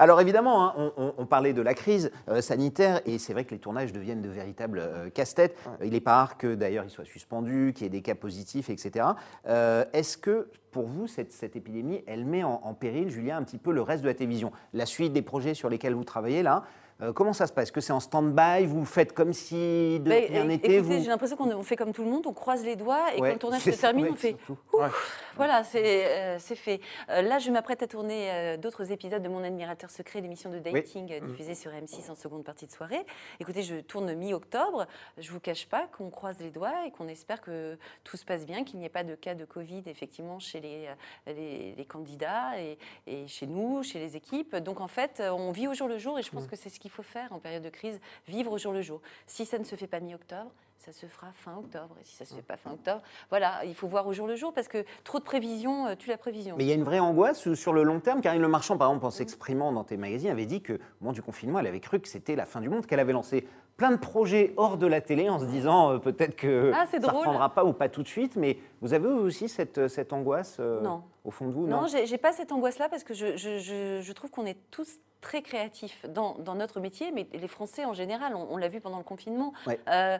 Alors 0.00 0.20
évidemment, 0.20 0.66
hein, 0.66 0.74
on, 0.76 0.92
on- 0.96 1.14
on 1.18 1.26
parlait 1.26 1.52
de 1.52 1.62
la 1.62 1.74
crise 1.74 2.10
euh, 2.28 2.40
sanitaire 2.40 3.00
et 3.06 3.18
c'est 3.18 3.32
vrai 3.32 3.44
que 3.44 3.52
les 3.52 3.60
tournages 3.60 3.92
deviennent 3.92 4.22
de 4.22 4.28
véritables 4.28 4.80
euh, 4.80 5.08
casse-têtes. 5.10 5.56
Il 5.84 5.90
n'est 5.92 6.00
pas 6.00 6.14
rare 6.16 6.36
que 6.36 6.56
d'ailleurs 6.56 6.82
ils 6.84 6.90
soient 6.90 7.04
suspendus, 7.04 7.72
qu'il 7.76 7.84
y 7.84 7.86
ait 7.86 7.90
des 7.90 8.02
cas 8.02 8.16
positifs, 8.16 8.70
etc. 8.70 9.06
Euh, 9.46 9.84
Est-ce 9.92 10.16
que 10.18 10.48
pour 10.74 10.88
vous, 10.88 11.06
cette, 11.06 11.30
cette 11.30 11.54
épidémie, 11.54 12.02
elle 12.08 12.24
met 12.24 12.42
en, 12.42 12.60
en 12.64 12.74
péril, 12.74 13.08
Julien, 13.08 13.36
un 13.36 13.44
petit 13.44 13.58
peu 13.58 13.72
le 13.72 13.80
reste 13.80 14.02
de 14.02 14.08
la 14.08 14.14
télévision. 14.14 14.50
La 14.72 14.86
suite 14.86 15.12
des 15.12 15.22
projets 15.22 15.54
sur 15.54 15.68
lesquels 15.68 15.94
vous 15.94 16.02
travaillez 16.02 16.42
là 16.42 16.64
Euh, 17.00 17.12
comment 17.12 17.32
ça 17.32 17.46
se 17.46 17.52
passe? 17.52 17.64
Est-ce 17.64 17.72
que 17.72 17.80
c'est 17.80 17.92
en 17.92 18.00
stand-by? 18.00 18.66
Vous 18.66 18.84
faites 18.84 19.12
comme 19.12 19.32
si 19.32 19.98
de 20.00 20.08
Bah, 20.08 20.44
n'était 20.44 20.76
écoutez, 20.76 20.80
vous... 20.80 20.92
j'ai 21.02 21.08
l'impression 21.08 21.36
qu'on 21.36 21.50
on 21.50 21.62
fait 21.64 21.74
comme 21.76 21.92
tout 21.92 22.04
le 22.04 22.10
monde, 22.10 22.26
on 22.26 22.32
croise 22.32 22.64
les 22.64 22.76
doigts 22.76 23.12
et 23.14 23.20
Ouais, 23.20 23.28
quand 23.30 23.34
le 23.34 23.38
tournage 23.38 23.62
se 23.62 23.70
termine, 23.70 24.08
on 24.10 24.14
fait 24.14 24.36
surtout. 24.46 24.52
Ouf, 24.72 24.80
Ouais. 24.80 24.88
Voilà, 25.36 25.64
c'est 25.64 26.06
euh, 26.06 26.38
fait. 26.38 26.80
Euh, 27.10 27.22
là, 27.22 27.40
je 27.40 27.50
m'apprête 27.50 27.82
à 27.82 27.88
tourner 27.88 28.56
d'autres 28.58 28.92
épisodes 28.92 29.22
de 29.22 29.28
Mon 29.28 29.42
admirateur 29.42 29.90
secret, 29.90 30.20
l'émission 30.20 30.50
de 30.50 30.60
dating 30.60 31.12
euh, 31.12 31.26
diffusée 31.26 31.56
sur 31.56 31.72
M6 31.72 32.10
en 32.10 32.14
seconde 32.14 32.44
partie 32.44 32.66
de 32.66 32.70
soirée. 32.70 33.04
Écoutez, 33.40 33.62
je 33.62 33.76
tourne 33.80 34.14
mi-octobre. 34.14 34.86
Je 35.18 35.32
vous 35.32 35.40
cache 35.40 35.66
pas 35.66 35.88
qu'on 35.96 36.10
croise 36.10 36.38
les 36.38 36.50
doigts 36.50 36.86
et 36.86 36.92
qu'on 36.92 37.08
espère 37.08 37.40
que 37.40 37.76
tout 38.04 38.16
se 38.16 38.24
passe 38.24 38.46
bien, 38.46 38.62
qu'il 38.62 38.78
n'y 38.78 38.86
ait 38.86 38.90
pas 38.90 39.02
de 39.02 39.16
cas 39.16 39.34
de 39.34 39.44
Covid 39.44 39.82
effectivement 39.86 40.38
chez 40.38 40.60
les, 40.60 40.88
les, 41.26 41.74
les 41.76 41.84
candidats 41.84 42.60
et, 42.60 42.78
et 43.08 43.26
chez 43.26 43.48
nous, 43.48 43.82
chez 43.82 43.98
les 43.98 44.16
équipes. 44.16 44.54
Donc 44.56 44.80
en 44.80 44.88
fait, 44.88 45.20
on 45.20 45.50
vit 45.50 45.66
au 45.66 45.74
jour 45.74 45.88
le 45.88 45.98
jour 45.98 46.18
et 46.20 46.22
je 46.22 46.30
pense 46.30 46.46
que 46.46 46.54
c'est 46.54 46.68
ce 46.68 46.78
qu'il 46.84 46.90
faut 46.90 47.02
faire 47.02 47.32
en 47.32 47.38
période 47.38 47.62
de 47.62 47.70
crise, 47.70 47.98
vivre 48.28 48.52
au 48.52 48.58
jour 48.58 48.70
le 48.74 48.82
jour. 48.82 49.00
Si 49.26 49.46
ça 49.46 49.58
ne 49.58 49.64
se 49.64 49.74
fait 49.74 49.86
pas 49.86 50.00
mi-octobre, 50.00 50.50
ça 50.76 50.92
se 50.92 51.06
fera 51.06 51.28
fin 51.32 51.56
octobre. 51.56 51.96
Et 51.98 52.04
si 52.04 52.14
ça 52.14 52.24
ne 52.24 52.28
se 52.28 52.34
fait 52.34 52.42
pas 52.42 52.58
fin 52.58 52.72
octobre, 52.72 53.00
voilà, 53.30 53.64
il 53.64 53.74
faut 53.74 53.88
voir 53.88 54.06
au 54.06 54.12
jour 54.12 54.26
le 54.26 54.36
jour 54.36 54.52
parce 54.52 54.68
que 54.68 54.84
trop 55.02 55.18
de 55.18 55.24
prévisions 55.24 55.86
euh, 55.86 55.94
tue 55.94 56.10
la 56.10 56.18
prévision. 56.18 56.56
Mais 56.58 56.64
il 56.64 56.66
y 56.66 56.72
a 56.72 56.74
une 56.74 56.82
vraie 56.84 56.98
angoisse 56.98 57.54
sur 57.54 57.72
le 57.72 57.84
long 57.84 58.00
terme. 58.00 58.20
Karine 58.20 58.42
Le 58.42 58.48
Marchand, 58.48 58.76
par 58.76 58.88
exemple, 58.90 59.06
en 59.06 59.10
s'exprimant 59.10 59.72
dans 59.72 59.82
tes 59.82 59.96
magazines, 59.96 60.28
avait 60.30 60.44
dit 60.44 60.60
que 60.60 60.74
au 60.74 60.78
moment 61.00 61.14
du 61.14 61.22
confinement, 61.22 61.58
elle 61.58 61.68
avait 61.68 61.80
cru 61.80 62.00
que 62.00 62.08
c'était 62.08 62.36
la 62.36 62.44
fin 62.44 62.60
du 62.60 62.68
monde, 62.68 62.84
qu'elle 62.84 63.00
avait 63.00 63.14
lancé 63.14 63.48
plein 63.78 63.92
de 63.92 63.96
projets 63.96 64.52
hors 64.58 64.76
de 64.76 64.86
la 64.86 65.00
télé 65.00 65.30
en 65.30 65.38
se 65.38 65.46
disant 65.46 65.92
euh, 65.92 65.98
peut-être 65.98 66.36
que 66.36 66.70
Ah, 66.74 66.84
ça 66.84 66.98
ne 66.98 67.02
drôle. 67.02 67.16
reprendra 67.16 67.48
pas 67.54 67.64
ou 67.64 67.72
pas 67.72 67.88
tout 67.88 68.02
de 68.02 68.08
suite. 68.08 68.36
Mais 68.36 68.58
vous 68.82 68.92
avez 68.92 69.08
aussi 69.08 69.48
cette, 69.48 69.88
cette 69.88 70.12
angoisse 70.12 70.58
euh, 70.60 70.82
Non. 70.82 71.02
Au 71.24 71.30
fond 71.30 71.46
de 71.48 71.52
vous 71.52 71.66
Non, 71.66 71.86
j'ai 71.86 72.06
j'ai 72.06 72.18
pas 72.18 72.32
cette 72.32 72.52
angoisse-là 72.52 72.88
parce 72.88 73.02
que 73.04 73.14
je, 73.14 73.36
je- 73.36 73.58
je- 73.58 74.00
je 74.02 74.12
trouve 74.12 74.30
qu'on 74.30 74.46
est 74.46 74.58
tous 74.70 74.98
très 75.22 75.40
créatifs 75.40 76.04
dans, 76.10 76.34
dans 76.34 76.54
notre 76.54 76.80
métier, 76.80 77.10
mais 77.10 77.26
les 77.32 77.48
Français 77.48 77.86
en 77.86 77.94
général, 77.94 78.34
on, 78.36 78.46
on 78.50 78.56
l'a 78.58 78.68
vu 78.68 78.82
pendant 78.82 78.98
le 78.98 79.04
confinement. 79.04 79.54
Ouais. 79.66 79.80
Euh, 79.88 80.18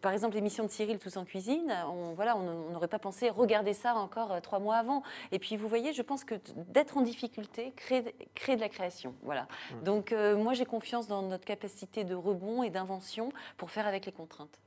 par 0.00 0.12
exemple, 0.12 0.34
l'émission 0.34 0.64
de 0.64 0.70
Cyril 0.70 0.98
Tous 0.98 1.18
en 1.18 1.26
cuisine, 1.26 1.70
on 1.88 2.14
voilà, 2.14 2.38
on 2.38 2.70
n'aurait 2.70 2.88
pas 2.88 2.98
pensé 2.98 3.28
regarder 3.28 3.74
ça 3.74 3.94
encore 3.96 4.32
euh, 4.32 4.40
trois 4.40 4.58
mois 4.58 4.76
avant. 4.76 5.02
Et 5.30 5.38
puis, 5.38 5.58
vous 5.58 5.68
voyez, 5.68 5.92
je 5.92 6.00
pense 6.00 6.24
que 6.24 6.36
d'être 6.56 6.96
en 6.96 7.02
difficulté 7.02 7.72
crée, 7.76 8.14
crée 8.34 8.56
de 8.56 8.62
la 8.62 8.70
création. 8.70 9.14
Voilà. 9.22 9.42
Mmh. 9.72 9.82
Donc, 9.84 10.12
euh, 10.12 10.36
moi, 10.38 10.54
j'ai 10.54 10.64
confiance 10.64 11.06
dans 11.06 11.20
notre 11.20 11.44
capacité 11.44 12.04
de 12.04 12.14
rebond 12.14 12.62
et 12.62 12.70
d'invention 12.70 13.28
pour 13.58 13.70
faire 13.70 13.86
avec 13.86 14.06
les 14.06 14.12
contraintes. 14.12 14.58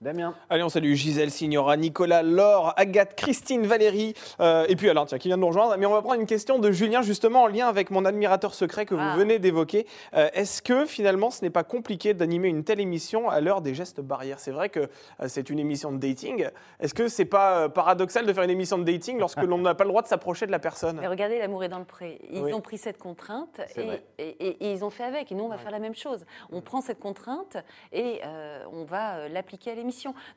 Damien 0.00 0.32
Allez, 0.48 0.62
on 0.62 0.68
salue 0.68 0.94
Gisèle 0.94 1.32
Signora, 1.32 1.76
Nicolas, 1.76 2.22
Laure, 2.22 2.72
Agathe, 2.76 3.16
Christine, 3.16 3.66
Valérie, 3.66 4.14
euh, 4.38 4.64
et 4.68 4.76
puis 4.76 4.88
Alain, 4.88 5.04
tiens, 5.06 5.18
qui 5.18 5.26
vient 5.26 5.36
de 5.36 5.40
nous 5.40 5.48
rejoindre. 5.48 5.74
Mais 5.76 5.86
on 5.86 5.92
va 5.92 6.02
prendre 6.02 6.20
une 6.20 6.26
question 6.26 6.60
de 6.60 6.70
Julien, 6.70 7.02
justement, 7.02 7.42
en 7.42 7.46
lien 7.48 7.66
avec 7.66 7.90
mon 7.90 8.04
admirateur 8.04 8.54
secret 8.54 8.86
que 8.86 8.94
Ah. 8.96 9.10
vous 9.12 9.18
venez 9.18 9.40
d'évoquer. 9.40 9.88
Euh, 10.14 10.28
Est-ce 10.34 10.62
que 10.62 10.86
finalement, 10.86 11.32
ce 11.32 11.42
n'est 11.44 11.50
pas 11.50 11.64
compliqué 11.64 12.14
d'animer 12.14 12.46
une 12.46 12.62
telle 12.62 12.78
émission 12.78 13.28
à 13.28 13.40
l'heure 13.40 13.60
des 13.60 13.74
gestes 13.74 14.00
barrières? 14.00 14.38
C'est 14.38 14.52
vrai 14.52 14.68
que 14.68 14.78
euh, 14.80 14.86
c'est 15.26 15.50
une 15.50 15.58
émission 15.58 15.90
de 15.90 15.98
dating. 15.98 16.46
Est-ce 16.78 16.94
que 16.94 17.08
c'est 17.08 17.24
pas 17.24 17.62
euh, 17.64 17.68
paradoxal 17.68 18.24
de 18.24 18.32
faire 18.32 18.44
une 18.44 18.50
émission 18.50 18.78
de 18.78 18.84
dating 18.84 19.18
lorsque 19.18 19.42
l'on 19.42 19.58
n'a 19.58 19.74
pas 19.74 19.82
le 19.82 19.90
droit 19.90 20.02
de 20.02 20.06
s'approcher 20.08 20.46
de 20.46 20.52
la 20.52 20.60
personne? 20.60 20.98
Mais 21.00 21.08
regardez, 21.08 21.40
l'amour 21.40 21.64
est 21.64 21.68
dans 21.68 21.80
le 21.80 21.84
pré. 21.84 22.20
Ils 22.30 22.40
Oui. 22.44 22.52
ont 22.52 22.60
pris 22.60 22.78
cette 22.78 22.98
contrainte 22.98 23.60
et, 23.74 23.82
vrai. 23.82 24.02
et- 24.18 24.28
et- 24.46 24.64
et 24.68 24.72
ils 24.74 24.84
ont 24.84 24.90
fait 24.90 25.02
avec. 25.04 25.32
Et 25.32 25.34
nous, 25.34 25.42
on 25.42 25.48
va 25.48 25.58
faire 25.58 25.72
la 25.72 25.80
même 25.80 25.96
chose. 25.96 26.24
On 26.52 26.60
prend 26.60 26.80
cette 26.82 27.00
contrainte 27.00 27.56
et 27.92 28.20
euh, 28.24 28.62
on 28.72 28.84
va 28.84 29.28
l'appliquer 29.28 29.72
à 29.72 29.74
l'émission. 29.74 29.87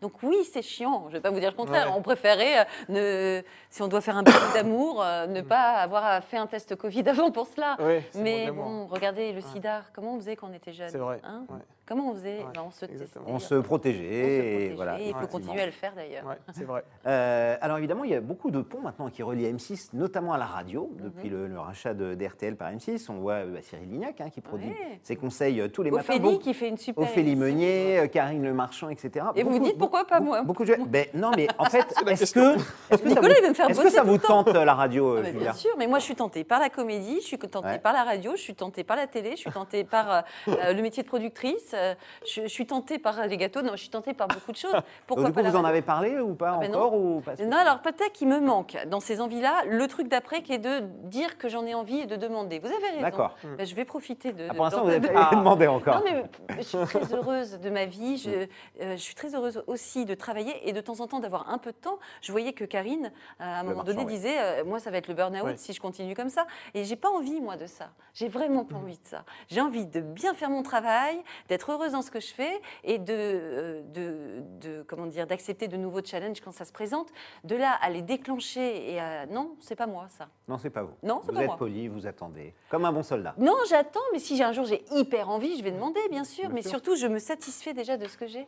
Donc 0.01 0.13
oui, 0.23 0.37
c'est 0.51 0.61
chiant. 0.61 1.03
Je 1.05 1.09
ne 1.09 1.13
vais 1.13 1.21
pas 1.21 1.29
vous 1.29 1.39
dire 1.39 1.51
le 1.51 1.55
contraire. 1.55 1.87
Ouais. 1.87 1.93
On 1.97 2.01
préférait, 2.01 2.61
euh, 2.61 3.39
ne, 3.39 3.41
si 3.69 3.81
on 3.81 3.87
doit 3.87 4.01
faire 4.01 4.17
un 4.17 4.23
baiser 4.23 4.37
d'amour, 4.53 5.01
euh, 5.03 5.27
ne 5.27 5.41
pas 5.41 5.75
avoir 5.75 6.23
fait 6.23 6.37
un 6.37 6.47
test 6.47 6.75
Covid 6.75 7.03
avant 7.09 7.31
pour 7.31 7.47
cela. 7.47 7.77
Mais 8.15 8.51
bon, 8.51 8.63
bon, 8.63 8.87
regardez 8.87 9.31
le 9.33 9.41
sida. 9.41 9.83
Comment 9.93 10.15
on 10.15 10.19
faisait 10.19 10.35
quand 10.35 10.47
on 10.49 10.53
était 10.53 10.73
jeune 10.73 10.89
C'est 10.89 10.97
vrai, 10.97 11.19
hein? 11.23 11.43
ouais. 11.49 11.59
Comment 11.91 12.11
on 12.11 12.13
faisait 12.13 12.37
Ouais, 12.37 12.45
Ben, 12.55 12.61
On 12.65 12.71
se. 12.71 12.85
On 13.27 13.39
se 13.39 13.55
protégeait. 13.55 14.67
et 14.67 14.73
voilà, 14.75 14.97
Et 14.97 15.09
il 15.09 15.13
faut 15.13 15.27
continuer 15.27 15.59
à 15.59 15.65
le 15.65 15.73
faire 15.73 15.91
d'ailleurs. 15.93 16.25
Ouais, 16.25 16.37
c'est 16.53 16.63
vrai. 16.63 16.83
Euh, 17.07 17.57
alors 17.61 17.79
évidemment, 17.79 18.03
il 18.03 18.11
y 18.11 18.15
a 18.15 18.21
beaucoup 18.21 18.51
de 18.51 18.61
ponts 18.61 18.79
maintenant 18.79 19.09
qui 19.09 19.23
relient 19.23 19.51
M6, 19.51 19.89
notamment 19.93 20.33
à 20.33 20.37
la 20.37 20.45
radio, 20.45 20.89
Mhm. 20.95 21.03
depuis 21.03 21.29
le, 21.29 21.47
le 21.47 21.59
rachat 21.59 21.93
de, 21.95 22.13
d'RTL 22.13 22.55
par 22.55 22.71
M6. 22.71 23.07
On 23.09 23.15
voit 23.15 23.33
euh, 23.33 23.53
bah, 23.55 23.59
Cyril 23.63 23.89
Lignac 23.89 24.21
hein, 24.21 24.29
qui 24.29 24.39
produit 24.39 24.69
Ouais. 24.69 24.99
ses 25.01 25.15
conseils 25.15 25.59
euh, 25.59 25.67
tous 25.67 25.81
les 25.81 25.89
matins. 25.91 26.13
Ophélie 26.15 26.39
qui 26.39 26.53
fait 26.53 26.69
une 26.69 26.77
super. 26.77 27.03
Ophélie. 27.03 27.35
Meunier, 27.35 28.07
Karine 28.13 28.43
Le 28.43 28.53
Marchand, 28.53 28.89
etc. 28.89 29.25
Et 29.35 29.41
vous 29.43 29.49
vous 29.51 29.59
dites 29.59 29.77
pourquoi 29.79 30.05
pas 30.05 30.19
moi 30.19 30.43
Beaucoup 30.43 30.63
de 30.63 30.75
ben, 30.87 31.07
Non, 31.15 31.31
mais 31.35 31.47
en 31.57 31.65
fait, 31.71 31.79
est-ce 32.07 32.19
question. 32.19 32.55
que, 32.55 32.93
est-ce 32.93 33.01
que 33.01 33.09
ça 33.09 33.15
Nicolas, 33.15 33.21
vous, 33.29 33.35
il 33.39 33.43
veut 33.43 33.49
me 33.49 33.53
faire 33.55 33.69
est-ce 33.69 33.81
que 33.81 33.89
ça 33.89 34.03
vous 34.03 34.17
tente 34.19 34.47
la 34.49 34.73
radio, 34.75 35.17
Ah, 35.17 35.31
bien 35.31 35.53
sûr, 35.53 35.71
mais 35.79 35.87
moi 35.87 35.97
je 35.99 36.05
suis 36.05 36.15
tentée 36.15 36.43
par 36.43 36.59
la 36.59 36.69
comédie, 36.69 37.17
je 37.21 37.25
suis 37.25 37.37
tentée 37.39 37.79
par 37.79 37.93
la 37.93 38.03
radio, 38.03 38.31
je 38.35 38.41
suis 38.41 38.55
tentée 38.55 38.83
par 38.83 38.95
la 38.95 39.07
télé, 39.07 39.31
je 39.31 39.37
suis 39.37 39.51
tentée 39.51 39.83
par 39.83 40.23
le 40.47 40.81
métier 40.81 41.01
de 41.03 41.07
productrice, 41.07 41.73
euh, 41.81 41.95
je, 42.27 42.43
je 42.43 42.47
suis 42.47 42.65
tentée 42.65 42.99
par 42.99 43.25
les 43.27 43.37
gâteaux, 43.37 43.61
non, 43.61 43.71
je 43.73 43.81
suis 43.81 43.89
tentée 43.89 44.13
par 44.13 44.27
beaucoup 44.27 44.51
de 44.51 44.57
choses. 44.57 44.75
Pourquoi 45.07 45.25
Donc, 45.25 45.33
du 45.33 45.35
pas 45.35 45.43
coup, 45.43 45.51
vous 45.51 45.57
en 45.57 45.65
avez 45.65 45.81
parlé 45.81 46.19
ou 46.19 46.33
pas 46.35 46.53
Ah, 46.55 46.59
ben 46.59 46.73
encore 46.75 46.93
ou 46.93 47.21
pas 47.21 47.35
non, 47.43 47.57
alors 47.57 47.81
peut-être 47.81 48.11
qu'il 48.13 48.27
me 48.27 48.39
manque 48.39 48.77
dans 48.87 48.99
ces 48.99 49.21
envies-là 49.21 49.63
le 49.67 49.87
truc 49.87 50.07
d'après 50.07 50.41
qui 50.43 50.53
est 50.53 50.59
de 50.59 50.81
dire 51.03 51.37
que 51.37 51.49
j'en 51.49 51.65
ai 51.65 51.73
envie 51.73 51.99
et 51.99 52.05
de 52.05 52.15
demander. 52.15 52.59
Vous 52.59 52.67
avez 52.67 52.87
raison. 52.87 53.01
D'accord. 53.01 53.35
Ben, 53.57 53.65
je 53.65 53.75
vais 53.75 53.85
profiter 53.85 54.31
de. 54.33 54.47
Ah, 54.49 54.53
Pour 54.53 54.65
l'instant, 54.65 54.83
vous 54.83 54.89
n'avez 54.91 55.07
pas 55.07 55.29
demandé 55.35 55.67
encore. 55.67 55.95
Non, 55.95 56.03
mais 56.05 56.23
je 56.57 56.63
suis 56.63 56.77
très 56.77 57.13
heureuse 57.13 57.59
de 57.59 57.69
ma 57.69 57.85
vie. 57.85 58.17
Je, 58.17 58.29
euh, 58.29 58.47
je 58.91 59.01
suis 59.01 59.15
très 59.15 59.35
heureuse 59.35 59.63
aussi 59.67 60.05
de 60.05 60.13
travailler 60.13 60.67
et 60.67 60.73
de 60.73 60.81
temps 60.81 60.99
en 60.99 61.07
temps 61.07 61.19
d'avoir 61.19 61.49
un 61.49 61.57
peu 61.57 61.71
de 61.71 61.77
temps. 61.77 61.99
Je 62.21 62.31
voyais 62.31 62.53
que 62.53 62.65
Karine, 62.65 63.11
euh, 63.39 63.43
à 63.43 63.59
un 63.59 63.63
Le 63.63 63.69
moment 63.69 63.83
marchand, 63.83 63.93
donné, 63.93 64.05
disait 64.05 64.63
Moi, 64.63 64.79
ça 64.79 64.91
va 64.91 64.97
être 64.97 65.07
le 65.07 65.13
burn-out 65.13 65.57
si 65.57 65.73
je 65.73 65.81
continue 65.81 66.15
comme 66.15 66.29
ça. 66.29 66.45
Et 66.73 66.83
j'ai 66.83 66.95
pas 66.95 67.09
envie, 67.09 67.41
moi, 67.41 67.57
de 67.57 67.65
ça. 67.65 67.89
J'ai 68.13 68.27
vraiment 68.27 68.65
pas 68.65 68.75
envie 68.77 68.97
de 68.97 69.05
ça. 69.07 69.23
J'ai 69.47 69.61
envie 69.61 69.85
de 69.85 70.01
bien 70.01 70.33
faire 70.33 70.49
mon 70.49 70.63
travail, 70.63 71.21
d'être 71.49 71.60
heureuse 71.69 71.91
dans 71.91 72.01
ce 72.01 72.09
que 72.11 72.19
je 72.19 72.33
fais 72.33 72.61
et 72.83 72.97
de, 72.97 73.13
euh, 73.13 73.81
de, 73.93 74.41
de- 74.61 74.83
comment 74.87 75.05
dire, 75.05 75.27
d'accepter 75.27 75.67
de 75.67 75.77
nouveaux 75.77 76.03
challenges 76.03 76.41
quand 76.41 76.51
ça 76.51 76.65
se 76.65 76.71
présente. 76.71 77.09
De 77.43 77.55
là 77.55 77.71
à 77.81 77.89
les 77.89 78.01
déclencher 78.01 78.91
et 78.93 78.99
à. 78.99 79.25
Non, 79.27 79.55
c'est 79.59 79.75
pas 79.75 79.87
moi, 79.87 80.07
ça. 80.09 80.29
Non, 80.47 80.57
c'est 80.57 80.69
pas 80.69 80.83
vous. 80.83 80.93
Non, 81.03 81.19
c'est 81.23 81.31
vous 81.31 81.35
pas 81.37 81.41
êtes 81.41 81.47
moi. 81.47 81.57
poli, 81.57 81.87
vous 81.87 82.07
attendez. 82.07 82.53
Comme 82.69 82.85
un 82.85 82.91
bon 82.91 83.03
soldat. 83.03 83.35
Non, 83.37 83.55
j'attends, 83.69 83.99
mais 84.13 84.19
si 84.19 84.35
j'ai 84.37 84.43
un 84.43 84.53
jour 84.53 84.65
j'ai 84.65 84.83
hyper 84.91 85.29
envie, 85.29 85.57
je 85.57 85.63
vais 85.63 85.71
demander, 85.71 85.99
bien 86.09 86.23
sûr. 86.23 86.45
Bien 86.45 86.55
mais 86.55 86.61
sûr. 86.61 86.71
surtout, 86.71 86.95
je 86.95 87.07
me 87.07 87.19
satisfais 87.19 87.73
déjà 87.73 87.97
de 87.97 88.07
ce 88.07 88.17
que 88.17 88.27
j'ai. 88.27 88.47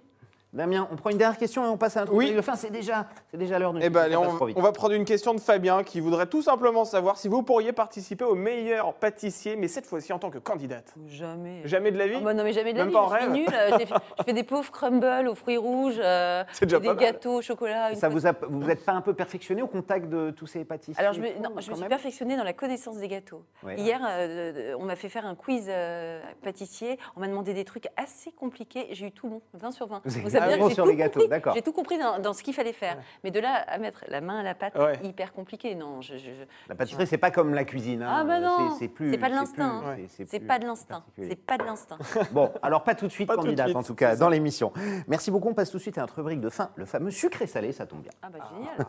Damien, 0.54 0.88
on 0.92 0.96
prend 0.96 1.10
une 1.10 1.18
dernière 1.18 1.40
question 1.40 1.66
et 1.66 1.68
on 1.68 1.78
passe 1.78 1.98
à 1.98 2.02
un 2.02 2.06
truc. 2.06 2.16
Oui. 2.16 2.36
Enfin, 2.38 2.56
c'est 2.56 2.70
déjà, 2.70 3.08
c'est 3.32 3.38
déjà 3.38 3.58
l'heure 3.58 3.74
de 3.74 3.80
Eh 3.82 3.90
ben, 3.90 4.16
on, 4.16 4.62
va 4.62 4.72
prendre 4.72 4.94
une 4.94 5.04
question 5.04 5.34
de 5.34 5.40
Fabien 5.40 5.84
qui 5.84 6.00
voudrait 6.00 6.28
tout 6.28 6.44
simplement 6.44 6.86
savoir 6.86 7.18
si 7.18 7.28
vous 7.28 7.42
pourriez 7.42 7.72
participer 7.74 8.24
au 8.24 8.36
meilleur 8.36 8.94
pâtissier, 8.94 9.56
mais 9.56 9.68
cette 9.68 9.88
fois-ci 9.88 10.14
en 10.14 10.20
tant 10.20 10.30
que 10.30 10.38
candidate. 10.38 10.94
Jamais. 11.08 11.62
Jamais 11.66 11.92
de 11.92 11.98
la 11.98 12.06
vie 12.06 12.18
Ah 12.18 12.24
bah 12.24 12.34
non, 12.36 12.44
mais 12.44 12.54
jamais 12.54 12.72
de 12.74 12.78
la 12.78 12.86
Même 12.86 12.90
vie, 12.90 12.94
pas 12.94 13.02
en 13.02 13.10
je 13.10 13.16
suis 13.16 13.24
rêve 13.26 13.34
nulle. 13.34 13.48
Euh, 13.52 13.78
j'ai 13.80 13.86
fait- 13.88 13.96
Je 14.20 14.24
fais 14.26 14.34
des 14.34 14.44
pauvres 14.44 14.72
crumbles 14.72 15.28
aux 15.28 15.36
fruits 15.36 15.58
rouges, 15.58 16.00
euh, 16.00 16.44
C'est 16.54 16.66
déjà 16.68 16.80
des 16.80 16.96
gâteaux 16.96 17.40
au 17.40 17.42
chocolat. 17.42 17.90
une 17.90 17.96
Ça 17.96 18.12
fois- 18.12 18.20
vous, 18.20 18.28
a- 18.28 18.34
vous 18.48 18.64
n'êtes 18.64 18.86
pas 18.86 18.94
un 18.94 19.02
peu 19.02 19.16
perfectionné 19.16 19.64
au 19.64 19.68
contact 19.68 20.08
de 20.08 20.30
tous 20.30 20.46
ces 20.46 20.66
pâtissiers 20.66 21.00
Alors, 21.00 21.14
je 21.14 21.20
me, 21.22 21.28
non, 21.42 21.50
je 21.60 21.72
me 21.72 21.76
suis 21.76 21.88
perfectionnée 21.88 22.38
dans 22.38 22.44
la 22.44 22.54
connaissance 22.54 22.98
des 22.98 23.08
gâteaux. 23.08 23.44
Ouais. 23.64 23.76
Hier, 23.80 24.00
euh, 24.08 24.76
on 24.80 24.86
m'a 24.86 24.96
fait 24.96 25.10
faire 25.10 25.26
un 25.26 25.34
quiz 25.36 25.66
euh, 25.68 26.22
pâtissier. 26.44 27.00
On 27.16 27.22
m'a 27.22 27.28
demandé 27.28 27.56
des 27.56 27.66
trucs 27.66 27.88
assez 27.98 28.32
compliqués. 28.32 28.88
J'ai 28.92 29.08
eu 29.08 29.12
tout 29.12 29.28
bon, 29.28 29.42
20 29.56 29.72
sur 29.72 29.88
20. 29.88 30.02
Vous 30.06 30.36
que 30.48 30.68
j'ai 30.70 30.74
sur 30.76 30.84
tout 30.84 30.90
les 30.90 30.96
gâteaux, 30.96 31.20
compris. 31.20 31.30
d'accord. 31.30 31.54
J'ai 31.56 31.62
tout 31.62 31.72
compris 31.74 31.98
dans, 31.98 32.20
dans 32.20 32.34
ce 32.34 32.44
qu'il 32.44 32.54
fallait 32.54 32.74
faire. 32.74 32.98
Mais 33.24 33.32
de 33.32 33.40
là 33.40 33.54
à 33.68 33.78
mettre 33.78 34.06
la 34.08 34.22
main 34.22 34.40
à 34.40 34.44
la 34.44 34.56
pâte, 34.56 34.78
Ouais. 34.78 35.00
hyper 35.04 35.34
compliqué. 35.34 35.76
Non, 35.76 36.02
je, 36.02 36.18
je- 36.18 36.24
je- 36.32 36.46
La 36.70 36.76
pâtisserie, 36.76 37.08
c'est 37.08 37.18
pas 37.18 37.32
comme 37.32 37.54
la 37.54 37.64
cuisine. 37.64 38.02
hein. 38.04 38.10
Ah 38.20 38.24
bah 38.24 38.40
non, 38.40 38.76
C'est- 38.80 38.88
pas 39.18 39.30
de 39.30 39.36
l'instinct. 39.36 39.84
c'est- 40.10 40.40
pas 40.40 40.60
de 40.60 40.66
l'instinct. 40.66 41.04
C'est 41.18 41.36
pas 41.46 41.58
de 41.58 41.64
l'instinct. 41.64 41.98
Bon, 42.32 42.52
alors 42.62 42.84
pas 42.84 42.96
tout 42.96 43.08
de 43.08 43.12
suite 43.12 43.28
Pas 43.28 43.36
tout 43.36 43.42
de 43.42 43.46
candidate 43.46 43.68
suite, 43.68 43.78
en 43.78 43.84
tout 43.84 43.96
cas 43.96 44.16
dans 44.16 44.30
l'émission. 44.30 44.72
Merci 45.08 45.32
beaucoup. 45.32 45.50
On 45.50 45.54
passe 45.54 45.72
tout 45.72 45.78
de 45.78 45.82
suite 45.82 45.98
à 45.98 46.02
notre 46.02 46.16
rubrique 46.16 46.42
de 46.42 46.50
fin, 46.50 46.70
le 46.76 46.86
fameux 46.86 47.12
sucré 47.12 47.48
salé, 47.48 47.72
ça 47.72 47.86
tombe 47.86 48.02
bien. 48.02 48.12
Ah 48.22 48.30
bah 48.32 48.40
génial. 48.52 48.88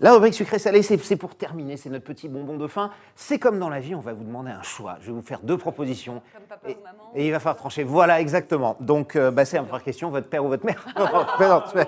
La 0.00 0.12
rubrique 0.12 0.34
sucré 0.34 0.58
salé, 0.58 0.82
c'est 0.82 1.16
pour 1.16 1.36
terminer, 1.36 1.76
c'est 1.76 1.88
notre 1.88 2.04
petit 2.04 2.28
bonbon 2.28 2.56
de 2.56 2.66
fin. 2.66 2.90
C'est 3.14 3.38
comme 3.38 3.60
dans 3.60 3.68
la 3.68 3.78
vie, 3.78 3.94
on 3.94 4.00
va 4.00 4.12
vous 4.12 4.24
demander 4.24 4.50
un 4.50 4.62
choix. 4.62 4.96
Je 5.00 5.06
vais 5.06 5.12
vous 5.12 5.22
faire 5.22 5.38
deux 5.40 5.56
propositions. 5.56 6.20
Comme 6.34 6.42
papa 6.48 6.68
Et, 6.68 6.72
ou 6.74 6.82
maman. 6.82 7.10
et 7.14 7.26
il 7.26 7.30
va 7.30 7.38
falloir 7.38 7.56
trancher. 7.56 7.84
Voilà, 7.84 8.20
exactement. 8.20 8.76
Donc, 8.80 9.14
euh, 9.14 9.30
bah, 9.30 9.44
c'est 9.44 9.56
la 9.56 9.62
première 9.62 9.84
question, 9.84 10.10
votre 10.10 10.28
père 10.28 10.44
ou 10.44 10.48
votre 10.48 10.66
mère? 10.66 10.84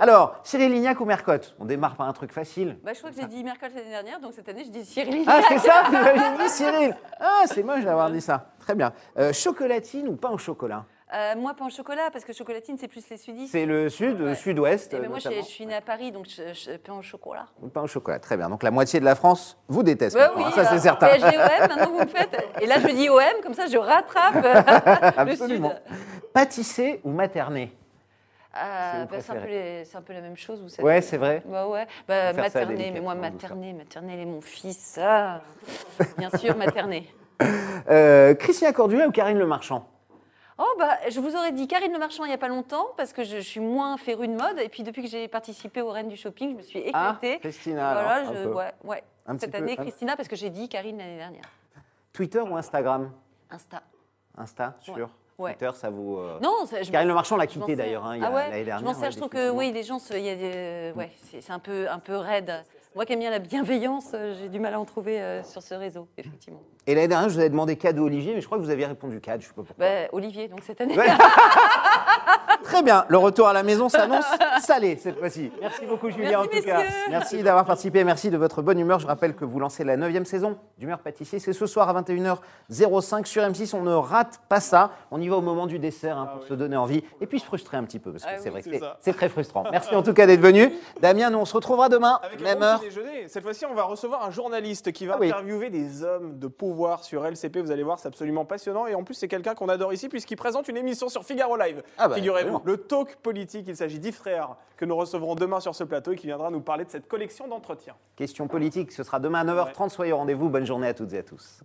Alors, 0.00 0.40
Cyril 0.42 0.72
Lignac 0.72 1.00
ou 1.00 1.04
Mercotte? 1.04 1.54
On 1.60 1.64
démarre 1.64 1.94
par 1.94 2.08
un 2.08 2.12
truc 2.12 2.32
facile. 2.32 2.76
Bah, 2.84 2.92
je 2.92 2.98
crois 2.98 3.10
que 3.10 3.16
j'ai 3.20 3.26
dit 3.28 3.44
Mercol 3.44 3.70
l'année 3.74 3.90
dernière, 3.90 4.20
donc 4.20 4.32
cette 4.34 4.48
année 4.48 4.64
je 4.64 4.70
dis 4.70 4.84
Cyril. 4.84 5.24
Ah, 5.28 5.40
c'est 5.48 5.58
ça? 5.58 5.84
Vous 5.88 5.96
avez 5.96 6.18
dit 6.42 6.48
Cyril 6.48 6.96
Ah, 7.20 7.42
c'est 7.46 7.62
moche 7.62 7.84
d'avoir 7.84 8.10
dit 8.10 8.20
ça. 8.20 8.46
Très 8.58 8.74
bien. 8.74 8.92
Euh, 9.16 9.32
chocolatine 9.32 10.08
ou 10.08 10.16
pain 10.16 10.30
au 10.30 10.38
chocolat? 10.38 10.84
Euh, 11.14 11.36
moi, 11.36 11.54
pain 11.54 11.66
au 11.66 11.70
chocolat, 11.70 12.10
parce 12.12 12.24
que 12.24 12.32
chocolatine, 12.32 12.76
c'est 12.76 12.88
plus 12.88 13.08
les 13.08 13.16
sudistes. 13.16 13.52
C'est 13.52 13.66
le 13.66 13.88
sud, 13.88 14.20
Ouais. 14.20 14.34
sud-ouest. 14.34 14.92
Et 14.94 14.98
ben 14.98 15.08
moi, 15.08 15.18
je, 15.20 15.42
suis 15.42 15.64
née 15.64 15.76
à 15.76 15.80
Paris, 15.80 16.10
donc 16.10 16.26
je, 16.28 16.52
je- 16.52 16.76
pain 16.76 16.94
au 16.94 17.02
chocolat. 17.02 17.46
Pain 17.72 17.82
au 17.82 17.86
chocolat, 17.86 18.18
très 18.18 18.36
bien. 18.36 18.48
Donc 18.48 18.64
la 18.64 18.72
moitié 18.72 18.98
de 18.98 19.04
la 19.04 19.14
France 19.14 19.56
vous 19.68 19.84
déteste. 19.84 20.16
Bah 20.16 20.32
oui, 20.36 20.42
hein, 20.44 20.50
ça 20.52 20.64
c'est 20.64 20.74
euh, 20.74 20.78
certain. 20.78 21.06
PSG 21.06 21.38
OM, 21.38 21.68
maintenant 21.68 21.90
vous 21.90 22.00
me 22.00 22.06
faites. 22.06 22.36
Et 22.60 22.66
là, 22.66 22.80
je 22.80 22.88
dis 22.88 23.08
OM, 23.08 23.22
comme 23.44 23.54
ça, 23.54 23.66
je 23.68 23.78
rattrape 23.78 24.44
euh, 24.44 25.22
le 25.24 25.30
Absolument. 25.30 25.70
sud. 25.70 25.96
Pâtisser 26.32 27.00
ou 27.04 27.10
materner 27.10 27.72
Ah, 28.52 29.04
bah, 29.08 29.18
c'est 29.20 29.30
un, 29.30 29.36
peu 29.36 29.48
c'est 29.84 29.96
un 29.96 30.14
la 30.14 30.20
même 30.20 30.36
chose, 30.36 30.62
vous 30.62 30.68
savez. 30.68 30.82
Ouais, 30.82 31.00
c'est 31.00 31.18
vrai. 31.18 31.42
Bah 31.46 31.68
ouais, 31.68 31.86
bah, 32.08 32.32
materner, 32.32 32.90
mais 32.92 33.00
moi 33.00 33.14
materner, 33.14 33.72
maternelle 33.72 34.18
et 34.18 34.26
mon 34.26 34.40
fils, 34.40 34.98
ah. 35.00 35.42
bien 36.18 36.30
sûr 36.30 36.56
materner. 36.56 37.08
Euh, 37.90 38.34
Christian 38.34 38.72
Cordula 38.72 39.08
ou 39.08 39.10
Karine 39.10 39.38
Le 39.38 39.46
Marchand? 39.46 39.86
Oh 40.56 40.72
bah 40.78 40.98
je 41.10 41.18
vous 41.18 41.34
aurais 41.34 41.50
dit 41.50 41.66
Karine 41.66 41.92
Le 41.92 41.98
Marchand 41.98 42.24
il 42.24 42.28
n'y 42.28 42.34
a 42.34 42.38
pas 42.38 42.46
longtemps 42.48 42.86
parce 42.96 43.12
que 43.12 43.24
je, 43.24 43.36
je 43.36 43.40
suis 43.40 43.58
moins 43.60 43.96
férue 43.96 44.28
de 44.28 44.34
mode 44.34 44.60
et 44.60 44.68
puis 44.68 44.84
depuis 44.84 45.02
que 45.02 45.08
j'ai 45.08 45.26
participé 45.26 45.80
aux 45.82 45.90
Reines 45.90 46.08
du 46.08 46.16
Shopping 46.16 46.50
je 46.52 46.56
me 46.56 46.62
suis 46.62 46.78
Ah, 46.92 47.16
éclatée. 47.18 47.40
Christina, 47.40 47.92
voilà, 47.92 48.14
alors, 48.14 48.30
un 48.30 48.34
je, 48.34 48.42
peu. 48.44 48.52
ouais, 48.54 48.72
ouais. 48.84 49.02
Un 49.26 49.34
petit 49.34 49.40
Cette 49.46 49.50
peu, 49.52 49.58
année 49.58 49.72
un- 49.76 49.82
Christina 49.82 50.14
parce 50.16 50.28
que 50.28 50.36
j'ai 50.36 50.50
dit 50.50 50.68
Karine 50.68 50.98
l'année 50.98 51.16
dernière. 51.16 51.42
Twitter 52.12 52.40
ou 52.40 52.54
Instagram? 52.56 53.10
Insta. 53.50 53.82
Insta, 54.38 54.76
sûr. 54.80 55.08
Ouais. 55.38 55.54
Twitter, 55.54 55.70
ça 55.74 55.90
vous. 55.90 56.18
euh, 56.18 56.38
Non, 56.40 56.66
ça- 56.66 56.80
je 56.84 56.90
Karine 56.92 57.08
Le 57.08 57.14
Marchand 57.14 57.36
l'a 57.36 57.48
quitté 57.48 57.74
d'ailleurs 57.74 58.04
hein, 58.06 58.14
il 58.14 58.22
y 58.22 58.24
a- 58.24 58.28
ah 58.28 58.32
ouais, 58.32 58.50
l'année 58.50 58.64
dernière. 58.64 58.78
Je 58.78 58.94
m'en 58.94 59.00
sers, 59.00 59.10
je 59.10 59.16
trouve 59.16 59.30
que 59.30 59.50
oui, 59.50 59.72
les 59.72 59.82
gens, 59.82 59.98
se- 59.98 60.14
il 60.14 60.22
y 60.24 60.30
a 60.30 60.36
des, 60.36 60.92
ouais, 60.96 61.10
c'est 61.24 61.40
c'est 61.40 61.52
un 61.52 61.58
peu, 61.58 61.88
un 61.90 61.98
peu 61.98 62.14
raide. 62.16 62.64
Moi 62.94 63.06
qui 63.06 63.12
aime 63.12 63.18
bien 63.18 63.30
la 63.30 63.40
bienveillance, 63.40 64.12
euh, 64.14 64.34
j'ai 64.38 64.48
du 64.48 64.60
mal 64.60 64.72
à 64.72 64.78
en 64.78 64.84
trouver 64.84 65.20
euh, 65.20 65.42
sur 65.42 65.62
ce 65.62 65.74
réseau, 65.74 66.06
effectivement. 66.16 66.62
Et 66.86 66.94
l'année 66.94 67.08
dernière, 67.08 67.28
je 67.28 67.34
vous 67.34 67.40
avais 67.40 67.50
demandé 67.50 67.74
cadeau 67.74 68.04
Olivier, 68.04 68.34
mais 68.34 68.40
je 68.40 68.46
crois 68.46 68.56
que 68.56 68.62
vous 68.62 68.70
aviez 68.70 68.86
répondu 68.86 69.20
cadre, 69.20 69.42
je 69.42 69.48
sais 69.48 69.52
pas 69.52 69.64
pourquoi. 69.64 69.84
Bah, 69.84 70.08
Olivier, 70.12 70.46
donc 70.46 70.60
cette 70.62 70.80
année. 70.80 70.96
Ouais. 70.96 71.08
Très 72.62 72.82
bien, 72.82 73.04
le 73.08 73.18
retour 73.18 73.46
à 73.46 73.52
la 73.52 73.62
maison 73.62 73.88
s'annonce 73.88 74.24
salé 74.62 74.96
cette 74.96 75.18
fois-ci. 75.18 75.52
Merci 75.60 75.84
beaucoup 75.86 76.10
Julien 76.10 76.40
en 76.40 76.44
tout 76.46 76.62
cas. 76.64 76.80
Merci 77.10 77.42
d'avoir 77.42 77.64
participé, 77.66 78.02
merci 78.04 78.30
de 78.30 78.36
votre 78.38 78.62
bonne 78.62 78.78
humeur. 78.78 78.98
Je 79.00 79.06
rappelle 79.06 79.34
que 79.34 79.44
vous 79.44 79.60
lancez 79.60 79.84
la 79.84 79.96
9 79.96 80.24
saison 80.24 80.56
d'Humeur 80.78 80.98
Pâtissier. 81.00 81.38
C'est 81.38 81.52
ce 81.52 81.66
soir 81.66 81.88
à 81.94 82.02
21h05 82.02 83.26
sur 83.26 83.42
M6. 83.42 83.76
On 83.76 83.82
ne 83.82 83.92
rate 83.94 84.40
pas 84.48 84.60
ça. 84.60 84.90
On 85.10 85.20
y 85.20 85.28
va 85.28 85.36
au 85.36 85.40
moment 85.42 85.66
du 85.66 85.78
dessert 85.78 86.16
hein, 86.18 86.30
pour 86.34 86.42
se 86.46 86.54
donner 86.54 86.76
envie 86.76 87.04
et 87.20 87.26
puis 87.26 87.38
se 87.38 87.44
frustrer 87.44 87.76
un 87.76 87.84
petit 87.84 87.98
peu 87.98 88.12
parce 88.12 88.24
que 88.24 88.30
Ah 88.32 88.38
c'est 88.38 88.50
oui, 88.50 88.62
vrai 88.62 88.78
que 88.78 88.84
c'est 89.00 89.12
très 89.12 89.28
frustrant. 89.28 89.64
Merci 89.70 89.94
en 89.94 90.02
tout 90.02 90.14
cas 90.14 90.26
d'être 90.26 90.40
venu. 90.40 90.72
Damien, 91.00 91.30
nous 91.30 91.38
on 91.38 91.44
se 91.44 91.54
retrouvera 91.54 91.88
demain, 91.88 92.18
Avec 92.22 92.40
même 92.40 92.62
heure. 92.62 92.80
déjeuner. 92.80 93.28
Cette 93.28 93.42
fois-ci, 93.42 93.66
on 93.66 93.74
va 93.74 93.82
recevoir 93.84 94.24
un 94.24 94.30
journaliste 94.30 94.90
qui 94.92 95.06
va 95.06 95.14
Ah 95.16 95.18
oui. 95.20 95.28
interviewer 95.28 95.68
des 95.70 96.02
hommes 96.02 96.38
de 96.38 96.46
pouvoir 96.46 97.04
sur 97.04 97.24
LCP. 97.26 97.58
Vous 97.58 97.70
allez 97.70 97.82
voir, 97.82 97.98
c'est 97.98 98.08
absolument 98.08 98.44
passionnant. 98.46 98.86
Et 98.86 98.94
en 98.94 99.04
plus, 99.04 99.14
c'est 99.14 99.28
quelqu'un 99.28 99.54
qu'on 99.54 99.68
adore 99.68 99.92
ici 99.92 100.08
puisqu'il 100.08 100.36
présente 100.36 100.68
une 100.68 100.76
émission 100.76 101.08
sur 101.08 101.24
Figaro 101.24 101.56
Live. 101.56 101.82
Ah 102.04 102.08
bah, 102.08 102.16
Figurez-vous, 102.16 102.60
le 102.64 102.76
talk 102.76 103.16
politique. 103.16 103.64
Il 103.66 103.76
s'agit 103.76 104.12
Frère 104.12 104.56
que 104.76 104.84
nous 104.84 104.94
recevrons 104.94 105.34
demain 105.34 105.60
sur 105.60 105.74
ce 105.74 105.84
plateau 105.84 106.12
et 106.12 106.16
qui 106.16 106.26
viendra 106.26 106.50
nous 106.50 106.60
parler 106.60 106.84
de 106.84 106.90
cette 106.90 107.08
collection 107.08 107.48
d'entretiens. 107.48 107.94
Question 108.16 108.46
politique, 108.46 108.92
ce 108.92 109.02
sera 109.02 109.20
demain 109.20 109.40
à 109.40 109.44
9h30. 109.44 109.88
Soyez 109.88 110.12
au 110.12 110.18
rendez-vous. 110.18 110.50
Bonne 110.50 110.66
journée 110.66 110.88
à 110.88 110.92
toutes 110.94 111.14
et 111.14 111.18
à 111.18 111.22
tous. 111.22 111.60